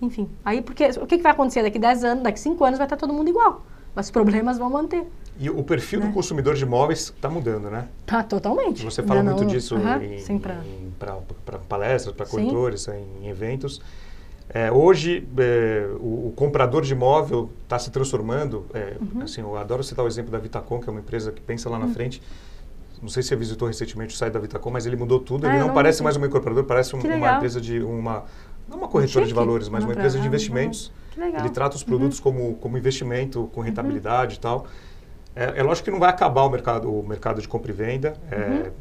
enfim, 0.00 0.28
aí 0.44 0.60
porque 0.62 0.88
o 1.00 1.06
que, 1.06 1.16
que 1.16 1.22
vai 1.22 1.32
acontecer 1.32 1.62
daqui 1.62 1.78
10 1.78 2.04
anos, 2.04 2.24
daqui 2.24 2.40
5 2.40 2.64
anos 2.64 2.78
vai 2.78 2.86
estar 2.86 2.96
todo 2.96 3.12
mundo 3.12 3.28
igual. 3.28 3.64
Mas 3.94 4.06
os 4.06 4.10
problemas 4.10 4.58
vão 4.58 4.68
manter. 4.68 5.06
E 5.38 5.48
o 5.48 5.62
perfil 5.62 6.00
né? 6.00 6.06
do 6.06 6.12
consumidor 6.12 6.54
de 6.54 6.64
imóveis 6.64 7.12
está 7.14 7.30
mudando, 7.30 7.70
né? 7.70 7.88
Tá, 8.04 8.22
totalmente. 8.22 8.84
Você 8.84 9.02
fala 9.02 9.22
muito 9.22 9.46
disso 9.46 9.76
para 10.98 11.58
palestras, 11.66 12.14
para 12.14 12.26
corretores, 12.26 12.88
em, 12.88 13.06
em 13.22 13.28
eventos. 13.28 13.80
É, 14.48 14.70
hoje, 14.70 15.26
é, 15.38 15.88
o, 15.98 16.28
o, 16.28 16.32
comprador 16.36 16.82
de 16.82 16.92
imóvel 16.92 17.50
está 17.64 17.78
se 17.78 17.90
transformando. 17.90 18.64
É, 18.72 18.96
uhum. 19.00 19.22
assim, 19.22 19.40
eu 19.40 19.56
adoro 19.56 19.82
citar 19.82 20.04
o 20.04 20.08
exemplo 20.08 20.30
da 20.30 20.38
Vitacom, 20.38 20.80
que 20.80 20.88
é 20.88 20.92
uma 20.92 21.00
empresa 21.00 21.32
que 21.32 21.40
pensa 21.40 21.68
lá 21.68 21.78
na 21.78 21.86
uhum. 21.86 21.92
frente. 21.92 22.22
Não 23.02 23.08
sei 23.08 23.22
se 23.22 23.30
você 23.30 23.36
visitou 23.36 23.66
recentemente 23.68 24.14
o 24.14 24.16
site 24.16 24.32
da 24.32 24.38
Vitacom, 24.38 24.70
mas 24.70 24.86
ele 24.86 24.96
mudou 24.96 25.20
tudo. 25.20 25.46
Ah, 25.46 25.50
ele 25.50 25.58
não, 25.58 25.68
não 25.68 25.74
parece 25.74 26.02
mais 26.02 26.16
uma 26.16 26.26
incorporadora, 26.26 26.66
parece 26.66 26.94
um, 26.94 27.00
uma 27.00 27.36
empresa 27.36 27.60
de 27.60 27.82
uma 27.82 28.24
não 28.68 28.78
uma 28.78 28.88
corretora 28.88 29.26
de 29.26 29.34
valores, 29.34 29.68
mas 29.68 29.84
uma 29.84 29.92
empresa 29.92 30.18
de 30.18 30.26
investimentos. 30.26 30.92
Ele 31.16 31.48
trata 31.50 31.76
os 31.76 31.82
produtos 31.82 32.18
uhum. 32.18 32.24
como, 32.24 32.54
como 32.56 32.76
investimento, 32.76 33.48
com 33.54 33.60
rentabilidade 33.60 34.34
uhum. 34.34 34.38
e 34.38 34.40
tal. 34.40 34.66
É, 35.34 35.60
é, 35.60 35.62
lógico 35.62 35.86
que 35.86 35.90
não 35.90 35.98
vai 35.98 36.10
acabar 36.10 36.42
o 36.42 36.50
mercado, 36.50 36.92
o 36.92 37.06
mercado 37.06 37.40
de 37.40 37.48
compra 37.48 37.70
e 37.70 37.74
venda. 37.74 38.16
É, 38.30 38.36
uhum. 38.36 38.72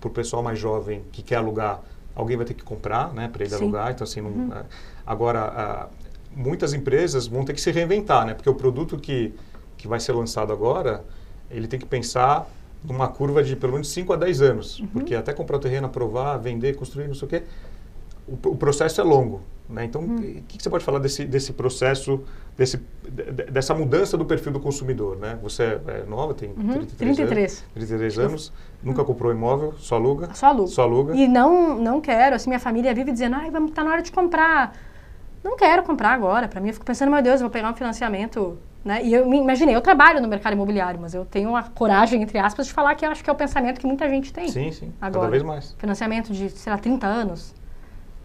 Para 0.00 0.08
o 0.08 0.10
pessoal 0.10 0.42
mais 0.42 0.58
jovem 0.58 1.04
que 1.10 1.22
quer 1.22 1.36
alugar, 1.36 1.80
alguém 2.14 2.36
vai 2.36 2.46
ter 2.46 2.54
que 2.54 2.62
comprar 2.62 3.12
né, 3.12 3.28
para 3.28 3.42
ele 3.42 3.50
Sim. 3.50 3.62
alugar. 3.62 3.90
Então, 3.90 4.04
assim, 4.04 4.20
não, 4.20 4.30
uhum. 4.30 4.52
é, 4.52 4.64
agora, 5.06 5.88
muitas 6.34 6.72
empresas 6.72 7.26
vão 7.26 7.44
ter 7.44 7.52
que 7.52 7.60
se 7.60 7.70
reinventar, 7.70 8.24
né? 8.24 8.34
Porque 8.34 8.48
o 8.48 8.54
produto 8.54 8.96
que, 8.96 9.34
que 9.76 9.88
vai 9.88 10.00
ser 10.00 10.12
lançado 10.12 10.52
agora, 10.52 11.04
ele 11.50 11.66
tem 11.66 11.78
que 11.78 11.86
pensar 11.86 12.48
numa 12.84 13.08
curva 13.08 13.42
de 13.42 13.56
pelo 13.56 13.72
menos 13.72 13.88
5 13.90 14.12
a 14.12 14.16
10 14.16 14.42
anos. 14.42 14.78
Uhum. 14.78 14.86
Porque 14.88 15.14
até 15.14 15.32
comprar 15.32 15.56
o 15.56 15.60
terreno, 15.60 15.86
aprovar, 15.86 16.36
vender, 16.38 16.76
construir, 16.76 17.08
não 17.08 17.14
sei 17.14 17.26
o 17.26 17.28
quê, 17.28 17.42
o, 18.28 18.48
o 18.48 18.56
processo 18.56 19.00
é 19.00 19.04
longo. 19.04 19.40
Né? 19.68 19.84
Então, 19.84 20.00
hum. 20.00 20.06
o 20.06 20.12
hum. 20.12 20.42
que, 20.48 20.56
que, 20.56 20.62
você 20.62 20.70
pode 20.70 20.84
falar 20.84 20.98
desse, 20.98 21.24
desse 21.24 21.52
processo, 21.52 22.24
desse, 22.56 22.80
dessa 23.52 23.74
mudança 23.74 24.16
do 24.16 24.24
perfil 24.24 24.52
do 24.52 24.60
consumidor? 24.60 25.18
Né? 25.18 25.38
Você 25.42 25.62
é, 25.62 25.80
é 25.88 26.04
nova, 26.06 26.32
tem 26.32 26.50
uhum. 26.50 26.84
33, 26.86 27.16
33. 27.16 27.52
anos, 27.52 27.64
33 27.74 28.18
anos 28.18 28.52
nunca 28.82 29.04
comprou 29.04 29.30
imóvel, 29.30 29.74
só 29.78 29.96
aluga? 29.96 30.30
Só 30.34 30.46
aluga. 30.46 30.70
Só 30.70 30.82
aluga. 30.82 31.14
E 31.14 31.28
não, 31.28 31.78
não 31.78 32.00
quero, 32.00 32.36
assim, 32.36 32.48
minha 32.48 32.60
família 32.60 32.94
vive 32.94 33.12
dizendo, 33.12 33.36
ai, 33.36 33.50
vamos, 33.50 33.72
tá 33.72 33.84
na 33.84 33.90
hora 33.90 34.02
de 34.02 34.10
comprar. 34.10 34.74
Não 35.44 35.56
quero 35.56 35.82
comprar 35.82 36.12
agora, 36.12 36.48
para 36.48 36.60
mim, 36.60 36.68
eu 36.68 36.74
fico 36.74 36.86
pensando, 36.86 37.10
meu 37.10 37.22
Deus, 37.22 37.40
eu 37.40 37.46
vou 37.46 37.50
pegar 37.50 37.70
um 37.70 37.74
financiamento, 37.74 38.58
né? 38.84 39.04
E 39.04 39.12
eu 39.12 39.28
me 39.28 39.38
imaginei, 39.38 39.74
eu 39.74 39.80
trabalho 39.80 40.20
no 40.20 40.28
mercado 40.28 40.54
imobiliário, 40.54 40.98
mas 41.00 41.14
eu 41.14 41.24
tenho 41.24 41.54
a 41.54 41.62
coragem, 41.62 42.22
entre 42.22 42.38
aspas, 42.38 42.66
de 42.66 42.72
falar 42.72 42.94
que 42.94 43.04
eu 43.04 43.10
acho 43.10 43.22
que 43.22 43.30
é 43.30 43.32
o 43.32 43.36
pensamento 43.36 43.78
que 43.78 43.86
muita 43.86 44.08
gente 44.08 44.32
tem. 44.32 44.48
Sim, 44.48 44.72
sim, 44.72 44.92
agora. 45.00 45.26
cada 45.26 45.30
vez 45.30 45.42
mais. 45.42 45.76
Financiamento 45.78 46.32
de, 46.32 46.50
sei 46.50 46.72
lá, 46.72 46.78
30 46.78 47.06
anos, 47.06 47.54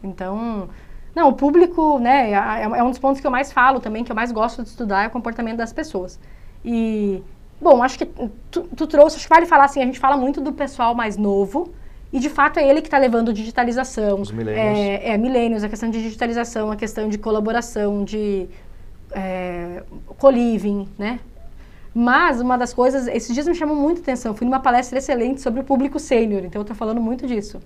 então, 0.04 0.70
não, 1.16 1.30
o 1.30 1.34
público, 1.34 2.00
né, 2.00 2.32
é, 2.32 2.34
é, 2.34 2.64
é 2.64 2.84
um 2.84 2.90
dos 2.90 3.00
pontos 3.00 3.22
que 3.22 3.28
eu 3.28 3.32
mais 3.32 3.52
falo 3.52 3.80
também, 3.80 4.04
que 4.04 4.12
eu 4.12 4.16
mais 4.16 4.32
gosto 4.32 4.64
de 4.64 4.70
estudar, 4.70 5.04
é 5.04 5.08
o 5.08 5.12
comportamento 5.12 5.58
das 5.58 5.72
pessoas. 5.72 6.20
E, 6.66 7.22
bom, 7.62 7.84
acho 7.84 7.98
que 7.98 8.06
tu, 8.06 8.62
tu 8.76 8.88
trouxe, 8.88 9.18
acho 9.18 9.28
que 9.28 9.34
vale 9.34 9.46
falar 9.46 9.66
assim, 9.66 9.82
a 9.82 9.86
gente 9.86 10.00
fala 10.00 10.18
muito 10.18 10.42
do 10.42 10.52
pessoal 10.52 10.96
mais 10.96 11.18
novo, 11.18 11.74
e 12.12 12.20
de 12.20 12.30
fato 12.30 12.60
é 12.60 12.68
ele 12.68 12.82
que 12.82 12.88
está 12.88 12.98
levando 12.98 13.34
digitalização. 13.34 14.22
Os 14.22 14.32
milênios. 14.32 14.78
É, 14.78 15.14
é, 15.14 15.18
milênios, 15.18 15.64
a 15.64 15.70
questão 15.70 15.90
de 15.90 16.02
digitalização, 16.02 16.72
a 16.72 16.76
questão 16.76 17.10
de 17.10 17.18
colaboração, 17.18 18.04
de 18.04 18.48
é, 19.12 19.84
co-living, 20.18 20.88
né? 20.98 21.20
Mas 21.94 22.42
uma 22.42 22.58
das 22.58 22.74
coisas, 22.74 23.08
esses 23.08 23.34
dias 23.34 23.48
me 23.48 23.54
chamam 23.54 23.76
muito 23.76 24.02
atenção, 24.02 24.34
fui 24.34 24.46
numa 24.46 24.60
palestra 24.60 24.98
excelente 24.98 25.42
sobre 25.42 25.60
o 25.60 25.64
público 25.64 26.00
sênior, 26.00 26.44
então 26.44 26.60
eu 26.60 26.64
estou 26.64 26.76
falando 26.76 27.00
muito 27.00 27.28
disso. 27.28 27.60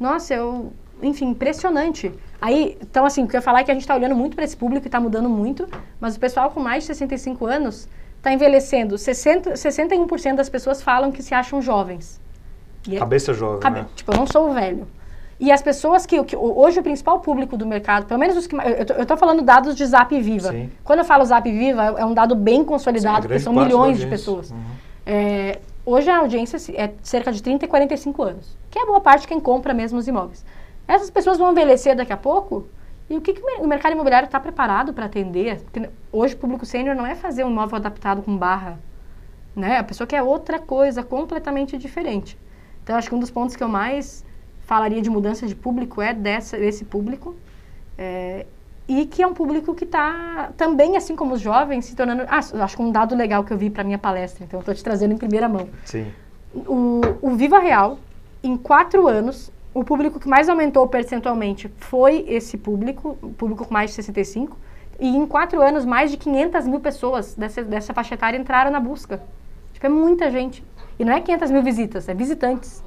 Nossa, 0.00 0.34
eu 0.34 0.72
enfim, 1.02 1.26
impressionante. 1.30 2.12
Aí, 2.40 2.76
então 2.80 3.04
assim, 3.04 3.24
o 3.24 3.28
que 3.28 3.36
eu 3.36 3.38
ia 3.38 3.42
falar 3.42 3.60
é 3.60 3.64
que 3.64 3.70
a 3.70 3.74
gente 3.74 3.82
está 3.82 3.94
olhando 3.94 4.14
muito 4.14 4.34
para 4.34 4.44
esse 4.44 4.56
público 4.56 4.86
e 4.86 4.88
está 4.88 5.00
mudando 5.00 5.28
muito, 5.28 5.68
mas 6.00 6.16
o 6.16 6.20
pessoal 6.20 6.50
com 6.50 6.60
mais 6.60 6.84
de 6.84 6.88
65 6.88 7.46
anos 7.46 7.88
está 8.16 8.32
envelhecendo. 8.32 8.96
60, 8.96 9.54
61% 9.54 10.34
das 10.34 10.48
pessoas 10.48 10.82
falam 10.82 11.10
que 11.10 11.22
se 11.22 11.34
acham 11.34 11.60
jovens. 11.62 12.20
E 12.86 12.96
é 12.96 12.98
Cabeça 12.98 13.34
jovem, 13.34 13.60
cabe, 13.60 13.80
né? 13.80 13.86
Tipo, 13.94 14.12
eu 14.12 14.16
não 14.16 14.26
sou 14.26 14.52
velho. 14.52 14.86
E 15.40 15.52
as 15.52 15.62
pessoas 15.62 16.04
que, 16.04 16.22
que, 16.24 16.36
hoje 16.36 16.80
o 16.80 16.82
principal 16.82 17.20
público 17.20 17.56
do 17.56 17.64
mercado, 17.64 18.06
pelo 18.06 18.18
menos 18.18 18.36
os 18.36 18.46
que 18.46 18.56
eu 18.56 19.02
estou 19.02 19.16
falando 19.16 19.40
dados 19.40 19.76
de 19.76 19.86
Zap 19.86 20.18
Viva. 20.20 20.50
Sim. 20.50 20.70
Quando 20.82 20.98
eu 20.98 21.04
falo 21.04 21.24
Zap 21.24 21.48
Viva, 21.48 21.94
é 21.96 22.04
um 22.04 22.12
dado 22.12 22.34
bem 22.34 22.64
consolidado, 22.64 23.22
Sim, 23.22 23.28
porque 23.28 23.38
são 23.38 23.52
milhões 23.52 23.98
de 23.98 24.06
pessoas. 24.08 24.50
Uhum. 24.50 24.58
É, 25.06 25.60
hoje 25.86 26.10
a 26.10 26.18
audiência 26.18 26.58
é 26.74 26.90
cerca 27.02 27.30
de 27.30 27.40
30 27.40 27.64
e 27.64 27.68
45 27.68 28.22
anos, 28.22 28.56
que 28.68 28.80
é 28.80 28.84
boa 28.84 29.00
parte 29.00 29.28
quem 29.28 29.38
compra 29.38 29.72
mesmo 29.72 29.98
os 29.98 30.08
imóveis. 30.08 30.44
Essas 30.88 31.10
pessoas 31.10 31.36
vão 31.36 31.52
envelhecer 31.52 31.94
daqui 31.94 32.12
a 32.12 32.16
pouco 32.16 32.66
e 33.10 33.16
o 33.16 33.20
que, 33.20 33.34
que 33.34 33.42
o 33.60 33.66
mercado 33.66 33.92
imobiliário 33.92 34.26
está 34.26 34.40
preparado 34.40 34.92
para 34.92 35.04
atender? 35.04 35.60
Porque 35.60 35.88
hoje 36.10 36.34
o 36.34 36.38
público 36.38 36.66
sênior 36.66 36.96
não 36.96 37.06
é 37.06 37.14
fazer 37.14 37.44
um 37.44 37.50
imóvel 37.50 37.76
adaptado 37.76 38.22
com 38.22 38.36
barra. 38.36 38.78
Né? 39.54 39.78
A 39.78 39.84
pessoa 39.84 40.06
quer 40.06 40.22
outra 40.22 40.58
coisa 40.58 41.02
completamente 41.02 41.76
diferente. 41.76 42.38
Então, 42.82 42.96
acho 42.96 43.08
que 43.08 43.14
um 43.14 43.20
dos 43.20 43.30
pontos 43.30 43.54
que 43.54 43.62
eu 43.62 43.68
mais 43.68 44.24
falaria 44.60 45.00
de 45.00 45.08
mudança 45.08 45.46
de 45.46 45.54
público 45.54 46.00
é 46.00 46.12
dessa, 46.12 46.56
desse 46.56 46.84
público. 46.84 47.34
É, 47.96 48.46
e 48.86 49.04
que 49.04 49.22
é 49.22 49.26
um 49.26 49.34
público 49.34 49.74
que 49.74 49.84
está 49.84 50.50
também, 50.56 50.96
assim 50.96 51.16
como 51.16 51.34
os 51.34 51.40
jovens, 51.40 51.86
se 51.86 51.96
tornando. 51.96 52.22
Ah, 52.28 52.38
acho 52.38 52.76
que 52.76 52.82
um 52.82 52.90
dado 52.90 53.14
legal 53.14 53.44
que 53.44 53.52
eu 53.52 53.58
vi 53.58 53.68
para 53.68 53.84
minha 53.84 53.98
palestra, 53.98 54.44
então 54.44 54.60
estou 54.60 54.74
te 54.74 54.82
trazendo 54.82 55.12
em 55.12 55.18
primeira 55.18 55.48
mão. 55.48 55.68
Sim. 55.84 56.10
O, 56.54 57.00
o 57.20 57.30
Viva 57.36 57.58
Real, 57.58 57.98
em 58.42 58.56
quatro 58.56 59.06
anos, 59.06 59.52
o 59.78 59.84
público 59.84 60.18
que 60.18 60.28
mais 60.28 60.48
aumentou 60.48 60.86
percentualmente 60.88 61.70
foi 61.76 62.24
esse 62.28 62.58
público, 62.58 63.16
o 63.22 63.30
público 63.30 63.64
com 63.64 63.72
mais 63.72 63.90
de 63.90 63.96
65. 63.96 64.56
E 64.98 65.06
em 65.06 65.24
quatro 65.24 65.62
anos, 65.62 65.84
mais 65.84 66.10
de 66.10 66.16
500 66.16 66.66
mil 66.66 66.80
pessoas 66.80 67.36
dessa, 67.36 67.62
dessa 67.62 67.94
faixa 67.94 68.14
etária 68.14 68.36
entraram 68.36 68.72
na 68.72 68.80
busca. 68.80 69.22
Tipo, 69.72 69.86
é 69.86 69.88
muita 69.88 70.30
gente. 70.32 70.64
E 70.98 71.04
não 71.04 71.12
é 71.12 71.20
500 71.20 71.50
mil 71.52 71.62
visitas, 71.62 72.08
é 72.08 72.14
visitantes. 72.14 72.82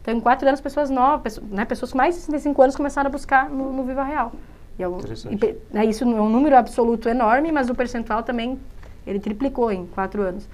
Então, 0.00 0.14
em 0.14 0.20
quatro 0.20 0.48
anos, 0.48 0.60
pessoas 0.60 0.88
novas, 0.88 1.38
né, 1.38 1.66
pessoas 1.66 1.92
com 1.92 1.98
mais 1.98 2.14
de 2.14 2.20
65 2.22 2.62
anos 2.62 2.76
começaram 2.76 3.08
a 3.08 3.10
buscar 3.10 3.50
no, 3.50 3.70
no 3.72 3.84
Viva 3.84 4.02
Real. 4.02 4.32
E 4.78 4.82
é, 4.82 4.86
e, 4.86 5.74
né, 5.74 5.84
isso 5.84 6.04
é 6.04 6.06
um 6.06 6.30
número 6.30 6.56
absoluto 6.56 7.10
enorme, 7.10 7.52
mas 7.52 7.68
o 7.68 7.74
percentual 7.74 8.22
também, 8.22 8.58
ele 9.06 9.20
triplicou 9.20 9.70
em 9.70 9.84
quatro 9.86 10.22
anos. 10.22 10.48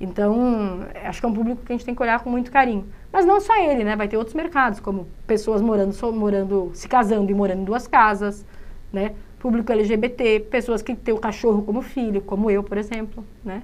Então, 0.00 0.86
acho 1.04 1.18
que 1.18 1.26
é 1.26 1.28
um 1.28 1.34
público 1.34 1.62
que 1.64 1.72
a 1.72 1.74
gente 1.74 1.84
tem 1.84 1.94
que 1.94 2.02
olhar 2.02 2.20
com 2.20 2.30
muito 2.30 2.52
carinho. 2.52 2.86
Mas 3.12 3.26
não 3.26 3.40
só 3.40 3.56
ele, 3.56 3.82
né? 3.82 3.96
Vai 3.96 4.08
ter 4.08 4.16
outros 4.16 4.34
mercados, 4.34 4.78
como 4.78 5.08
pessoas 5.26 5.60
morando, 5.60 5.94
morando 6.12 6.70
se 6.74 6.88
casando 6.88 7.30
e 7.30 7.34
morando 7.34 7.62
em 7.62 7.64
duas 7.64 7.86
casas, 7.86 8.44
né? 8.92 9.12
Público 9.38 9.72
LGBT, 9.72 10.40
pessoas 10.50 10.82
que 10.82 10.94
têm 10.94 11.14
o 11.14 11.18
cachorro 11.18 11.62
como 11.62 11.82
filho, 11.82 12.20
como 12.20 12.50
eu, 12.50 12.62
por 12.62 12.78
exemplo, 12.78 13.24
né? 13.44 13.62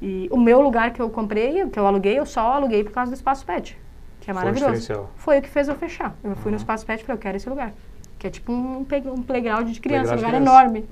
E 0.00 0.28
o 0.30 0.36
meu 0.36 0.60
lugar 0.60 0.92
que 0.92 1.00
eu 1.00 1.08
comprei, 1.08 1.66
que 1.70 1.78
eu 1.78 1.86
aluguei, 1.86 2.18
eu 2.18 2.26
só 2.26 2.52
aluguei 2.52 2.84
por 2.84 2.92
causa 2.92 3.10
do 3.10 3.14
Espaço 3.14 3.44
Pet, 3.46 3.78
que 4.20 4.30
é 4.30 4.34
maravilhoso. 4.34 4.86
Foi, 4.86 5.06
Foi 5.16 5.38
o 5.38 5.42
que 5.42 5.48
fez 5.48 5.68
eu 5.68 5.74
fechar. 5.74 6.14
Eu 6.22 6.36
fui 6.36 6.46
uhum. 6.46 6.50
no 6.52 6.56
Espaço 6.56 6.84
Pet 6.84 7.00
e 7.00 7.04
falei, 7.04 7.16
eu 7.16 7.20
quero 7.20 7.36
esse 7.36 7.48
lugar. 7.48 7.72
Que 8.18 8.26
é 8.26 8.30
tipo 8.30 8.52
um, 8.52 8.80
um 8.80 9.22
playground 9.22 9.68
de 9.68 9.80
criança, 9.80 10.12
um 10.12 10.16
lugar 10.16 10.30
criança. 10.30 10.50
enorme. 10.50 10.84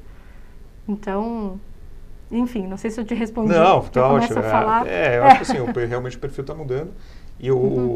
Então, 0.88 1.60
enfim, 2.30 2.66
não 2.66 2.78
sei 2.78 2.90
se 2.90 3.00
eu 3.00 3.04
te 3.04 3.14
respondi. 3.14 3.52
Não, 3.52 3.82
tá 3.82 4.08
ótimo. 4.08 4.38
A 4.38 4.42
falar. 4.42 4.86
É, 4.86 5.14
é, 5.14 5.18
eu 5.18 5.24
acho 5.24 5.36
que 5.36 5.42
assim, 5.42 5.60
o, 5.60 5.66
realmente 5.86 6.16
o 6.16 6.20
perfil 6.20 6.42
está 6.42 6.54
mudando. 6.54 6.92
E 7.38 7.50
o, 7.50 7.56
uhum. 7.56 7.91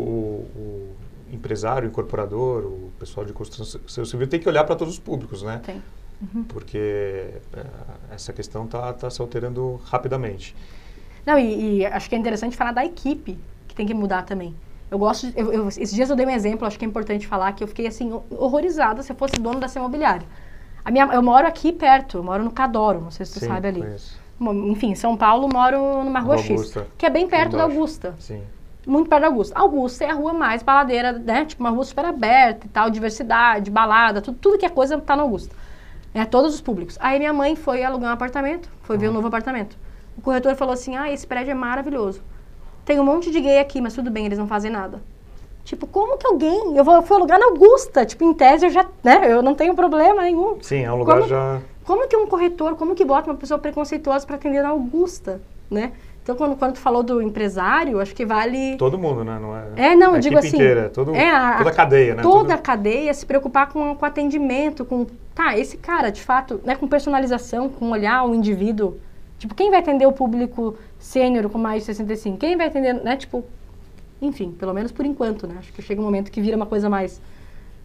Empresário, 1.36 1.88
o 1.88 1.90
incorporador, 1.90 2.64
o 2.64 2.90
pessoal 2.98 3.24
de 3.24 3.32
construção 3.32 4.04
civil 4.04 4.26
tem 4.26 4.40
que 4.40 4.48
olhar 4.48 4.64
para 4.64 4.76
todos 4.76 4.94
os 4.94 5.00
públicos, 5.00 5.42
né? 5.42 5.60
Tem. 5.64 5.82
Uhum. 6.20 6.44
Porque 6.44 6.78
é, 6.78 7.66
essa 8.10 8.32
questão 8.32 8.64
está 8.64 8.92
tá 8.92 9.10
se 9.10 9.20
alterando 9.20 9.80
rapidamente. 9.84 10.56
Não, 11.24 11.38
e, 11.38 11.80
e, 11.80 11.86
acho 11.86 12.08
que 12.08 12.14
é 12.14 12.18
interessante 12.18 12.56
falar 12.56 12.72
da 12.72 12.84
equipe, 12.84 13.38
que 13.68 13.74
tem 13.74 13.86
que 13.86 13.94
mudar 13.94 14.22
também. 14.22 14.54
Eu 14.90 14.98
gosto, 14.98 15.26
de, 15.26 15.38
eu, 15.38 15.52
eu, 15.52 15.68
esses 15.68 15.92
dias 15.92 16.08
eu 16.08 16.16
dei 16.16 16.24
um 16.24 16.30
exemplo, 16.30 16.66
acho 16.66 16.78
que 16.78 16.84
é 16.84 16.88
importante 16.88 17.26
falar, 17.26 17.52
que 17.52 17.62
eu 17.62 17.68
fiquei 17.68 17.86
assim, 17.86 18.12
horrorizada 18.30 19.02
se 19.02 19.10
eu 19.10 19.16
fosse 19.16 19.34
dono 19.34 19.58
dessa 19.58 19.78
imobiliária. 19.78 20.26
A 20.84 20.90
minha, 20.90 21.04
eu 21.06 21.22
moro 21.22 21.46
aqui 21.46 21.72
perto, 21.72 22.18
eu 22.18 22.22
moro 22.22 22.44
no 22.44 22.52
Cadoro, 22.52 23.00
não 23.00 23.10
sei 23.10 23.26
se 23.26 23.34
tu 23.34 23.40
Sim, 23.40 23.48
sabe 23.48 23.68
ali. 23.68 23.80
Conheço. 23.80 24.26
Enfim, 24.70 24.90
em 24.90 24.94
São 24.94 25.16
Paulo 25.16 25.48
moro 25.52 26.04
no 26.04 26.10
Marrua 26.10 26.38
X, 26.38 26.74
que 26.96 27.06
é 27.06 27.10
bem 27.10 27.26
perto 27.26 27.56
da 27.56 27.64
Augusta. 27.64 28.14
Sim. 28.18 28.42
Muito 28.86 29.10
perto 29.10 29.22
da 29.22 29.26
Augusta. 29.26 29.58
Augusta 29.58 30.04
é 30.04 30.10
a 30.10 30.14
rua 30.14 30.32
mais 30.32 30.62
baladeira, 30.62 31.12
né? 31.12 31.44
Tipo, 31.44 31.64
uma 31.64 31.70
rua 31.70 31.84
super 31.84 32.04
aberta 32.04 32.66
e 32.66 32.68
tal, 32.68 32.88
diversidade, 32.88 33.70
balada, 33.70 34.22
tudo, 34.22 34.38
tudo 34.40 34.58
que 34.58 34.64
é 34.64 34.68
coisa 34.68 34.98
tá 35.00 35.16
na 35.16 35.22
Augusta. 35.22 35.54
É, 36.14 36.24
todos 36.24 36.54
os 36.54 36.60
públicos. 36.60 36.96
Aí 37.00 37.18
minha 37.18 37.32
mãe 37.32 37.56
foi 37.56 37.82
alugar 37.82 38.10
um 38.10 38.14
apartamento, 38.14 38.70
foi 38.82 38.96
uhum. 38.96 39.00
ver 39.00 39.08
um 39.08 39.12
novo 39.12 39.26
apartamento. 39.26 39.76
O 40.16 40.22
corretor 40.22 40.54
falou 40.54 40.72
assim, 40.72 40.96
ah, 40.96 41.12
esse 41.12 41.26
prédio 41.26 41.50
é 41.50 41.54
maravilhoso. 41.54 42.22
Tem 42.84 42.98
um 43.00 43.04
monte 43.04 43.30
de 43.30 43.40
gay 43.40 43.58
aqui, 43.58 43.80
mas 43.80 43.94
tudo 43.94 44.10
bem, 44.10 44.26
eles 44.26 44.38
não 44.38 44.46
fazem 44.46 44.70
nada. 44.70 45.02
Tipo, 45.64 45.84
como 45.88 46.16
que 46.16 46.26
alguém. 46.26 46.76
Eu 46.76 46.84
vou, 46.84 46.94
eu 46.94 47.02
fui 47.02 47.16
alugar 47.16 47.40
na 47.40 47.46
Augusta. 47.46 48.06
Tipo, 48.06 48.22
em 48.22 48.32
tese 48.32 48.66
eu 48.66 48.70
já. 48.70 48.86
Né, 49.02 49.32
eu 49.32 49.42
não 49.42 49.52
tenho 49.52 49.74
problema 49.74 50.22
nenhum. 50.22 50.58
Sim, 50.62 50.84
é 50.84 50.92
um 50.92 50.98
lugar 50.98 51.16
como, 51.16 51.28
já. 51.28 51.60
Como 51.84 52.06
que 52.06 52.16
um 52.16 52.28
corretor, 52.28 52.76
como 52.76 52.94
que 52.94 53.04
bota 53.04 53.28
uma 53.28 53.36
pessoa 53.36 53.58
preconceituosa 53.58 54.24
para 54.24 54.36
atender 54.36 54.62
na 54.62 54.68
Augusta, 54.68 55.40
né? 55.68 55.92
Então, 56.26 56.34
quando, 56.34 56.56
quando 56.56 56.72
tu 56.72 56.80
falou 56.80 57.04
do 57.04 57.22
empresário, 57.22 58.00
acho 58.00 58.12
que 58.12 58.26
vale... 58.26 58.76
Todo 58.76 58.98
mundo, 58.98 59.22
né? 59.22 59.38
Não 59.40 59.56
é, 59.56 59.92
é 59.92 59.94
não, 59.94 60.16
eu 60.16 60.20
digo 60.20 60.36
assim... 60.36 60.56
inteira, 60.56 60.90
todo, 60.90 61.14
é 61.14 61.30
a, 61.30 61.58
toda 61.58 61.70
a 61.70 61.72
cadeia, 61.72 62.14
né? 62.16 62.22
Toda 62.24 62.54
a 62.54 62.58
cadeia 62.58 63.14
se 63.14 63.24
preocupar 63.24 63.68
com, 63.68 63.94
com 63.94 64.04
atendimento, 64.04 64.84
com... 64.84 65.06
Tá, 65.32 65.56
esse 65.56 65.76
cara, 65.76 66.10
de 66.10 66.20
fato, 66.20 66.60
né, 66.64 66.74
com 66.74 66.88
personalização, 66.88 67.68
com 67.68 67.92
olhar 67.92 68.24
o 68.24 68.34
indivíduo. 68.34 68.98
Tipo, 69.38 69.54
quem 69.54 69.70
vai 69.70 69.78
atender 69.78 70.04
o 70.04 70.10
público 70.10 70.76
sênior 70.98 71.48
com 71.48 71.58
mais 71.58 71.82
de 71.82 71.86
65? 71.86 72.38
Quem 72.38 72.56
vai 72.56 72.66
atender, 72.66 72.92
né? 72.92 73.16
Tipo, 73.16 73.44
enfim, 74.20 74.50
pelo 74.50 74.74
menos 74.74 74.90
por 74.90 75.06
enquanto, 75.06 75.46
né? 75.46 75.54
Acho 75.60 75.72
que 75.72 75.80
chega 75.80 76.00
um 76.00 76.04
momento 76.04 76.32
que 76.32 76.40
vira 76.40 76.56
uma 76.56 76.66
coisa 76.66 76.90
mais. 76.90 77.22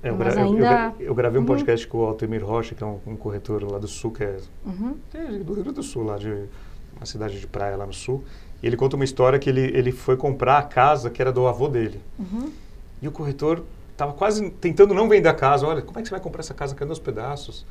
É, 0.01 0.09
eu, 0.09 0.15
gra 0.15 0.41
ainda... 0.41 0.95
eu, 0.99 1.09
eu, 1.09 1.13
gravei 1.13 1.37
um 1.37 1.43
uhum. 1.43 1.47
podcast 1.47 1.85
com 1.85 1.99
o 1.99 2.05
Altemir 2.05 2.43
Rocha, 2.43 2.73
que 2.73 2.83
é 2.83 2.87
um, 2.87 2.97
um, 3.05 3.15
corretor 3.15 3.71
lá 3.71 3.77
do 3.77 3.87
sul, 3.87 4.09
que 4.09 4.23
é, 4.23 4.37
uhum. 4.65 4.95
é 5.13 5.25
do 5.25 5.53
Rio 5.53 5.63
Grande 5.63 5.73
do 5.73 5.83
Sul, 5.83 6.05
lá 6.05 6.17
de 6.17 6.47
uma 7.01 7.05
cidade 7.07 7.39
de 7.39 7.47
praia 7.47 7.75
lá 7.75 7.85
no 7.85 7.93
sul. 7.93 8.23
E 8.61 8.67
ele 8.67 8.77
conta 8.77 8.95
uma 8.95 9.03
história 9.03 9.39
que 9.39 9.49
ele, 9.49 9.61
ele 9.75 9.91
foi 9.91 10.15
comprar 10.15 10.59
a 10.59 10.63
casa 10.63 11.09
que 11.09 11.19
era 11.19 11.31
do 11.31 11.47
avô 11.47 11.67
dele. 11.67 11.99
Uhum. 12.19 12.51
E 13.01 13.07
o 13.07 13.11
corretor 13.11 13.63
estava 13.91 14.13
quase 14.13 14.49
tentando 14.51 14.93
não 14.93 15.09
vender 15.09 15.27
a 15.27 15.33
casa. 15.33 15.65
Olha, 15.65 15.81
como 15.81 15.97
é 15.97 16.01
que 16.01 16.07
você 16.07 16.13
vai 16.13 16.21
comprar 16.21 16.41
essa 16.41 16.53
casa 16.53 16.75
caindo 16.75 16.91
aos 16.91 16.99
pedaços? 16.99 17.65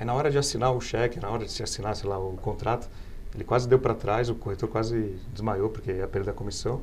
Aí 0.00 0.06
na 0.06 0.14
hora 0.14 0.30
de 0.30 0.38
assinar 0.38 0.72
o 0.72 0.80
cheque, 0.80 1.20
na 1.20 1.28
hora 1.28 1.44
de 1.44 1.52
se 1.52 1.62
assinar, 1.62 1.94
sei 1.94 2.08
lá, 2.08 2.18
o 2.18 2.36
contrato, 2.38 2.88
ele 3.34 3.44
quase 3.44 3.68
deu 3.68 3.78
para 3.78 3.94
trás, 3.94 4.30
o 4.30 4.34
corretor 4.34 4.68
quase 4.68 5.16
desmaiou 5.32 5.68
porque 5.68 5.92
ia 5.92 6.08
perder 6.08 6.30
a 6.30 6.34
comissão. 6.34 6.80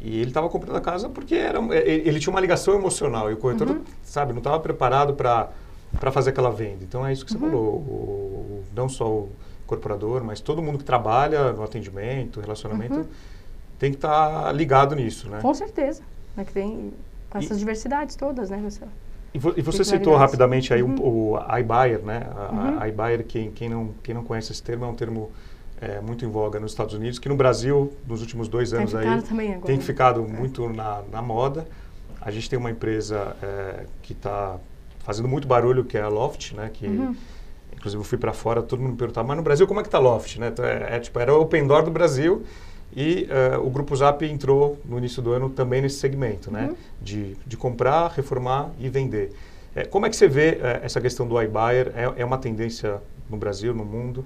E 0.00 0.20
ele 0.20 0.30
estava 0.30 0.48
comprando 0.48 0.76
a 0.76 0.80
casa 0.80 1.08
porque 1.08 1.34
era, 1.34 1.58
ele 1.76 2.18
tinha 2.18 2.32
uma 2.32 2.40
ligação 2.40 2.74
emocional 2.74 3.30
e 3.30 3.34
o 3.34 3.36
corretor, 3.36 3.68
uhum. 3.68 3.84
sabe, 4.02 4.32
não 4.32 4.38
estava 4.38 4.58
preparado 4.58 5.14
para 5.14 5.50
para 5.98 6.12
fazer 6.12 6.30
aquela 6.30 6.50
venda. 6.50 6.84
Então 6.84 7.06
é 7.06 7.12
isso 7.12 7.24
que 7.24 7.32
você 7.32 7.38
uhum. 7.38 7.50
falou, 7.50 7.64
o, 7.64 8.64
não 8.74 8.88
só 8.88 9.08
o 9.08 9.32
corporador, 9.68 10.24
mas 10.24 10.40
todo 10.40 10.60
mundo 10.62 10.78
que 10.78 10.84
trabalha 10.84 11.52
no 11.52 11.62
atendimento, 11.62 12.40
relacionamento, 12.40 13.00
uhum. 13.00 13.06
tem 13.78 13.90
que 13.90 13.98
estar 13.98 14.44
tá 14.44 14.52
ligado 14.52 14.96
nisso, 14.96 15.28
né? 15.28 15.38
Com 15.40 15.54
certeza, 15.54 16.02
né, 16.34 16.44
que 16.44 16.52
tem 16.52 16.92
com 17.30 17.38
essas 17.38 17.58
e, 17.58 17.60
diversidades 17.60 18.16
todas, 18.16 18.50
né, 18.50 18.58
você. 18.64 18.84
E, 19.34 19.38
vo, 19.38 19.52
e 19.56 19.60
você 19.60 19.84
citou 19.84 20.16
rapidamente 20.16 20.72
aí 20.72 20.82
uhum. 20.82 20.96
o, 20.98 21.34
o 21.34 21.58
iBuyer, 21.58 22.00
né? 22.00 22.26
A, 22.34 22.52
uhum. 22.52 22.80
a 22.80 22.88
iBuyer, 22.88 23.24
quem, 23.24 23.50
quem, 23.50 23.68
não, 23.68 23.90
quem 24.02 24.14
não 24.14 24.24
conhece 24.24 24.50
esse 24.50 24.62
termo, 24.62 24.86
é 24.86 24.88
um 24.88 24.94
termo 24.94 25.30
é, 25.80 26.00
muito 26.00 26.24
em 26.24 26.28
voga 26.28 26.58
nos 26.58 26.72
Estados 26.72 26.94
Unidos, 26.94 27.18
que 27.18 27.28
no 27.28 27.36
Brasil, 27.36 27.92
nos 28.06 28.22
últimos 28.22 28.48
dois 28.48 28.72
anos 28.72 28.94
aí, 28.94 29.06
tem 29.64 29.78
ficado 29.80 30.24
é. 30.24 30.26
muito 30.26 30.66
na, 30.70 31.02
na, 31.12 31.20
moda. 31.20 31.68
A 32.22 32.30
gente 32.30 32.48
tem 32.48 32.58
uma 32.58 32.70
empresa 32.70 33.36
é, 33.42 33.84
que 34.02 34.14
está 34.14 34.56
fazendo 35.00 35.28
muito 35.28 35.46
barulho, 35.46 35.84
que 35.84 35.98
é 35.98 36.00
a 36.00 36.08
Loft, 36.08 36.52
né? 36.54 36.70
Que, 36.72 36.86
uhum. 36.86 37.14
Inclusive, 37.78 38.00
eu 38.00 38.04
fui 38.04 38.18
para 38.18 38.32
fora, 38.32 38.60
todo 38.60 38.80
mundo 38.80 38.92
me 38.92 38.96
perguntava, 38.96 39.26
mas 39.26 39.36
no 39.36 39.42
Brasil 39.42 39.66
como 39.66 39.80
é 39.80 39.82
que 39.82 39.88
está 39.88 39.98
Loft? 39.98 40.36
Né? 40.38 40.48
Então, 40.48 40.64
é, 40.64 40.96
é, 40.96 41.00
tipo, 41.00 41.18
era 41.18 41.34
o 41.34 41.40
Open 41.40 41.66
Door 41.66 41.84
do 41.84 41.90
Brasil 41.90 42.42
e 42.94 43.28
uh, 43.56 43.64
o 43.64 43.70
Grupo 43.70 43.94
Zap 43.94 44.24
entrou 44.24 44.78
no 44.84 44.98
início 44.98 45.22
do 45.22 45.32
ano 45.32 45.48
também 45.48 45.80
nesse 45.80 45.98
segmento, 45.98 46.50
né? 46.50 46.68
Uhum. 46.68 46.76
De, 47.00 47.36
de 47.46 47.56
comprar, 47.56 48.08
reformar 48.08 48.70
e 48.80 48.88
vender. 48.88 49.32
É, 49.74 49.84
como 49.84 50.06
é 50.06 50.10
que 50.10 50.16
você 50.16 50.26
vê 50.26 50.58
uh, 50.60 50.84
essa 50.84 51.00
questão 51.00 51.26
do 51.26 51.40
iBuyer? 51.40 51.92
É, 51.94 52.22
é 52.22 52.24
uma 52.24 52.38
tendência 52.38 53.00
no 53.30 53.36
Brasil, 53.36 53.74
no 53.74 53.84
mundo? 53.84 54.24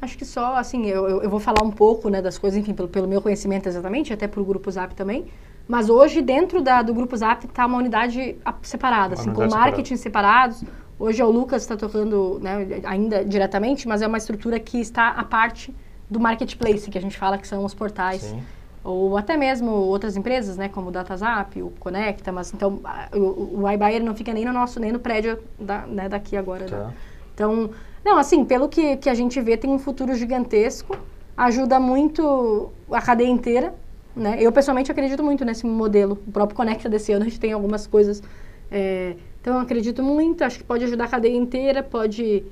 Acho 0.00 0.16
que 0.16 0.24
só, 0.24 0.56
assim, 0.56 0.86
eu, 0.86 1.08
eu, 1.08 1.22
eu, 1.22 1.30
vou 1.30 1.40
falar 1.40 1.62
um 1.62 1.70
pouco 1.70 2.08
né, 2.08 2.22
das 2.22 2.38
coisas, 2.38 2.58
enfim, 2.58 2.74
pelo, 2.74 2.88
pelo 2.88 3.08
meu 3.08 3.20
conhecimento 3.20 3.68
exatamente, 3.68 4.12
até 4.12 4.28
para 4.28 4.40
o 4.40 4.44
Grupo 4.44 4.70
Zap 4.70 4.94
também. 4.94 5.26
Mas 5.66 5.90
hoje, 5.90 6.22
dentro 6.22 6.62
da, 6.62 6.80
do 6.82 6.94
Grupo 6.94 7.16
Zap, 7.16 7.44
está 7.44 7.66
uma 7.66 7.78
unidade 7.78 8.36
separada, 8.62 9.14
uma 9.14 9.20
assim, 9.20 9.30
unidade 9.30 9.52
com 9.52 9.58
marketing 9.58 9.96
separada. 9.96 10.54
separados. 10.54 10.85
Hoje 10.98 11.22
o 11.22 11.30
Lucas 11.30 11.62
está 11.62 11.76
tocando 11.76 12.38
né, 12.42 12.80
ainda 12.84 13.24
diretamente, 13.24 13.86
mas 13.86 14.00
é 14.00 14.06
uma 14.06 14.16
estrutura 14.16 14.58
que 14.58 14.80
está 14.80 15.10
à 15.10 15.24
parte 15.24 15.74
do 16.08 16.18
marketplace, 16.18 16.90
que 16.90 16.96
a 16.96 17.00
gente 17.00 17.18
fala 17.18 17.36
que 17.36 17.46
são 17.46 17.64
os 17.64 17.74
portais. 17.74 18.22
Sim. 18.22 18.42
Ou 18.82 19.16
até 19.16 19.36
mesmo 19.36 19.70
outras 19.70 20.16
empresas, 20.16 20.56
né, 20.56 20.68
como 20.68 20.88
o 20.88 20.92
DataZap, 20.92 21.60
o 21.60 21.70
Conecta, 21.78 22.32
mas 22.32 22.54
então 22.54 22.80
o, 23.12 23.62
o 23.62 23.70
iBuyer 23.70 24.02
não 24.02 24.14
fica 24.14 24.32
nem 24.32 24.44
no 24.44 24.52
nosso, 24.52 24.78
nem 24.80 24.92
no 24.92 25.00
prédio 25.00 25.38
da, 25.58 25.86
né, 25.86 26.08
daqui 26.08 26.36
agora. 26.36 26.64
Tá. 26.66 26.78
Né? 26.78 26.94
Então, 27.34 27.70
não, 28.04 28.16
assim, 28.16 28.44
pelo 28.44 28.68
que, 28.68 28.96
que 28.96 29.10
a 29.10 29.14
gente 29.14 29.38
vê, 29.40 29.56
tem 29.56 29.68
um 29.68 29.78
futuro 29.78 30.14
gigantesco, 30.14 30.96
ajuda 31.36 31.78
muito 31.78 32.70
a 32.90 33.02
cadeia 33.02 33.28
inteira, 33.28 33.74
né? 34.14 34.38
Eu, 34.40 34.50
pessoalmente, 34.50 34.90
acredito 34.90 35.22
muito 35.22 35.44
nesse 35.44 35.66
modelo. 35.66 36.18
O 36.26 36.32
próprio 36.32 36.56
Conecta 36.56 36.88
desse 36.88 37.12
ano, 37.12 37.26
a 37.26 37.28
gente 37.28 37.38
tem 37.38 37.52
algumas 37.52 37.86
coisas... 37.86 38.22
É, 38.70 39.16
então, 39.46 39.58
eu 39.58 39.60
acredito 39.60 40.02
muito, 40.02 40.42
acho 40.42 40.58
que 40.58 40.64
pode 40.64 40.82
ajudar 40.82 41.04
a 41.04 41.08
cadeia 41.08 41.36
inteira, 41.36 41.80
pode... 41.80 42.42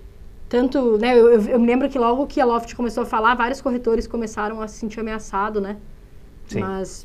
Tanto, 0.48 0.96
né, 0.96 1.18
eu, 1.18 1.32
eu, 1.32 1.58
me 1.58 1.66
lembro 1.66 1.88
que 1.88 1.98
logo 1.98 2.24
que 2.24 2.40
a 2.40 2.44
Loft 2.44 2.72
começou 2.76 3.02
a 3.02 3.06
falar, 3.06 3.34
vários 3.34 3.60
corretores 3.60 4.06
começaram 4.06 4.62
a 4.62 4.68
se 4.68 4.78
sentir 4.78 5.00
ameaçados, 5.00 5.60
né? 5.60 5.76
Sim. 6.46 6.60
Mas 6.60 7.04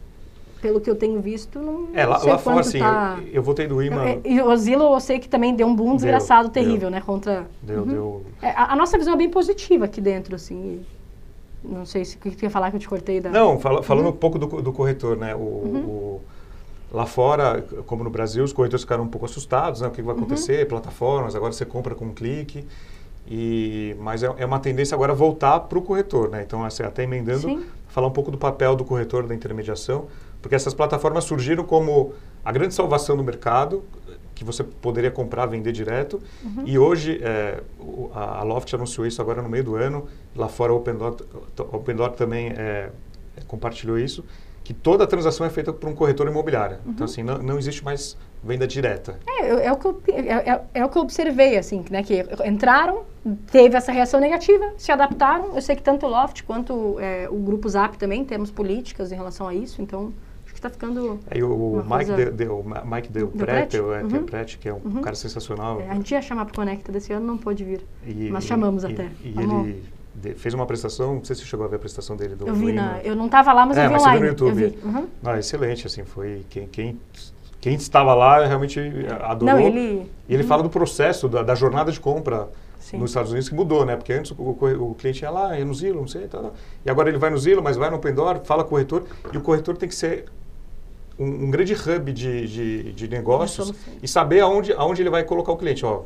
pelo 0.62 0.80
que 0.80 0.88
eu 0.88 0.96
tenho 0.96 1.20
visto, 1.20 1.58
não 1.58 1.88
É, 1.96 2.06
lá, 2.06 2.20
sei 2.20 2.32
lá 2.32 2.38
fora, 2.38 2.60
assim, 2.60 2.78
tá... 2.78 3.18
eu, 3.20 3.34
eu 3.34 3.42
voltei 3.42 3.66
do 3.66 3.82
IMA... 3.82 4.10
É, 4.10 4.22
e 4.24 4.40
o 4.40 4.56
Zillow, 4.56 4.94
eu 4.94 5.00
sei 5.00 5.18
que 5.18 5.28
também 5.28 5.56
deu 5.56 5.66
um 5.66 5.76
boom 5.76 5.96
desgraçado, 5.96 6.50
deu, 6.50 6.52
terrível, 6.52 6.82
deu, 6.82 6.92
né, 6.92 7.02
contra... 7.02 7.48
Deu, 7.64 7.80
uhum. 7.80 7.88
deu... 7.88 8.26
É, 8.44 8.52
a, 8.52 8.74
a, 8.74 8.76
nossa 8.76 8.96
visão 8.96 9.16
é 9.16 9.18
bem 9.18 9.32
positiva 9.32 9.86
aqui 9.86 10.00
dentro, 10.00 10.36
assim, 10.36 10.86
não 11.64 11.84
sei 11.84 12.06
se 12.06 12.16
o 12.16 12.20
que 12.20 12.30
tu 12.30 12.44
ia 12.44 12.52
falar 12.52 12.70
que 12.70 12.76
eu 12.76 12.80
te 12.80 12.88
cortei 12.88 13.20
da... 13.20 13.32
Não, 13.32 13.60
fala, 13.60 13.82
falando 13.82 14.06
uhum. 14.06 14.12
um 14.12 14.18
pouco 14.18 14.38
do, 14.38 14.62
do 14.62 14.72
corretor, 14.72 15.18
né, 15.18 15.34
o, 15.34 15.40
uhum. 15.40 15.80
o, 15.80 16.22
Lá 16.92 17.06
fora, 17.06 17.64
como 17.86 18.04
no 18.04 18.10
Brasil, 18.10 18.44
os 18.44 18.52
corretores 18.52 18.84
ficaram 18.84 19.04
um 19.04 19.08
pouco 19.08 19.26
assustados, 19.26 19.82
né? 19.82 19.88
O 19.88 19.92
que 19.92 20.02
vai 20.02 20.16
acontecer? 20.16 20.64
Uhum. 20.64 20.70
Plataformas, 20.70 21.36
agora 21.36 21.52
você 21.54 21.66
compra 21.66 21.94
com 21.94 22.06
um 22.06 22.14
clique. 22.14 22.66
E, 23.30 23.96
mas 24.00 24.24
é, 24.24 24.34
é 24.38 24.46
uma 24.46 24.60
tendência 24.60 24.96
agora 24.96 25.14
voltar 25.14 25.60
para 25.62 25.78
o 25.78 25.82
corretor, 25.84 26.30
né? 26.30 26.42
Então, 26.42 26.64
assim, 26.64 26.82
até 26.82 27.04
emendando, 27.04 27.42
Sim. 27.42 27.66
falar 27.88 28.08
um 28.08 28.12
pouco 28.12 28.32
do 28.32 28.40
papel 28.40 28.76
do 28.76 28.84
corretor 28.84 29.28
da 29.28 29.36
intermediação, 29.36 30.08
porque 30.42 30.56
essas 30.56 30.74
plataformas 30.74 31.26
surgiram 31.26 31.64
como 31.64 32.14
a 32.44 32.52
grande 32.52 32.74
salvação 32.74 33.16
do 33.16 33.24
mercado, 33.24 33.84
que 34.34 34.44
você 34.44 34.64
poderia 34.64 35.12
comprar, 35.12 35.46
vender 35.46 35.72
direto. 35.72 36.20
Uhum. 36.44 36.64
E 36.66 36.80
hoje, 36.80 37.20
é, 37.22 37.62
a, 38.16 38.42
Loft 38.42 38.74
anunciou 38.74 39.06
isso 39.06 39.22
agora 39.22 39.42
no 39.42 39.50
meio 39.50 39.64
do 39.64 39.76
ano, 39.76 40.08
lá 40.36 40.48
fora 40.48 40.74
o 40.74 40.78
OpenDoor, 40.78 41.18
Open 41.72 41.96
também 42.16 42.48
é, 42.48 42.90
compartilhou 43.48 44.00
isso, 44.00 44.24
que 44.64 44.74
toda 44.74 45.04
a 45.04 45.08
transação 45.08 45.46
é 45.46 45.50
feita 45.50 45.74
por 45.74 45.90
um 45.90 45.96
corretor 45.96 46.28
imobiliário. 46.28 46.78
Uhum. 46.86 46.92
Então, 46.92 47.06
assim, 47.06 47.24
não, 47.24 47.38
não 47.40 47.58
existe 47.58 47.84
mais 47.84 48.18
venda 48.44 48.68
direta. 48.68 49.20
É, 49.28 49.66
é, 49.66 49.72
o 49.72 49.78
que 49.78 49.88
eu, 49.88 50.02
é, 50.08 50.52
é, 50.52 50.62
é, 50.74 50.86
o 50.86 50.90
que 50.90 50.98
eu 50.98 51.02
observei, 51.02 51.58
assim, 51.58 51.84
né? 51.90 52.04
Que 52.04 52.26
entraram, 52.46 53.04
teve 53.52 53.76
essa 53.76 53.92
reação 53.92 54.20
negativa, 54.20 54.74
se 54.78 54.92
adaptaram. 54.92 55.56
Eu 55.56 55.62
sei 55.62 55.76
que 55.76 55.84
tanto 55.84 56.06
o 56.06 56.10
Loft 56.10 56.44
quanto 56.44 57.00
é, 57.00 57.28
o 57.30 57.38
Grupo 57.38 57.68
Zap 57.68 57.98
também 57.98 58.24
temos 58.24 58.52
políticas 58.52 59.12
em 59.12 59.16
relação 59.16 59.48
a 59.48 59.54
isso, 59.54 59.82
então 59.82 60.14
acho 60.44 60.54
que 60.54 60.60
está 60.60 60.70
ficando. 60.70 61.20
É, 61.30 61.44
o, 61.44 61.84
Mike 61.84 62.06
coisa... 62.06 62.32
deu, 62.32 62.66
Mike 62.86 63.12
deu, 63.12 63.28
deu 63.28 63.46
Prete, 63.46 63.78
é, 63.78 63.82
uhum. 63.82 64.08
que 64.08 64.16
é 64.16 64.20
Prete, 64.20 64.58
que 64.58 64.70
é 64.70 64.74
um 64.74 64.82
uhum. 64.84 65.02
cara 65.02 65.16
sensacional. 65.16 65.82
É, 65.82 65.90
a 65.90 65.96
gente 65.96 66.12
ia 66.12 66.22
chamar 66.22 66.46
para 66.46 66.54
o 66.54 66.56
Conecta 66.56 66.92
desse 66.92 67.12
ano, 67.12 67.26
não 67.26 67.38
pôde 67.38 67.64
vir. 67.64 67.86
E, 68.06 68.30
mas 68.30 68.46
chamamos 68.46 68.84
e, 68.84 68.88
até. 68.88 69.10
E, 69.24 69.30
e 69.30 69.42
ele 69.42 69.84
de, 70.14 70.34
fez 70.34 70.54
uma 70.54 70.64
aprestação, 70.64 71.16
não 71.16 71.24
sei 71.24 71.36
se 71.36 71.42
você 71.44 71.48
chegou 71.48 71.66
a 71.66 71.70
ver 71.70 71.78
a 71.78 71.80
prestação 71.80 72.16
dele 72.16 72.36
do 72.36 72.48
Eu 72.48 72.56
vi, 72.56 72.74
na, 72.74 73.00
eu 73.04 73.16
não 73.16 73.26
estava 73.26 73.54
lá, 73.54 73.66
mas 73.66 73.78
é, 73.78 73.86
eu 73.86 73.88
vi 73.88 73.94
mas 73.94 74.04
online. 74.04 74.20
No 74.20 74.28
YouTube. 74.28 74.80
Uhum. 74.84 75.08
Ah, 75.24 75.40
excelente, 75.40 75.88
assim, 75.88 76.04
foi 76.04 76.46
quem, 76.50 76.68
quem, 76.68 77.00
quem 77.62 77.76
estava 77.76 78.14
lá 78.14 78.46
realmente 78.46 78.80
adorou. 79.22 79.56
Não, 79.56 79.60
ele, 79.60 80.10
e 80.28 80.34
ele 80.34 80.44
uhum. 80.44 80.50
fala 80.50 80.64
do 80.64 80.70
processo, 80.70 81.28
da, 81.28 81.44
da 81.44 81.56
jornada 81.56 81.92
de 81.92 82.00
compra 82.00 82.50
Sim. 82.80 82.98
nos 82.98 83.12
Estados 83.12 83.32
Unidos 83.32 83.50
que 83.50 83.56
mudou, 83.56 83.86
né? 83.86 83.96
Porque 83.96 84.14
antes 84.14 84.32
o, 84.32 84.36
o, 84.42 84.92
o, 84.92 84.96
cliente 84.96 85.22
ia 85.22 85.30
lá, 85.30 85.58
ia 85.58 85.66
no 85.66 85.74
Zillow, 85.74 86.02
não 86.02 86.08
sei, 86.08 86.28
tá, 86.28 86.40
tá. 86.40 86.52
e 86.86 86.90
agora 86.90 87.10
ele 87.10 87.18
vai 87.18 87.30
no 87.30 87.38
Zillow, 87.38 87.64
mas 87.64 87.78
vai 87.78 87.90
no 87.90 87.98
Open 87.98 88.16
fala 88.44 88.64
com 88.64 88.68
o 88.68 88.70
corretor, 88.72 89.06
e 89.32 89.38
o 89.38 89.42
corretor 89.42 89.78
tem 89.78 89.88
que 89.88 89.96
ser 89.96 90.26
um, 91.20 91.46
um 91.46 91.52
grande 91.52 91.74
hub 91.74 92.12
de, 92.12 92.48
de, 92.48 92.94
de 92.94 93.08
negócios 93.08 93.74
e 94.02 94.08
saber 94.08 94.40
aonde, 94.40 94.74
aonde 94.74 95.02
ele 95.02 95.10
vai 95.10 95.24
colocar 95.24 95.52
o 95.52 95.58
cliente. 95.58 95.86
Ó, 95.86 96.04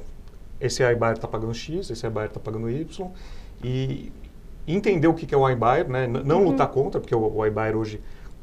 esse 0.60 0.84
iBuyer 0.84 1.14
está 1.14 1.28
pagando 1.28 1.54
X, 1.54 1.90
esse 1.90 2.06
iBuyer 2.08 2.28
está 2.28 2.40
pagando 2.40 2.70
Y, 2.70 3.12
e 3.64 4.12
entender 4.68 5.08
o 5.08 5.14
que 5.14 5.34
é 5.34 5.38
o 5.38 5.50
iBuyer, 5.50 5.90
né? 5.90 6.08
não 6.08 6.40
uhum. 6.40 6.50
lutar 6.50 6.68
contra, 6.68 7.00
porque 7.00 7.16
o, 7.16 7.36
o 7.38 7.46
iBuyer 7.46 7.76
hoje 7.76 8.02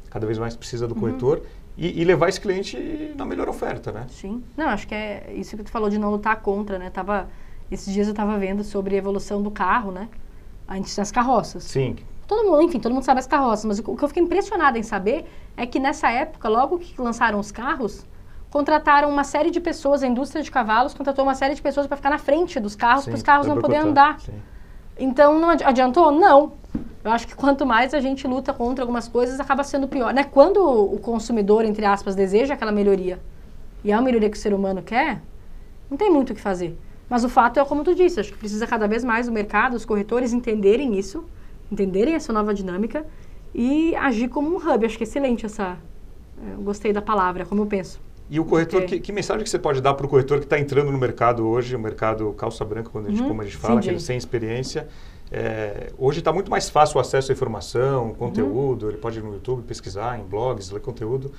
cada 0.09 0.25
vez 0.25 0.37
mais 0.37 0.55
precisa 0.55 0.87
do 0.87 0.93
uhum. 0.93 0.99
corretor, 0.99 1.41
e, 1.77 2.01
e, 2.01 2.03
levar 2.03 2.27
esse 2.27 2.39
cliente 2.39 3.13
na 3.15 3.25
melhor 3.25 3.47
oferta, 3.47 3.91
né? 3.93 4.05
Sim. 4.09 4.43
Não, 4.57 4.67
acho 4.67 4.85
que 4.85 4.93
é 4.93 5.33
isso 5.33 5.55
que 5.55 5.63
tu 5.63 5.71
falou 5.71 5.89
de 5.89 5.97
não 5.97 6.11
lutar 6.11 6.35
contra, 6.41 6.77
né? 6.77 6.89
Tava, 6.89 7.29
esses 7.71 7.91
dias 7.93 8.07
eu 8.07 8.11
estava 8.11 8.37
vendo 8.37 8.61
sobre 8.61 8.95
a 8.95 8.97
evolução 8.97 9.41
do 9.41 9.49
carro, 9.49 9.89
né? 9.89 10.09
Antes 10.67 10.93
das 10.95 11.11
carroças. 11.11 11.63
Sim. 11.63 11.95
Todo 12.27 12.49
mundo, 12.49 12.61
enfim, 12.61 12.79
todo 12.79 12.93
mundo 12.93 13.03
sabe 13.03 13.19
as 13.19 13.25
carroças, 13.25 13.65
mas 13.65 13.79
o, 13.79 13.91
o 13.91 13.97
que 13.97 14.03
eu 14.03 14.07
fiquei 14.09 14.21
impressionada 14.21 14.77
em 14.77 14.83
saber 14.83 15.25
é 15.55 15.65
que 15.65 15.79
nessa 15.79 16.09
época, 16.11 16.49
logo 16.49 16.77
que 16.77 17.01
lançaram 17.01 17.39
os 17.39 17.51
carros, 17.51 18.05
contrataram 18.49 19.09
uma 19.09 19.23
série 19.23 19.49
de 19.49 19.61
pessoas, 19.61 20.03
a 20.03 20.07
indústria 20.07 20.43
de 20.43 20.51
cavalos 20.51 20.93
contratou 20.93 21.23
uma 21.23 21.35
série 21.35 21.55
de 21.55 21.61
pessoas 21.61 21.87
para 21.87 21.95
ficar 21.95 22.09
na 22.09 22.17
frente 22.17 22.59
dos 22.59 22.75
carros, 22.75 23.05
para 23.05 23.15
os 23.15 23.23
carros 23.23 23.47
não 23.47 23.59
poderem 23.59 23.87
andar. 23.87 24.19
Sim. 24.19 24.33
Então, 25.01 25.39
não 25.39 25.49
adiantou? 25.49 26.11
Não. 26.11 26.53
Eu 27.03 27.11
acho 27.11 27.27
que 27.27 27.35
quanto 27.35 27.65
mais 27.65 27.91
a 27.95 27.99
gente 27.99 28.27
luta 28.27 28.53
contra 28.53 28.83
algumas 28.83 29.07
coisas, 29.07 29.39
acaba 29.39 29.63
sendo 29.63 29.87
pior. 29.87 30.13
Né? 30.13 30.23
Quando 30.23 30.63
o 30.63 30.99
consumidor, 30.99 31.65
entre 31.65 31.83
aspas, 31.83 32.13
deseja 32.13 32.53
aquela 32.53 32.71
melhoria, 32.71 33.19
e 33.83 33.91
é 33.91 33.95
uma 33.95 34.03
melhoria 34.03 34.29
que 34.29 34.37
o 34.37 34.39
ser 34.39 34.53
humano 34.53 34.83
quer, 34.83 35.19
não 35.89 35.97
tem 35.97 36.11
muito 36.11 36.29
o 36.29 36.35
que 36.35 36.41
fazer. 36.41 36.77
Mas 37.09 37.23
o 37.23 37.29
fato 37.29 37.59
é, 37.59 37.65
como 37.65 37.83
tu 37.83 37.95
disse, 37.95 38.19
acho 38.19 38.31
que 38.31 38.37
precisa 38.37 38.67
cada 38.67 38.87
vez 38.87 39.03
mais 39.03 39.27
o 39.27 39.31
mercado, 39.31 39.73
os 39.73 39.83
corretores 39.83 40.33
entenderem 40.33 40.97
isso, 40.97 41.25
entenderem 41.71 42.13
essa 42.13 42.31
nova 42.31 42.53
dinâmica 42.53 43.03
e 43.55 43.95
agir 43.95 44.29
como 44.29 44.49
um 44.53 44.57
hub. 44.57 44.85
Acho 44.85 44.97
que 44.97 45.03
é 45.03 45.07
excelente 45.07 45.47
essa... 45.47 45.77
Eu 46.53 46.61
gostei 46.61 46.93
da 46.93 47.01
palavra, 47.01 47.43
como 47.43 47.63
eu 47.63 47.65
penso. 47.65 47.99
E 48.31 48.39
o 48.39 48.45
corretor, 48.45 48.83
que, 48.83 48.97
que, 48.97 49.11
mensagem 49.11 49.43
que 49.43 49.49
você 49.49 49.59
pode 49.59 49.81
dar 49.81 49.93
para 49.93 50.05
o 50.05 50.09
corretor 50.09 50.39
que 50.39 50.45
está 50.45 50.57
entrando 50.57 50.89
no 50.89 50.97
mercado 50.97 51.45
hoje, 51.45 51.75
o 51.75 51.79
mercado 51.79 52.31
calça 52.31 52.63
branca, 52.63 52.89
quando 52.89 53.07
a 53.07 53.09
gente, 53.09 53.21
uhum, 53.21 53.27
como 53.27 53.41
a 53.41 53.43
gente 53.43 53.57
fala, 53.57 53.81
que 53.81 53.99
sem 53.99 54.15
experiência? 54.15 54.87
É, 55.29 55.91
hoje 55.97 56.19
está 56.19 56.31
muito 56.31 56.49
mais 56.49 56.69
fácil 56.69 56.97
o 56.97 57.01
acesso 57.01 57.29
à 57.29 57.35
informação, 57.35 58.13
conteúdo, 58.13 58.83
uhum. 58.83 58.89
ele 58.91 58.97
pode 58.99 59.19
ir 59.19 59.21
no 59.21 59.33
YouTube 59.33 59.63
pesquisar, 59.63 60.17
em 60.17 60.23
blogs, 60.23 60.71
ler 60.71 60.79
conteúdo. 60.79 61.29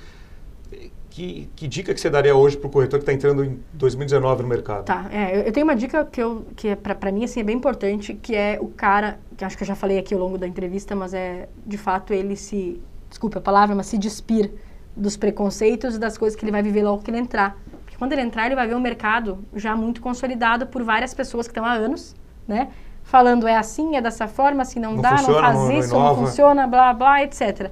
Que, 1.09 1.49
que 1.55 1.67
dica 1.67 1.95
que 1.95 1.99
você 1.99 2.11
daria 2.11 2.35
hoje 2.35 2.57
para 2.57 2.67
o 2.67 2.69
corretor 2.69 2.99
que 2.99 3.03
está 3.03 3.13
entrando 3.13 3.43
em 3.43 3.59
2019 3.73 4.43
no 4.43 4.47
mercado? 4.47 4.85
Tá, 4.85 5.09
é, 5.11 5.47
eu 5.47 5.51
tenho 5.51 5.65
uma 5.65 5.75
dica 5.75 6.05
que, 6.05 6.21
eu, 6.21 6.45
que 6.55 6.67
é 6.67 6.75
para 6.75 7.11
mim 7.11 7.23
assim, 7.23 7.39
é 7.39 7.43
bem 7.43 7.55
importante, 7.55 8.13
que 8.13 8.35
é 8.35 8.59
o 8.61 8.67
cara, 8.67 9.19
que 9.35 9.43
acho 9.43 9.57
que 9.57 9.63
eu 9.63 9.67
já 9.67 9.75
falei 9.75 9.97
aqui 9.97 10.13
ao 10.13 10.19
longo 10.19 10.37
da 10.37 10.47
entrevista, 10.47 10.95
mas 10.95 11.11
é 11.11 11.49
de 11.65 11.77
fato 11.77 12.13
ele 12.13 12.35
se, 12.35 12.79
desculpa 13.09 13.39
a 13.39 13.41
palavra, 13.41 13.75
mas 13.75 13.87
se 13.87 13.97
despir 13.97 14.51
dos 14.95 15.17
preconceitos 15.17 15.95
e 15.95 15.99
das 15.99 16.17
coisas 16.17 16.37
que 16.37 16.43
ele 16.45 16.51
vai 16.51 16.61
viver 16.61 16.83
logo 16.83 17.01
que 17.01 17.11
ele 17.11 17.17
entrar. 17.17 17.57
Porque 17.83 17.97
quando 17.97 18.13
ele 18.13 18.21
entrar, 18.21 18.45
ele 18.45 18.55
vai 18.55 18.67
ver 18.67 18.75
um 18.75 18.79
mercado 18.79 19.43
já 19.55 19.75
muito 19.75 20.01
consolidado 20.01 20.67
por 20.67 20.83
várias 20.83 21.13
pessoas 21.13 21.47
que 21.47 21.51
estão 21.51 21.65
há 21.65 21.73
anos, 21.73 22.15
né? 22.47 22.69
Falando 23.03 23.47
é 23.47 23.55
assim, 23.55 23.95
é 23.95 24.01
dessa 24.01 24.27
forma, 24.27 24.61
assim 24.61 24.79
não, 24.79 24.93
não 24.93 25.01
dá, 25.01 25.17
funciona, 25.17 25.33
não 25.33 25.41
faz 25.41 25.55
não, 25.55 25.71
isso, 25.79 25.93
não, 25.93 26.03
não 26.03 26.15
funciona, 26.15 26.67
blá, 26.67 26.93
blá, 26.93 27.23
etc. 27.23 27.71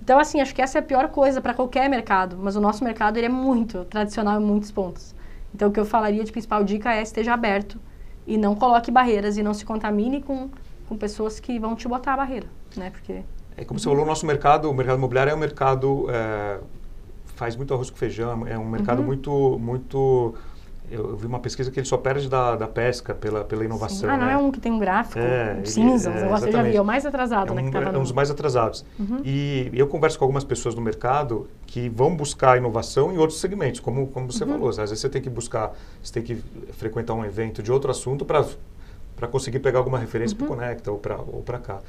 Então, 0.00 0.18
assim, 0.18 0.40
acho 0.40 0.54
que 0.54 0.62
essa 0.62 0.78
é 0.78 0.80
a 0.80 0.82
pior 0.82 1.08
coisa 1.08 1.40
para 1.40 1.52
qualquer 1.52 1.88
mercado. 1.90 2.38
Mas 2.40 2.56
o 2.56 2.60
nosso 2.60 2.82
mercado, 2.84 3.18
ele 3.18 3.26
é 3.26 3.30
muito 3.30 3.84
tradicional 3.84 4.40
em 4.40 4.44
muitos 4.44 4.70
pontos. 4.70 5.14
Então, 5.54 5.68
o 5.68 5.72
que 5.72 5.80
eu 5.80 5.84
falaria 5.84 6.24
de 6.24 6.32
principal 6.32 6.62
dica 6.64 6.94
é 6.94 7.02
esteja 7.02 7.34
aberto 7.34 7.78
e 8.26 8.38
não 8.38 8.54
coloque 8.54 8.90
barreiras 8.90 9.36
e 9.36 9.42
não 9.42 9.52
se 9.52 9.64
contamine 9.64 10.22
com, 10.22 10.48
com 10.88 10.96
pessoas 10.96 11.40
que 11.40 11.58
vão 11.58 11.74
te 11.74 11.88
botar 11.88 12.14
a 12.14 12.16
barreira, 12.18 12.46
né? 12.76 12.90
Porque 12.90 13.22
é, 13.58 13.64
como 13.64 13.78
você 13.78 13.88
falou, 13.88 14.04
o 14.04 14.06
nosso 14.06 14.24
mercado, 14.24 14.70
o 14.70 14.74
mercado 14.74 14.98
imobiliário 14.98 15.32
é 15.32 15.34
um 15.34 15.38
mercado, 15.38 16.06
é, 16.10 16.58
faz 17.34 17.56
muito 17.56 17.74
arroz 17.74 17.90
com 17.90 17.96
feijão, 17.96 18.46
é 18.46 18.56
um 18.56 18.68
mercado 18.68 19.00
uhum. 19.00 19.06
muito, 19.06 19.58
muito 19.58 20.34
eu, 20.90 21.16
vi 21.16 21.26
uma 21.26 21.40
pesquisa 21.40 21.70
que 21.70 21.78
ele 21.80 21.86
só 21.86 21.96
perde 21.96 22.28
da, 22.28 22.56
da 22.56 22.66
pesca 22.66 23.14
pela, 23.14 23.44
pela 23.44 23.64
inovação. 23.64 24.08
Sim. 24.08 24.14
Ah, 24.14 24.16
não 24.16 24.26
né? 24.26 24.32
é 24.32 24.36
um 24.36 24.50
que 24.50 24.60
tem 24.60 24.72
um 24.72 24.78
gráfico 24.78 25.18
é, 25.18 25.60
cinza, 25.64 26.10
ele, 26.10 26.20
é, 26.20 26.22
eu 26.22 26.52
já 26.52 26.62
vi, 26.62 26.76
é 26.76 26.80
o 26.80 26.84
mais 26.84 27.04
atrasado, 27.04 27.52
é 27.52 27.56
né? 27.56 27.62
Um, 27.62 27.70
que 27.70 27.76
é 27.76 27.98
um 27.98 28.02
dos 28.02 28.12
mais 28.12 28.30
atrasados. 28.30 28.84
Uhum. 28.98 29.20
E 29.24 29.70
eu 29.74 29.86
converso 29.86 30.18
com 30.18 30.24
algumas 30.24 30.44
pessoas 30.44 30.74
no 30.74 30.80
mercado 30.80 31.48
que 31.66 31.88
vão 31.88 32.16
buscar 32.16 32.56
inovação 32.56 33.12
em 33.12 33.18
outros 33.18 33.40
segmentos, 33.40 33.80
como, 33.80 34.06
como 34.06 34.30
você 34.30 34.44
uhum. 34.44 34.52
falou. 34.52 34.68
Às 34.70 34.76
vezes 34.76 35.00
você 35.00 35.08
tem 35.08 35.20
que 35.20 35.28
buscar, 35.28 35.72
você 36.02 36.12
tem 36.12 36.22
que 36.22 36.36
frequentar 36.72 37.14
um 37.14 37.24
evento 37.24 37.62
de 37.62 37.72
outro 37.72 37.90
assunto 37.90 38.24
para 38.24 39.28
conseguir 39.28 39.58
pegar 39.58 39.80
alguma 39.80 39.98
referência 39.98 40.34
uhum. 40.34 40.46
para 40.46 40.54
o 40.54 40.56
Conecta 40.56 40.92
ou 40.92 40.98
para 40.98 41.16
ou 41.16 41.42
cá. 41.60 41.80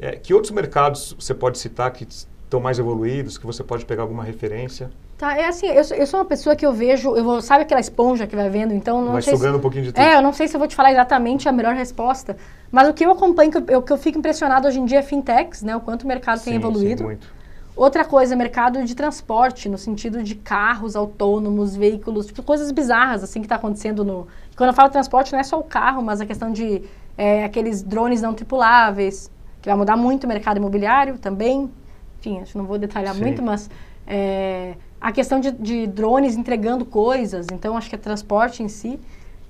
É, 0.00 0.12
que 0.12 0.32
outros 0.32 0.52
mercados 0.52 1.14
você 1.18 1.34
pode 1.34 1.58
citar 1.58 1.90
que 1.90 2.04
estão 2.04 2.60
mais 2.60 2.78
evoluídos, 2.78 3.36
que 3.36 3.46
você 3.46 3.64
pode 3.64 3.84
pegar 3.84 4.02
alguma 4.02 4.22
referência? 4.22 4.90
Tá, 5.18 5.36
é 5.36 5.48
assim, 5.48 5.66
eu 5.66 5.82
sou, 5.82 5.96
eu 5.96 6.06
sou 6.06 6.20
uma 6.20 6.26
pessoa 6.26 6.54
que 6.54 6.64
eu 6.64 6.72
vejo, 6.72 7.16
eu 7.16 7.24
vou, 7.24 7.42
sabe 7.42 7.62
aquela 7.62 7.80
esponja 7.80 8.24
que 8.24 8.36
vai 8.36 8.48
vendo, 8.48 8.72
então 8.72 9.04
não 9.04 9.12
vai 9.12 9.22
sei 9.22 9.34
sugando 9.34 9.54
se, 9.54 9.58
um 9.58 9.60
pouquinho 9.60 9.84
de 9.84 9.92
tudo. 9.92 10.00
É, 10.00 10.14
eu 10.14 10.22
não 10.22 10.32
sei 10.32 10.46
se 10.46 10.54
eu 10.54 10.60
vou 10.60 10.68
te 10.68 10.76
falar 10.76 10.92
exatamente 10.92 11.48
a 11.48 11.52
melhor 11.52 11.74
resposta, 11.74 12.36
mas 12.70 12.88
o 12.88 12.94
que 12.94 13.04
eu 13.04 13.10
acompanho, 13.10 13.50
que 13.50 13.74
eu, 13.74 13.82
que 13.82 13.92
eu 13.92 13.98
fico 13.98 14.16
impressionado 14.18 14.68
hoje 14.68 14.78
em 14.78 14.84
dia 14.84 15.00
é 15.00 15.02
fintechs, 15.02 15.62
né, 15.64 15.74
o 15.74 15.80
quanto 15.80 16.04
o 16.04 16.06
mercado 16.06 16.38
sim, 16.38 16.50
tem 16.50 16.54
evoluído. 16.54 16.98
Sim, 16.98 17.04
muito. 17.04 17.38
Outra 17.74 18.04
coisa, 18.04 18.34
mercado 18.34 18.84
de 18.84 18.94
transporte, 18.94 19.68
no 19.68 19.78
sentido 19.78 20.22
de 20.22 20.34
carros 20.34 20.96
autônomos, 20.96 21.76
veículos, 21.76 22.26
tipo, 22.26 22.42
coisas 22.42 22.72
bizarras, 22.72 23.22
assim, 23.22 23.40
que 23.40 23.46
está 23.46 23.54
acontecendo 23.54 24.04
no... 24.04 24.26
Quando 24.56 24.70
eu 24.70 24.74
falo 24.74 24.88
transporte, 24.88 25.32
não 25.32 25.38
é 25.38 25.44
só 25.44 25.58
o 25.58 25.62
carro, 25.62 26.02
mas 26.02 26.20
a 26.20 26.26
questão 26.26 26.52
de 26.52 26.82
é, 27.16 27.44
aqueles 27.44 27.82
drones 27.82 28.20
não 28.20 28.34
tripuláveis, 28.34 29.30
que 29.60 29.68
vai 29.68 29.76
mudar 29.76 29.96
muito 29.96 30.24
o 30.24 30.28
mercado 30.28 30.56
imobiliário 30.58 31.18
também. 31.18 31.70
Enfim, 32.18 32.40
acho 32.40 32.52
que 32.52 32.58
não 32.58 32.64
vou 32.64 32.78
detalhar 32.78 33.14
Sim. 33.14 33.20
muito, 33.20 33.42
mas 33.42 33.70
é, 34.06 34.74
a 35.00 35.12
questão 35.12 35.38
de, 35.38 35.52
de, 35.52 35.86
drones 35.86 36.36
entregando 36.36 36.84
coisas, 36.84 37.46
então 37.52 37.76
acho 37.76 37.88
que 37.88 37.94
é 37.94 37.98
transporte 37.98 38.62
em 38.62 38.68
si. 38.68 38.98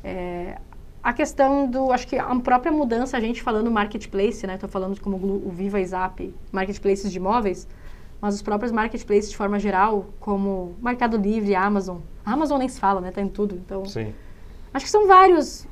É, 0.05 0.59
a 1.03 1.13
questão 1.13 1.71
do, 1.71 1.93
acho 1.93 2.07
que 2.07 2.19
a 2.19 2.35
própria 2.37 2.71
mudança, 2.73 3.17
a 3.17 3.21
gente 3.21 3.43
falando 3.43 3.71
marketplace, 3.71 4.47
né? 4.47 4.55
Estou 4.55 4.69
falando 4.69 5.01
como 5.01 5.17
o 5.17 5.51
Viva 5.51 5.81
e 5.81 5.87
Zap, 5.87 6.35
marketplaces 6.53 7.11
de 7.11 7.19
imóveis, 7.19 7.67
mas 8.21 8.35
os 8.35 8.43
próprios 8.43 8.73
marketplaces 8.73 9.31
de 9.31 9.37
forma 9.37 9.59
geral, 9.59 10.07
como 10.21 10.75
Mercado 10.83 11.17
Livre, 11.17 11.55
Amazon. 11.55 11.99
A 12.27 12.33
Amazon 12.33 12.59
nem 12.59 12.69
se 12.69 12.79
fala, 12.79 13.01
né? 13.01 13.11
Tá 13.11 13.23
em 13.23 13.29
tudo, 13.29 13.55
então... 13.55 13.85
Sim. 13.87 14.13
Acho 14.75 14.85
que 14.85 14.91
são 14.91 15.07
vários 15.07 15.67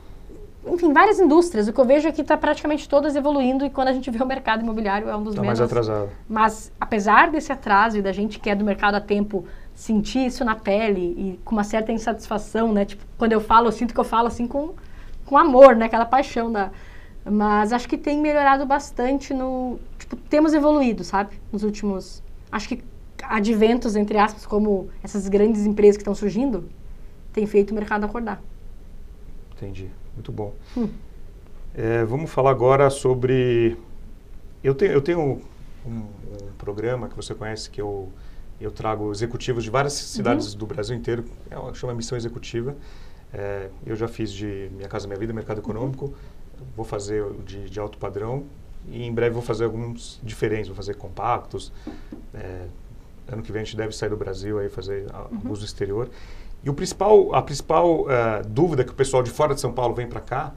enfim, 0.67 0.93
várias 0.93 1.21
indústrias. 1.21 1.69
O 1.69 1.73
que 1.73 1.81
eu 1.81 1.85
vejo 1.85 2.09
é 2.09 2.13
que 2.13 2.23
está 2.23 2.37
praticamente 2.37 2.89
todas 2.89 3.15
evoluindo 3.15 3.65
e 3.65 3.71
quando 3.71 3.89
a 3.89 3.93
gente 3.93 4.11
vê 4.11 4.23
o 4.23 4.27
mercado 4.27 4.63
imobiliário 4.63 5.09
é 5.09 5.17
um 5.17 5.23
dos 5.23 5.35
tá 5.35 5.41
menos. 5.41 5.59
mais 5.59 5.71
atrasado. 5.71 6.11
Mas 6.29 6.73
apesar 6.81 7.31
desse 7.31 7.53
atraso 7.53 7.99
e 7.99 8.03
da 8.03 8.13
gente 8.13 8.39
que 8.39 8.51
é 8.51 8.55
do 8.55 8.65
mercado 8.65 8.97
há 8.97 9.01
tempo 9.01 9.45
sentir 9.75 10.27
isso 10.27 10.45
na 10.45 10.55
pele 10.55 11.01
e 11.01 11.41
com 11.45 11.55
uma 11.55 11.65
certa 11.65 11.93
insatisfação, 11.93 12.73
né? 12.73 12.85
Tipo, 12.85 13.05
quando 13.17 13.33
eu 13.33 13.41
falo, 13.41 13.69
eu 13.69 13.73
sinto 13.73 13.93
que 13.95 14.01
eu 14.01 14.05
falo 14.05 14.27
assim 14.27 14.47
com, 14.47 14.75
com 15.25 15.37
amor, 15.37 15.77
né? 15.77 15.87
Aquela 15.87 16.07
paixão 16.07 16.51
da... 16.51 16.71
Mas 17.25 17.73
acho 17.73 17.89
que 17.89 17.99
tem 17.99 18.21
melhorado 18.21 18.65
bastante 18.65 19.35
no... 19.35 19.79
Tipo, 19.99 20.17
temos 20.17 20.55
evoluído, 20.55 21.05
sabe? 21.05 21.41
Nos 21.53 21.63
últimos... 21.63 22.23
Acho 22.51 22.69
que 22.69 22.83
adventos, 23.23 23.97
entre 23.97 24.19
aspas, 24.19 24.47
como 24.47 24.89
essas 25.03 25.29
grandes 25.29 25.67
empresas 25.67 25.97
que 25.97 26.03
estão 26.03 26.15
surgindo, 26.15 26.69
tem 27.33 27.47
feito 27.47 27.73
o 27.73 27.75
mercado 27.75 28.05
acordar. 28.05 28.41
Entendi. 29.57 29.91
Muito 30.17 30.33
bom. 30.33 30.55
Hum. 30.77 30.89
É, 31.75 32.05
vamos 32.05 32.31
falar 32.31 32.51
agora 32.51 32.89
sobre. 32.89 33.77
Eu 34.65 34.75
tenho, 34.75 34.93
eu 34.93 35.03
tenho 35.03 35.21
um, 35.21 35.43
um, 35.87 36.07
programa 36.57 37.07
que 37.07 37.15
você 37.15 37.35
conhece 37.35 37.71
que 37.71 37.81
eu, 37.81 38.11
eu 38.59 38.71
trago 38.71 39.13
executivos 39.13 39.63
de 39.63 39.69
várias 39.69 39.93
cidades 39.93 40.55
uhum. 40.55 40.59
do 40.59 40.67
Brasil 40.67 40.97
inteiro. 40.97 41.25
É 41.51 41.59
uma, 41.59 41.75
chama 41.75 41.93
Missão 41.95 42.17
Executiva. 42.17 42.75
É, 43.33 43.69
eu 43.85 43.95
já 43.95 44.09
fiz 44.09 44.33
de 44.33 44.71
Minha 44.73 44.89
Casa 44.89 45.07
Minha 45.07 45.19
Vida, 45.19 45.35
Mercado 45.35 45.61
Econômico. 45.61 46.07
Uhum. 46.07 46.67
Vou 46.75 46.85
fazer 46.85 47.23
de, 47.45 47.69
de 47.69 47.79
alto 47.79 47.99
padrão 47.99 48.45
e 48.89 49.05
em 49.05 49.13
breve 49.13 49.35
vou 49.35 49.43
fazer 49.43 49.65
alguns 49.65 50.19
diferentes. 50.23 50.69
Vou 50.69 50.77
fazer 50.77 50.95
compactos. 50.95 51.71
É, 52.33 52.67
ano 53.29 53.43
que 53.43 53.53
vem 53.53 53.61
a 53.61 53.65
gente 53.65 53.77
deve 53.77 53.95
sair 53.95 54.09
do 54.09 54.17
Brasil 54.17 54.59
aí 54.59 54.71
fazer 54.71 55.03
uhum. 55.13 55.19
alguns 55.35 55.59
do 55.59 55.65
exterior. 55.67 56.09
E 56.67 56.69
o 56.71 56.75
principal, 56.75 57.33
a 57.33 57.41
principal 57.41 58.01
uh, 58.01 58.07
dúvida 58.49 58.83
que 58.83 58.91
o 58.91 58.95
pessoal 58.95 59.23
de 59.23 59.31
fora 59.31 59.55
de 59.55 59.61
São 59.61 59.73
Paulo 59.73 59.95
vem 59.95 60.09
para 60.09 60.21
cá 60.21 60.53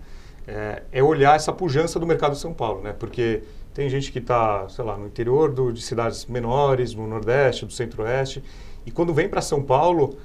é, 0.47 0.81
é, 0.91 1.03
olhar 1.03 1.35
essa 1.35 1.53
pujança 1.53 1.99
do 1.99 2.07
mercado 2.07 2.31
de 2.31 2.39
São 2.39 2.51
Paulo, 2.51 2.81
né? 2.81 2.95
Porque 2.97 3.43
tem 3.75 3.87
gente 3.87 4.11
que 4.11 4.17
está, 4.17 4.67
sei 4.69 4.83
lá, 4.83 4.97
no 4.97 5.05
interior 5.05 5.53
do, 5.53 5.71
de 5.71 5.83
cidades 5.83 6.25
menores, 6.25 6.95
no 6.95 7.05
Nordeste, 7.05 7.63
do 7.63 7.71
Centro-Oeste, 7.71 8.43
e 8.87 8.89
quando 8.89 9.13
vem 9.13 9.29
para 9.29 9.39
São 9.39 9.61
Paulo, 9.61 10.17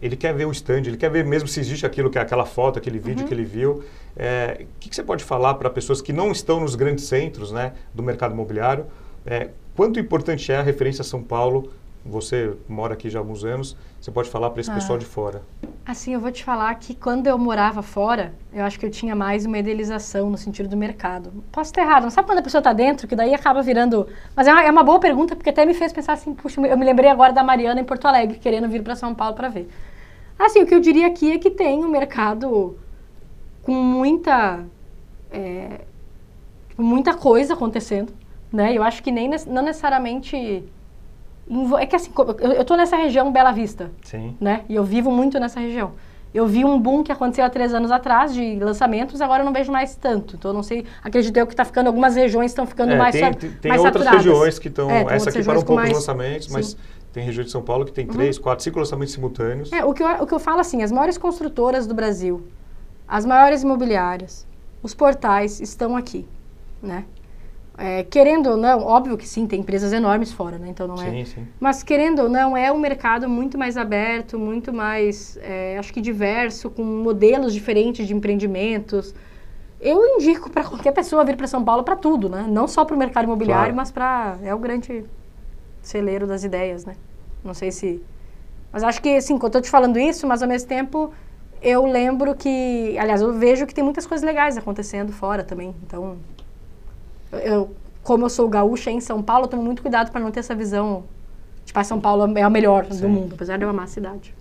ele 0.00 0.14
quer 0.14 0.32
ver 0.32 0.44
o 0.44 0.52
stand, 0.52 0.82
ele 0.86 0.96
quer 0.96 1.10
ver 1.10 1.24
mesmo 1.24 1.48
se 1.48 1.58
existe 1.58 1.84
aquilo 1.84 2.08
que 2.08 2.18
é 2.18 2.20
aquela 2.20 2.46
foto, 2.46 2.78
aquele 2.78 3.00
vídeo 3.00 3.22
uhum. 3.22 3.26
que 3.26 3.34
ele 3.34 3.44
viu. 3.44 3.82
É, 4.16 4.58
o 4.60 4.66
que, 4.78 4.90
que, 4.90 4.94
você 4.94 5.02
pode 5.02 5.24
falar 5.24 5.54
para 5.54 5.68
pessoas 5.68 6.00
que 6.00 6.12
não 6.12 6.30
estão 6.30 6.60
nos 6.60 6.76
grandes 6.76 7.06
centros 7.06 7.50
né, 7.50 7.72
do 7.92 8.00
mercado 8.00 8.32
imobiliário? 8.32 8.86
É, 9.26 9.50
quanto 9.74 9.98
importante 9.98 10.52
é 10.52 10.56
a 10.56 10.62
referência 10.62 11.02
a 11.02 11.04
São 11.04 11.20
Paulo 11.20 11.72
você 12.08 12.56
mora 12.68 12.94
aqui 12.94 13.10
já 13.10 13.18
há 13.18 13.20
alguns 13.20 13.44
anos, 13.44 13.76
você 14.00 14.10
pode 14.10 14.28
falar 14.30 14.50
para 14.50 14.60
esse 14.60 14.70
ah. 14.70 14.74
pessoal 14.74 14.98
de 14.98 15.04
fora. 15.04 15.42
Assim, 15.84 16.14
eu 16.14 16.20
vou 16.20 16.30
te 16.30 16.44
falar 16.44 16.74
que 16.76 16.94
quando 16.94 17.26
eu 17.26 17.38
morava 17.38 17.82
fora, 17.82 18.34
eu 18.52 18.64
acho 18.64 18.78
que 18.78 18.86
eu 18.86 18.90
tinha 18.90 19.14
mais 19.14 19.44
uma 19.46 19.58
idealização 19.58 20.30
no 20.30 20.36
sentido 20.38 20.68
do 20.68 20.76
mercado. 20.76 21.44
Posso 21.52 21.70
estar 21.70 21.82
errado, 21.82 22.04
não 22.04 22.10
sabe 22.10 22.26
quando 22.26 22.38
a 22.38 22.42
pessoa 22.42 22.60
está 22.60 22.72
dentro, 22.72 23.06
que 23.06 23.16
daí 23.16 23.34
acaba 23.34 23.62
virando... 23.62 24.06
Mas 24.34 24.46
é 24.46 24.52
uma, 24.52 24.62
é 24.62 24.70
uma, 24.70 24.82
boa 24.82 24.98
pergunta, 24.98 25.36
porque 25.36 25.50
até 25.50 25.64
me 25.66 25.74
fez 25.74 25.92
pensar 25.92 26.14
assim, 26.14 26.34
puxa, 26.34 26.60
eu 26.60 26.76
me 26.78 26.84
lembrei 26.84 27.10
agora 27.10 27.32
da 27.32 27.42
Mariana 27.42 27.80
em 27.80 27.84
Porto 27.84 28.06
Alegre, 28.06 28.38
querendo 28.38 28.68
vir 28.68 28.82
para 28.82 28.94
São 28.94 29.14
Paulo 29.14 29.34
para 29.34 29.48
ver. 29.48 29.68
Assim, 30.38 30.62
o 30.62 30.66
que 30.66 30.74
eu 30.74 30.80
diria 30.80 31.06
aqui 31.06 31.32
é 31.32 31.38
que 31.38 31.50
tem 31.50 31.84
um 31.84 31.88
mercado 31.88 32.76
com 33.62 33.72
muita... 33.72 34.64
É, 35.30 35.80
muita 36.78 37.14
coisa 37.14 37.54
acontecendo, 37.54 38.12
né? 38.52 38.72
Eu 38.74 38.82
acho 38.82 39.02
que 39.02 39.10
nem 39.10 39.30
não 39.46 39.62
necessariamente 39.62 40.64
é 41.78 41.86
que 41.86 41.96
assim, 41.96 42.10
eu 42.40 42.60
estou 42.60 42.76
nessa 42.76 42.96
região 42.96 43.32
Bela 43.32 43.52
Vista, 43.52 43.90
Sim. 44.02 44.36
né? 44.40 44.62
E 44.68 44.74
eu 44.74 44.84
vivo 44.84 45.10
muito 45.10 45.38
nessa 45.38 45.60
região. 45.60 45.92
Eu 46.34 46.46
vi 46.46 46.64
um 46.64 46.78
boom 46.78 47.02
que 47.02 47.10
aconteceu 47.10 47.44
há 47.44 47.48
três 47.48 47.72
anos 47.72 47.90
atrás 47.90 48.34
de 48.34 48.58
lançamentos, 48.58 49.20
agora 49.22 49.42
eu 49.42 49.46
não 49.46 49.52
vejo 49.52 49.72
mais 49.72 49.96
tanto. 49.96 50.36
Então, 50.36 50.50
eu 50.50 50.54
não 50.54 50.62
sei, 50.62 50.84
acredito 51.02 51.36
eu 51.36 51.46
que 51.46 51.54
está 51.54 51.64
ficando, 51.64 51.86
algumas 51.86 52.14
regiões 52.14 52.50
estão 52.50 52.66
ficando 52.66 52.92
é, 52.92 52.96
mais 52.96 53.14
Tem, 53.14 53.32
tem, 53.32 53.50
tem 53.52 53.68
mais 53.70 53.82
outras 53.82 54.04
saturadas. 54.04 54.26
regiões 54.26 54.58
que 54.58 54.68
estão, 54.68 54.90
é, 54.90 55.06
essa 55.14 55.30
aqui 55.30 55.42
para 55.42 55.52
um 55.58 55.62
pouco 55.62 55.74
mais, 55.76 55.92
lançamentos, 55.92 56.48
sim. 56.48 56.52
mas 56.52 56.76
tem 57.12 57.24
região 57.24 57.42
de 57.42 57.50
São 57.50 57.62
Paulo 57.62 57.86
que 57.86 57.92
tem 57.92 58.06
uhum. 58.06 58.12
três, 58.12 58.38
quatro, 58.38 58.62
cinco 58.62 58.78
lançamentos 58.78 59.14
simultâneos. 59.14 59.72
É, 59.72 59.82
o 59.82 59.94
que, 59.94 60.02
eu, 60.02 60.08
o 60.08 60.26
que 60.26 60.34
eu 60.34 60.38
falo 60.38 60.60
assim, 60.60 60.82
as 60.82 60.92
maiores 60.92 61.16
construtoras 61.16 61.86
do 61.86 61.94
Brasil, 61.94 62.46
as 63.08 63.24
maiores 63.24 63.62
imobiliárias, 63.62 64.46
os 64.82 64.92
portais 64.92 65.58
estão 65.60 65.96
aqui, 65.96 66.26
né? 66.82 67.04
É, 67.78 68.04
querendo 68.04 68.50
ou 68.50 68.56
não, 68.56 68.82
óbvio 68.82 69.18
que 69.18 69.28
sim, 69.28 69.46
tem 69.46 69.60
empresas 69.60 69.92
enormes 69.92 70.32
fora, 70.32 70.58
né? 70.58 70.68
Então 70.68 70.86
não 70.86 70.94
é. 70.94 71.10
Sim, 71.10 71.24
sim. 71.26 71.48
Mas 71.60 71.82
querendo 71.82 72.22
ou 72.22 72.28
não, 72.28 72.56
é 72.56 72.72
um 72.72 72.78
mercado 72.78 73.28
muito 73.28 73.58
mais 73.58 73.76
aberto, 73.76 74.38
muito 74.38 74.72
mais, 74.72 75.38
é, 75.42 75.76
acho 75.78 75.92
que 75.92 76.00
diverso, 76.00 76.70
com 76.70 76.82
modelos 76.82 77.52
diferentes 77.52 78.06
de 78.06 78.14
empreendimentos. 78.14 79.14
Eu 79.78 80.02
indico 80.16 80.48
para 80.48 80.64
qualquer 80.64 80.92
pessoa 80.92 81.22
vir 81.22 81.36
para 81.36 81.46
São 81.46 81.62
Paulo 81.62 81.84
para 81.84 81.96
tudo, 81.96 82.30
né? 82.30 82.46
Não 82.48 82.66
só 82.66 82.82
para 82.82 82.96
o 82.96 82.98
mercado 82.98 83.24
imobiliário, 83.24 83.74
claro. 83.74 83.76
mas 83.76 83.90
para 83.90 84.38
é 84.42 84.54
o 84.54 84.58
grande 84.58 85.04
celeiro 85.82 86.26
das 86.26 86.44
ideias, 86.44 86.86
né? 86.86 86.96
Não 87.44 87.52
sei 87.52 87.70
se, 87.70 88.02
mas 88.72 88.82
acho 88.82 89.02
que 89.02 89.16
assim, 89.16 89.34
quando 89.34 89.54
eu 89.54 89.58
estou 89.58 89.60
te 89.60 89.70
falando 89.70 89.98
isso, 89.98 90.26
mas 90.26 90.42
ao 90.42 90.48
mesmo 90.48 90.66
tempo 90.66 91.12
eu 91.62 91.84
lembro 91.84 92.34
que, 92.34 92.96
aliás, 92.98 93.20
eu 93.20 93.32
vejo 93.32 93.66
que 93.66 93.74
tem 93.74 93.84
muitas 93.84 94.06
coisas 94.06 94.24
legais 94.24 94.56
acontecendo 94.56 95.12
fora 95.12 95.44
também. 95.44 95.74
Então 95.84 96.16
eu, 97.32 97.74
como 98.02 98.24
eu 98.24 98.30
sou 98.30 98.48
gaúcha 98.48 98.90
em 98.90 99.00
São 99.00 99.22
Paulo, 99.22 99.44
eu 99.44 99.48
tomo 99.48 99.62
muito 99.62 99.82
cuidado 99.82 100.10
para 100.10 100.20
não 100.20 100.30
ter 100.30 100.40
essa 100.40 100.54
visão 100.54 101.04
tipo, 101.64 101.84
São 101.84 102.00
Paulo 102.00 102.36
é 102.38 102.42
a 102.42 102.50
melhor 102.50 102.86
Sim. 102.90 103.00
do 103.02 103.08
mundo, 103.08 103.34
apesar 103.34 103.56
de 103.56 103.64
eu 103.64 103.68
amar 103.68 103.84
a 103.84 103.88
cidade. 103.88 104.34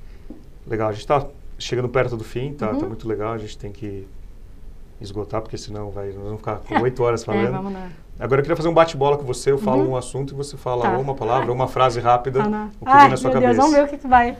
Legal, 0.67 0.89
a 0.89 0.91
gente 0.91 1.01
está 1.01 1.25
chegando 1.57 1.89
perto 1.89 2.15
do 2.15 2.23
fim, 2.23 2.53
tá, 2.53 2.67
tá 2.67 2.73
uhum. 2.73 2.79
tá 2.79 2.85
muito 2.87 3.07
legal, 3.07 3.33
a 3.33 3.37
gente 3.37 3.57
tem 3.57 3.71
que 3.71 4.07
esgotar, 5.01 5.41
porque 5.41 5.57
senão 5.57 5.89
vai, 5.89 6.07
nós 6.07 6.23
vamos 6.23 6.37
ficar 6.37 6.57
com 6.57 6.75
oito 6.81 7.03
horas 7.03 7.21
é, 7.21 7.25
falando. 7.25 7.47
É, 7.47 7.51
vamos 7.51 7.73
lá. 7.73 7.89
Agora 8.17 8.39
eu 8.39 8.43
queria 8.43 8.55
fazer 8.55 8.69
um 8.69 8.73
bate-bola 8.73 9.17
com 9.17 9.25
você, 9.25 9.51
eu 9.51 9.57
falo 9.57 9.83
uhum. 9.83 9.91
um 9.91 9.97
assunto 9.97 10.33
e 10.33 10.37
você 10.37 10.55
fala 10.55 10.83
tá. 10.83 10.97
uma 10.97 11.15
palavra, 11.15 11.51
uma 11.51 11.67
frase 11.67 11.99
rápida, 11.99 12.41
ah, 12.43 12.69
o 12.79 12.85
que 12.85 12.91
Ai, 12.91 13.01
vem 13.01 13.09
na 13.09 13.17
sua 13.17 13.31
cabeça. 13.31 13.53
Deus, 13.53 13.57
vamos 13.57 13.75
ver 13.75 13.83
o 13.83 13.87
que, 13.89 13.97
que 13.97 14.07
vai. 14.07 14.37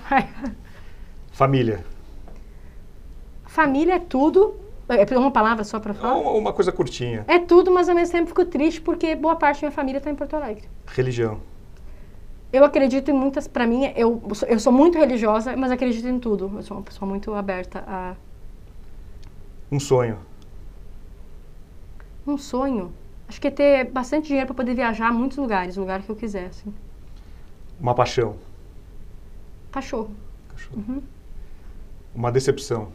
Família. 1.31 1.83
Família 3.45 3.95
é 3.95 3.99
tudo, 3.99 4.55
é 4.87 5.17
uma 5.17 5.31
palavra 5.31 5.63
só 5.63 5.79
para 5.79 5.93
falar? 5.93 6.15
Uma, 6.15 6.31
uma, 6.31 6.53
coisa 6.53 6.71
curtinha. 6.71 7.25
É 7.27 7.39
tudo, 7.39 7.71
mas 7.71 7.89
ao 7.89 7.95
mesmo 7.95 8.11
tempo 8.11 8.27
fico 8.27 8.45
triste 8.45 8.81
porque 8.81 9.15
boa 9.15 9.35
parte 9.35 9.61
da 9.61 9.67
minha 9.67 9.75
família 9.75 9.97
está 9.97 10.11
em 10.11 10.15
Porto 10.15 10.35
Alegre. 10.35 10.69
Religião. 10.87 11.39
Eu 12.53 12.63
acredito 12.63 13.09
em 13.09 13.13
muitas, 13.13 13.47
para 13.47 13.65
mim, 13.65 13.91
eu, 13.95 14.21
eu 14.47 14.59
sou 14.59 14.71
muito 14.71 14.97
religiosa, 14.97 15.57
mas 15.57 15.71
acredito 15.71 16.07
em 16.07 16.19
tudo. 16.19 16.51
Eu 16.55 16.61
sou 16.61 16.77
uma 16.77 16.83
pessoa 16.83 17.09
muito 17.09 17.33
aberta 17.33 17.83
a... 17.87 18.15
Um 19.71 19.79
sonho. 19.79 20.19
Um 22.25 22.37
sonho? 22.37 22.93
Acho 23.27 23.41
que 23.41 23.47
é 23.47 23.51
ter 23.51 23.85
bastante 23.85 24.27
dinheiro 24.27 24.47
para 24.47 24.55
poder 24.55 24.75
viajar 24.75 25.07
a 25.07 25.11
muitos 25.11 25.37
lugares, 25.37 25.77
o 25.77 25.81
lugar 25.81 26.01
que 26.03 26.09
eu 26.09 26.15
quiser, 26.15 26.45
assim. 26.45 26.73
Uma 27.79 27.93
paixão. 27.95 28.35
Cachorro. 29.71 30.11
Cachorro. 30.49 30.83
Uhum. 30.87 31.01
Uma 32.13 32.31
decepção. 32.31 32.89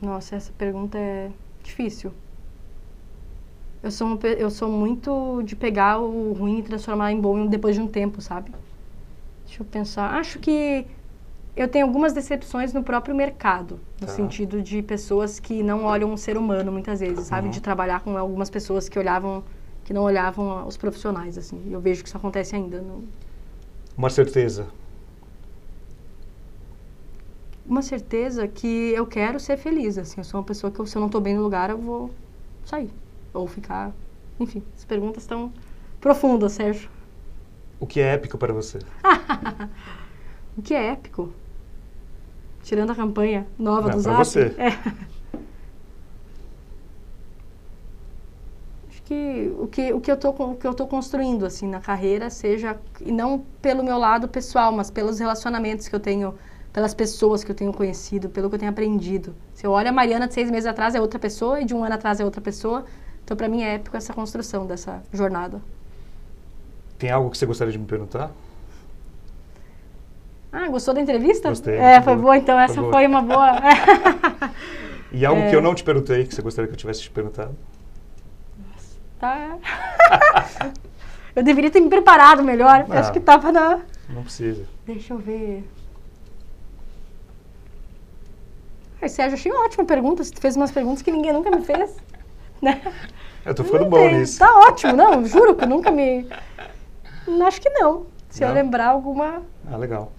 Nossa, 0.00 0.36
essa 0.36 0.52
pergunta 0.56 0.96
é 0.96 1.30
difícil. 1.62 2.12
Eu 3.82 3.90
sou, 3.90 4.06
uma, 4.08 4.18
eu 4.26 4.50
sou 4.50 4.70
muito 4.70 5.42
de 5.42 5.54
pegar 5.54 5.98
o 5.98 6.32
ruim 6.32 6.58
e 6.58 6.62
transformar 6.62 7.12
em 7.12 7.20
bom 7.20 7.46
depois 7.46 7.76
de 7.76 7.80
um 7.80 7.86
tempo, 7.86 8.20
sabe? 8.20 8.52
Deixa 9.46 9.62
eu 9.62 9.66
pensar. 9.66 10.14
Acho 10.14 10.38
que 10.38 10.86
eu 11.56 11.68
tenho 11.68 11.86
algumas 11.86 12.12
decepções 12.12 12.72
no 12.72 12.82
próprio 12.82 13.14
mercado, 13.14 13.80
no 14.00 14.06
tá. 14.06 14.12
sentido 14.12 14.62
de 14.62 14.82
pessoas 14.82 15.38
que 15.38 15.62
não 15.62 15.84
olham 15.84 16.12
o 16.12 16.18
ser 16.18 16.36
humano 16.36 16.72
muitas 16.72 17.00
vezes, 17.00 17.26
sabe? 17.26 17.46
Uhum. 17.46 17.52
De 17.52 17.60
trabalhar 17.60 18.00
com 18.00 18.16
algumas 18.16 18.50
pessoas 18.50 18.88
que 18.88 18.98
olhavam, 18.98 19.44
que 19.84 19.92
não 19.92 20.02
olhavam 20.02 20.66
os 20.66 20.76
profissionais, 20.76 21.38
assim. 21.38 21.60
Eu 21.70 21.80
vejo 21.80 22.02
que 22.02 22.08
isso 22.08 22.16
acontece 22.16 22.54
ainda. 22.54 22.80
No... 22.80 23.04
Uma 23.96 24.10
certeza 24.10 24.66
uma 27.68 27.82
certeza 27.82 28.48
que 28.48 28.92
eu 28.94 29.06
quero 29.06 29.38
ser 29.38 29.58
feliz, 29.58 29.98
assim. 29.98 30.18
Eu 30.18 30.24
sou 30.24 30.40
uma 30.40 30.46
pessoa 30.46 30.70
que, 30.70 30.84
se 30.86 30.96
eu 30.96 31.00
não 31.00 31.06
estou 31.06 31.20
bem 31.20 31.34
no 31.34 31.42
lugar, 31.42 31.68
eu 31.68 31.76
vou 31.76 32.10
sair. 32.64 32.90
Ou 33.34 33.46
ficar... 33.46 33.92
Enfim, 34.40 34.62
as 34.74 34.84
perguntas 34.84 35.24
estão 35.24 35.52
profundas, 36.00 36.52
Sérgio. 36.52 36.88
O 37.78 37.86
que 37.86 38.00
é 38.00 38.14
épico 38.14 38.38
para 38.38 38.54
você? 38.54 38.78
o 40.56 40.62
que 40.62 40.72
é 40.72 40.92
épico? 40.92 41.30
Tirando 42.62 42.90
a 42.90 42.94
campanha 42.94 43.46
nova 43.58 43.88
não, 43.88 43.96
do 43.96 44.02
Zap. 44.02 44.16
você. 44.16 44.54
É. 44.56 44.68
Acho 48.88 49.02
que 49.02 49.52
o 49.58 49.66
que, 49.66 49.92
o 49.92 50.00
que 50.00 50.10
eu 50.10 50.16
tô, 50.16 50.30
o 50.30 50.56
que 50.56 50.66
eu 50.66 50.72
tô 50.72 50.86
construindo, 50.86 51.44
assim, 51.44 51.68
na 51.68 51.80
carreira, 51.80 52.30
seja... 52.30 52.80
E 53.00 53.12
não 53.12 53.44
pelo 53.60 53.82
meu 53.84 53.98
lado 53.98 54.26
pessoal, 54.26 54.72
mas 54.72 54.90
pelos 54.90 55.18
relacionamentos 55.18 55.86
que 55.86 55.94
eu 55.94 56.00
tenho 56.00 56.34
pelas 56.78 56.94
pessoas 56.94 57.42
que 57.42 57.50
eu 57.50 57.56
tenho 57.56 57.72
conhecido, 57.72 58.28
pelo 58.28 58.48
que 58.48 58.54
eu 58.54 58.58
tenho 58.60 58.70
aprendido. 58.70 59.34
Se 59.52 59.66
eu 59.66 59.72
olho 59.72 59.88
a 59.88 59.92
Mariana 59.92 60.28
de 60.28 60.34
seis 60.34 60.48
meses 60.48 60.64
atrás 60.64 60.94
é 60.94 61.00
outra 61.00 61.18
pessoa 61.18 61.60
e 61.60 61.64
de 61.64 61.74
um 61.74 61.82
ano 61.82 61.96
atrás 61.96 62.20
é 62.20 62.24
outra 62.24 62.40
pessoa, 62.40 62.84
então 63.24 63.36
para 63.36 63.48
mim 63.48 63.64
é 63.64 63.74
épico 63.74 63.96
essa 63.96 64.14
construção 64.14 64.64
dessa 64.64 65.02
jornada. 65.12 65.60
Tem 66.96 67.10
algo 67.10 67.30
que 67.30 67.36
você 67.36 67.46
gostaria 67.46 67.72
de 67.72 67.78
me 67.80 67.84
perguntar? 67.84 68.30
Ah, 70.52 70.68
gostou 70.68 70.94
da 70.94 71.00
entrevista? 71.00 71.48
Gostei. 71.48 71.74
É, 71.74 72.00
foi 72.00 72.12
boa, 72.12 72.22
boa 72.22 72.36
então 72.36 72.56
essa 72.56 72.80
foi, 72.80 72.92
foi 72.92 73.06
uma 73.08 73.22
boa. 73.22 73.56
e 75.10 75.26
algo 75.26 75.40
é... 75.42 75.50
que 75.50 75.56
eu 75.56 75.60
não 75.60 75.74
te 75.74 75.82
perguntei, 75.82 76.26
que 76.26 76.32
você 76.32 76.42
gostaria 76.42 76.68
que 76.68 76.74
eu 76.74 76.78
tivesse 76.78 77.02
te 77.02 77.10
perguntado? 77.10 77.56
Nossa, 78.56 78.96
tá. 79.18 79.58
eu 81.34 81.42
deveria 81.42 81.72
ter 81.72 81.80
me 81.80 81.90
preparado 81.90 82.44
melhor. 82.44 82.86
Não, 82.86 82.96
Acho 82.96 83.12
que 83.12 83.18
tava 83.18 83.50
na. 83.50 83.80
Não 84.08 84.22
precisa. 84.22 84.64
Deixa 84.86 85.12
eu 85.12 85.18
ver. 85.18 85.68
Ai, 89.00 89.08
Sérgio, 89.08 89.34
achei 89.38 89.50
uma 89.52 89.64
ótima 89.64 89.84
pergunta. 89.84 90.24
Você 90.24 90.32
fez 90.38 90.56
umas 90.56 90.70
perguntas 90.70 91.02
que 91.02 91.10
ninguém 91.10 91.32
nunca 91.32 91.50
me 91.50 91.62
fez. 91.64 91.94
Né? 92.60 92.82
Eu 93.46 93.54
tô 93.54 93.62
ficando 93.62 93.82
não 93.84 93.88
bom 93.90 93.98
tem. 93.98 94.18
nisso. 94.18 94.40
Tá 94.40 94.52
ótimo, 94.66 94.92
não, 94.92 95.24
juro 95.24 95.54
que 95.54 95.64
nunca 95.64 95.92
me. 95.92 96.26
Acho 97.46 97.60
que 97.60 97.70
não. 97.70 98.06
Se 98.28 98.40
Não? 98.40 98.48
eu 98.48 98.54
lembrar 98.54 98.88
alguma. 98.88 99.42
Ah, 99.70 99.76
legal. 99.76 100.10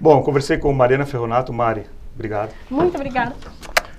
Bom, 0.00 0.20
conversei 0.24 0.58
com 0.58 0.72
Mariana 0.72 1.06
Ferronato. 1.06 1.52
Mari, 1.52 1.86
obrigado. 2.12 2.50
Muito 2.68 2.96
obrigada. 2.96 3.32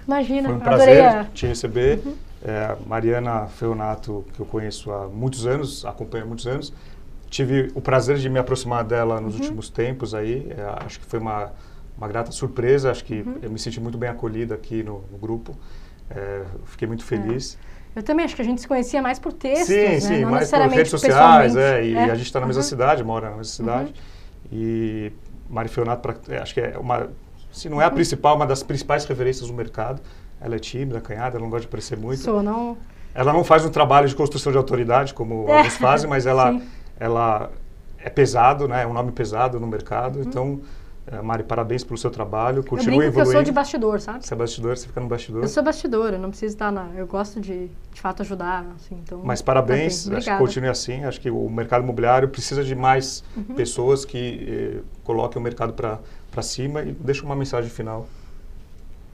Imagina, 0.05 0.49
Foi 0.49 0.57
um 0.57 0.59
prazer 0.59 1.05
a. 1.05 1.17
Uhum. 1.19 1.23
te 1.33 1.47
receber. 1.47 2.01
É, 2.43 2.75
Mariana 2.86 3.47
Ferronato, 3.47 4.25
que 4.33 4.41
eu 4.41 4.45
conheço 4.45 4.91
há 4.91 5.07
muitos 5.07 5.47
anos, 5.47 5.86
acompanho 5.86 6.25
há 6.25 6.27
muitos 6.27 6.45
anos. 6.45 6.73
Tive 7.29 7.71
o 7.75 7.79
prazer 7.81 8.17
de 8.17 8.27
me 8.29 8.39
aproximar 8.39 8.83
dela 8.83 9.15
Uhum. 9.15 9.21
nos 9.21 9.36
últimos 9.36 9.69
tempos 9.69 10.13
aí. 10.13 10.51
É, 10.55 10.86
acho 10.86 10.99
que 10.99 11.05
foi 11.05 11.19
uma, 11.19 11.53
uma 11.97 12.07
grata 12.07 12.31
surpresa. 12.31 12.91
Acho 12.91 13.03
que 13.05 13.21
Uhum. 13.21 13.37
eu 13.41 13.49
me 13.51 13.59
senti 13.59 13.79
muito 13.79 13.97
bem 13.97 14.09
acolhida 14.09 14.55
aqui 14.55 14.83
no, 14.83 15.03
no 15.11 15.17
grupo. 15.17 15.55
É, 16.09 16.43
fiquei 16.65 16.87
muito 16.87 17.03
feliz. 17.03 17.57
Eu 17.95 18.03
também 18.03 18.25
acho 18.25 18.35
que 18.35 18.41
a 18.41 18.45
gente 18.45 18.59
se 18.61 18.67
conhecia 18.67 19.01
mais 19.01 19.17
por 19.17 19.31
textos, 19.33 19.67
sim, 19.67 19.73
né? 19.75 19.99
sim, 20.01 20.21
não 20.21 20.31
mais 20.31 20.49
por 20.51 20.59
redes 20.59 20.91
sociais, 20.91 21.55
é, 21.55 21.79
e 21.81 21.85
pessoalmente. 21.87 22.11
a 22.11 22.15
gente 22.15 22.25
está 22.27 22.39
na 22.41 22.45
mesma 22.45 22.61
Uhum. 22.61 22.67
cidade, 22.67 23.03
mora 23.03 23.25
na 23.29 23.37
mesma 23.37 23.43
cidade. 23.45 23.93
E 24.51 25.11
Mari 25.49 25.69
Ferronato, 25.69 26.01
pra- 26.01 26.35
é, 26.35 26.39
acho 26.41 26.53
que 26.53 26.59
é 26.59 26.77
uma, 26.77 27.09
se 27.51 27.69
não 27.69 27.81
é 27.81 27.85
a 27.85 27.87
Uhum. 27.87 27.93
principal, 27.93 28.35
uma 28.35 28.45
das 28.45 28.61
principais 28.63 29.05
referências 29.05 29.47
do 29.47 29.53
mercado. 29.53 30.01
Ela 30.41 30.55
é 30.55 30.59
tímida, 30.59 30.97
acanhada, 30.97 31.37
ela 31.37 31.43
não 31.43 31.49
gosta 31.49 31.61
de 31.61 31.67
aparecer 31.67 31.97
muito. 31.97 32.19
Sou, 32.21 32.43
não. 32.43 32.77
Ela 33.13 33.31
não 33.31 33.43
faz 33.45 33.63
um 33.65 33.69
trabalho 33.69 34.07
de 34.09 34.13
construção 34.15 34.51
de 34.51 34.57
autoridade 34.57 35.13
como 35.13 35.45
É. 35.47 35.57
alguns 35.59 35.77
fazem, 35.77 36.09
mas 36.09 36.25
ela, 36.25 36.51
Sim. 36.59 36.63
ela 36.99 37.49
é 37.97 38.09
pesado, 38.09 38.67
né? 38.67 38.83
É 38.83 38.87
um 38.87 38.91
nome 38.93 39.13
pesado 39.13 39.57
no 39.57 39.65
mercado. 39.67 40.17
Uhum. 40.19 40.25
Então, 40.25 40.61
eh, 41.08 41.22
Mari, 41.22 41.43
parabéns 41.43 41.84
pelo 41.84 41.97
seu 41.97 42.10
trabalho. 42.10 42.60
Eu 42.60 42.64
Continue 42.64 42.97
brinco 42.97 43.14
que 43.14 43.22
eu 43.22 43.26
sou 43.26 43.43
de 43.43 43.51
bastidor, 43.51 43.99
sabe? 44.01 44.26
Você 44.26 44.34
é 44.34 44.38
bastidor, 44.38 44.78
você 44.78 44.88
fica 44.88 44.99
no 44.99 45.08
bastidor. 45.08 45.43
Eu 45.43 45.47
sou 45.47 45.64
bastidor, 45.64 46.14
eu 46.14 46.20
não 46.20 46.30
preciso 46.30 46.56
estar 46.56 46.72
na. 46.72 46.89
Eu 46.95 47.06
gosto 47.08 47.39
de, 47.39 47.68
de 47.93 48.01
fato, 48.01 48.22
ajudar, 48.22 48.66
assim, 48.76 48.95
então. 49.03 49.22
Mas 49.24 49.41
parabéns, 49.41 50.08
acho 50.10 50.30
que 50.32 50.38
continue 50.38 50.70
assim. 50.70 51.03
Acho 51.03 51.20
que 51.22 51.30
o 51.30 51.49
mercado 51.49 51.84
imobiliário 51.84 52.28
precisa 52.30 52.64
de 52.64 52.76
mais 52.76 53.24
Uhum. 53.36 53.56
pessoas 53.56 54.03
que 54.06 54.78
eh, 54.78 54.82
coloquem 55.03 55.39
o 55.39 55.43
mercado 55.43 55.74
para 55.74 56.41
cima 56.41 56.82
e 56.82 56.91
deixa 56.91 57.24
uma 57.26 57.36
mensagem 57.36 57.70
final. 57.70 58.08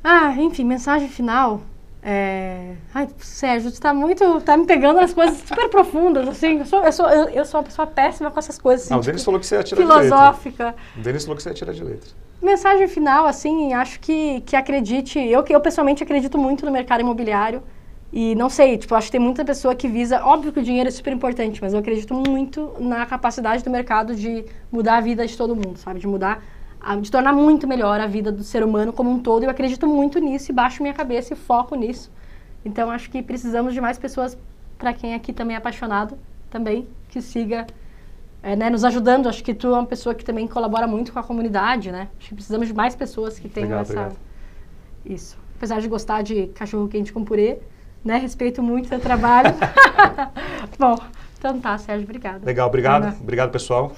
Ah, 0.04 0.34
enfim, 0.38 0.64
mensagem 0.64 1.08
final. 1.10 1.62
É... 2.04 2.74
Ai, 2.94 3.08
Sérgio, 3.20 3.72
tu 3.72 3.80
tá 3.80 3.94
muito. 3.94 4.42
tá 4.42 4.58
me 4.58 4.66
pegando 4.66 4.98
nas 5.00 5.14
coisas 5.14 5.38
super 5.48 5.70
profundas, 5.70 6.28
assim. 6.28 6.58
Eu 6.60 6.66
sou, 6.66 6.84
eu 6.84 6.92
sou, 6.92 7.08
eu, 7.10 7.30
eu 7.30 7.46
sou 7.46 7.60
uma 7.60 7.64
pessoa 7.66 7.86
péssima 7.86 8.32
com 8.32 8.40
essas 8.40 8.58
coisas, 8.58 8.86
assim, 8.86 8.94
Ah, 8.94 8.98
o 8.98 9.02
tipo, 9.02 9.12
Denis 9.12 9.24
falou 9.24 9.40
que 9.40 9.46
você 9.46 9.56
ia 9.56 9.64
tirar 9.64 9.82
de 9.82 9.88
letra. 9.88 10.04
filosófica. 10.04 10.76
O 10.98 11.02
Denis 11.02 11.24
falou 11.24 11.38
que 11.38 11.44
você 11.44 11.50
ia 11.50 11.56
tirar 11.56 11.74
de 11.74 11.84
letra. 11.84 12.10
Mensagem 12.42 12.88
final, 12.88 13.28
assim, 13.28 13.74
acho 13.74 14.00
que, 14.00 14.42
que 14.42 14.56
acredite. 14.56 15.20
Eu, 15.20 15.46
eu 15.48 15.62
pessoalmente 15.62 16.02
acredito 16.04 16.38
muito 16.40 16.66
no 16.66 16.72
mercado 16.72 17.02
imobiliário. 17.02 17.62
E 18.14 18.36
não 18.36 18.50
sei, 18.50 18.78
tipo, 18.78 18.94
acho 18.96 19.06
que 19.08 19.12
tem 19.14 19.22
muita 19.22 19.46
pessoa 19.46 19.74
que 19.76 19.88
visa. 19.88 20.22
Óbvio 20.26 20.52
que 20.52 20.60
o 20.60 20.64
dinheiro 20.64 20.88
é 20.90 20.92
super 20.92 21.14
importante, 21.14 21.62
mas 21.62 21.72
eu 21.72 21.80
acredito 21.80 22.14
muito 22.14 22.74
na 22.80 23.06
capacidade 23.06 23.64
do 23.64 23.70
mercado 23.70 24.14
de 24.16 24.44
mudar 24.72 24.98
a 24.98 25.02
vida 25.02 25.26
de 25.26 25.38
todo 25.38 25.56
mundo, 25.56 25.78
sabe? 25.78 26.00
De 26.00 26.08
mudar, 26.08 26.44
a- 26.84 26.96
de 26.96 27.10
tornar 27.12 27.34
muito 27.34 27.68
melhor 27.68 28.00
a 28.00 28.08
vida 28.08 28.32
do 28.32 28.44
ser 28.44 28.64
humano 28.64 28.92
como 28.92 29.10
um 29.12 29.20
todo. 29.20 29.44
Eu 29.44 29.50
acredito 29.50 29.88
muito 29.88 30.20
nisso 30.20 30.52
e 30.52 30.54
baixo 30.54 30.82
minha 30.82 30.94
cabeça 30.94 31.34
e 31.34 31.36
foco 31.38 31.76
nisso. 31.76 32.12
Então 32.66 32.90
acho 32.92 33.10
que 33.10 33.22
precisamos 33.22 33.74
de 33.74 33.82
mais 33.82 33.98
pessoas, 33.98 34.38
para 34.78 34.94
quem 34.94 35.14
aqui 35.14 35.32
também 35.34 35.56
é 35.56 35.58
apaixonado, 35.58 36.18
também, 36.50 36.88
que 37.10 37.22
siga 37.22 37.66
é, 38.44 38.56
né, 38.56 38.70
nos 38.70 38.84
ajudando. 38.84 39.28
Acho 39.30 39.44
que 39.44 39.54
tu 39.54 39.68
é 39.68 39.74
uma 39.74 39.86
pessoa 39.86 40.16
que 40.16 40.26
também 40.26 40.48
colabora 40.48 40.88
muito 40.88 41.14
com 41.14 41.20
a 41.20 41.24
comunidade, 41.24 41.92
né? 41.92 42.08
Acho 42.20 42.30
que 42.30 42.36
precisamos 42.36 42.68
de 42.68 42.74
mais 42.74 42.96
pessoas 42.96 43.38
que 43.38 43.48
tenham 43.48 43.68
Obrigado, 43.70 43.84
essa. 43.92 44.00
obrigado. 44.02 44.20
Isso. 45.06 45.38
Apesar 45.58 45.80
de 45.80 45.88
gostar 45.88 46.24
de 46.24 46.48
cachorro 46.48 46.88
quente 46.88 47.14
com 47.14 47.24
purê, 47.24 47.60
né? 48.04 48.18
Respeito 48.18 48.64
muito 48.64 48.86
o 48.86 48.90
seu 48.90 49.00
trabalho. 49.00 49.54
Bom, 50.80 50.96
então 51.38 51.60
tá, 51.60 51.78
Sérgio, 51.78 52.04
obrigada. 52.06 52.44
Legal, 52.44 52.68
obrigado. 52.68 53.04
Ana. 53.04 53.18
Obrigado, 53.22 53.52
pessoal. 53.52 53.92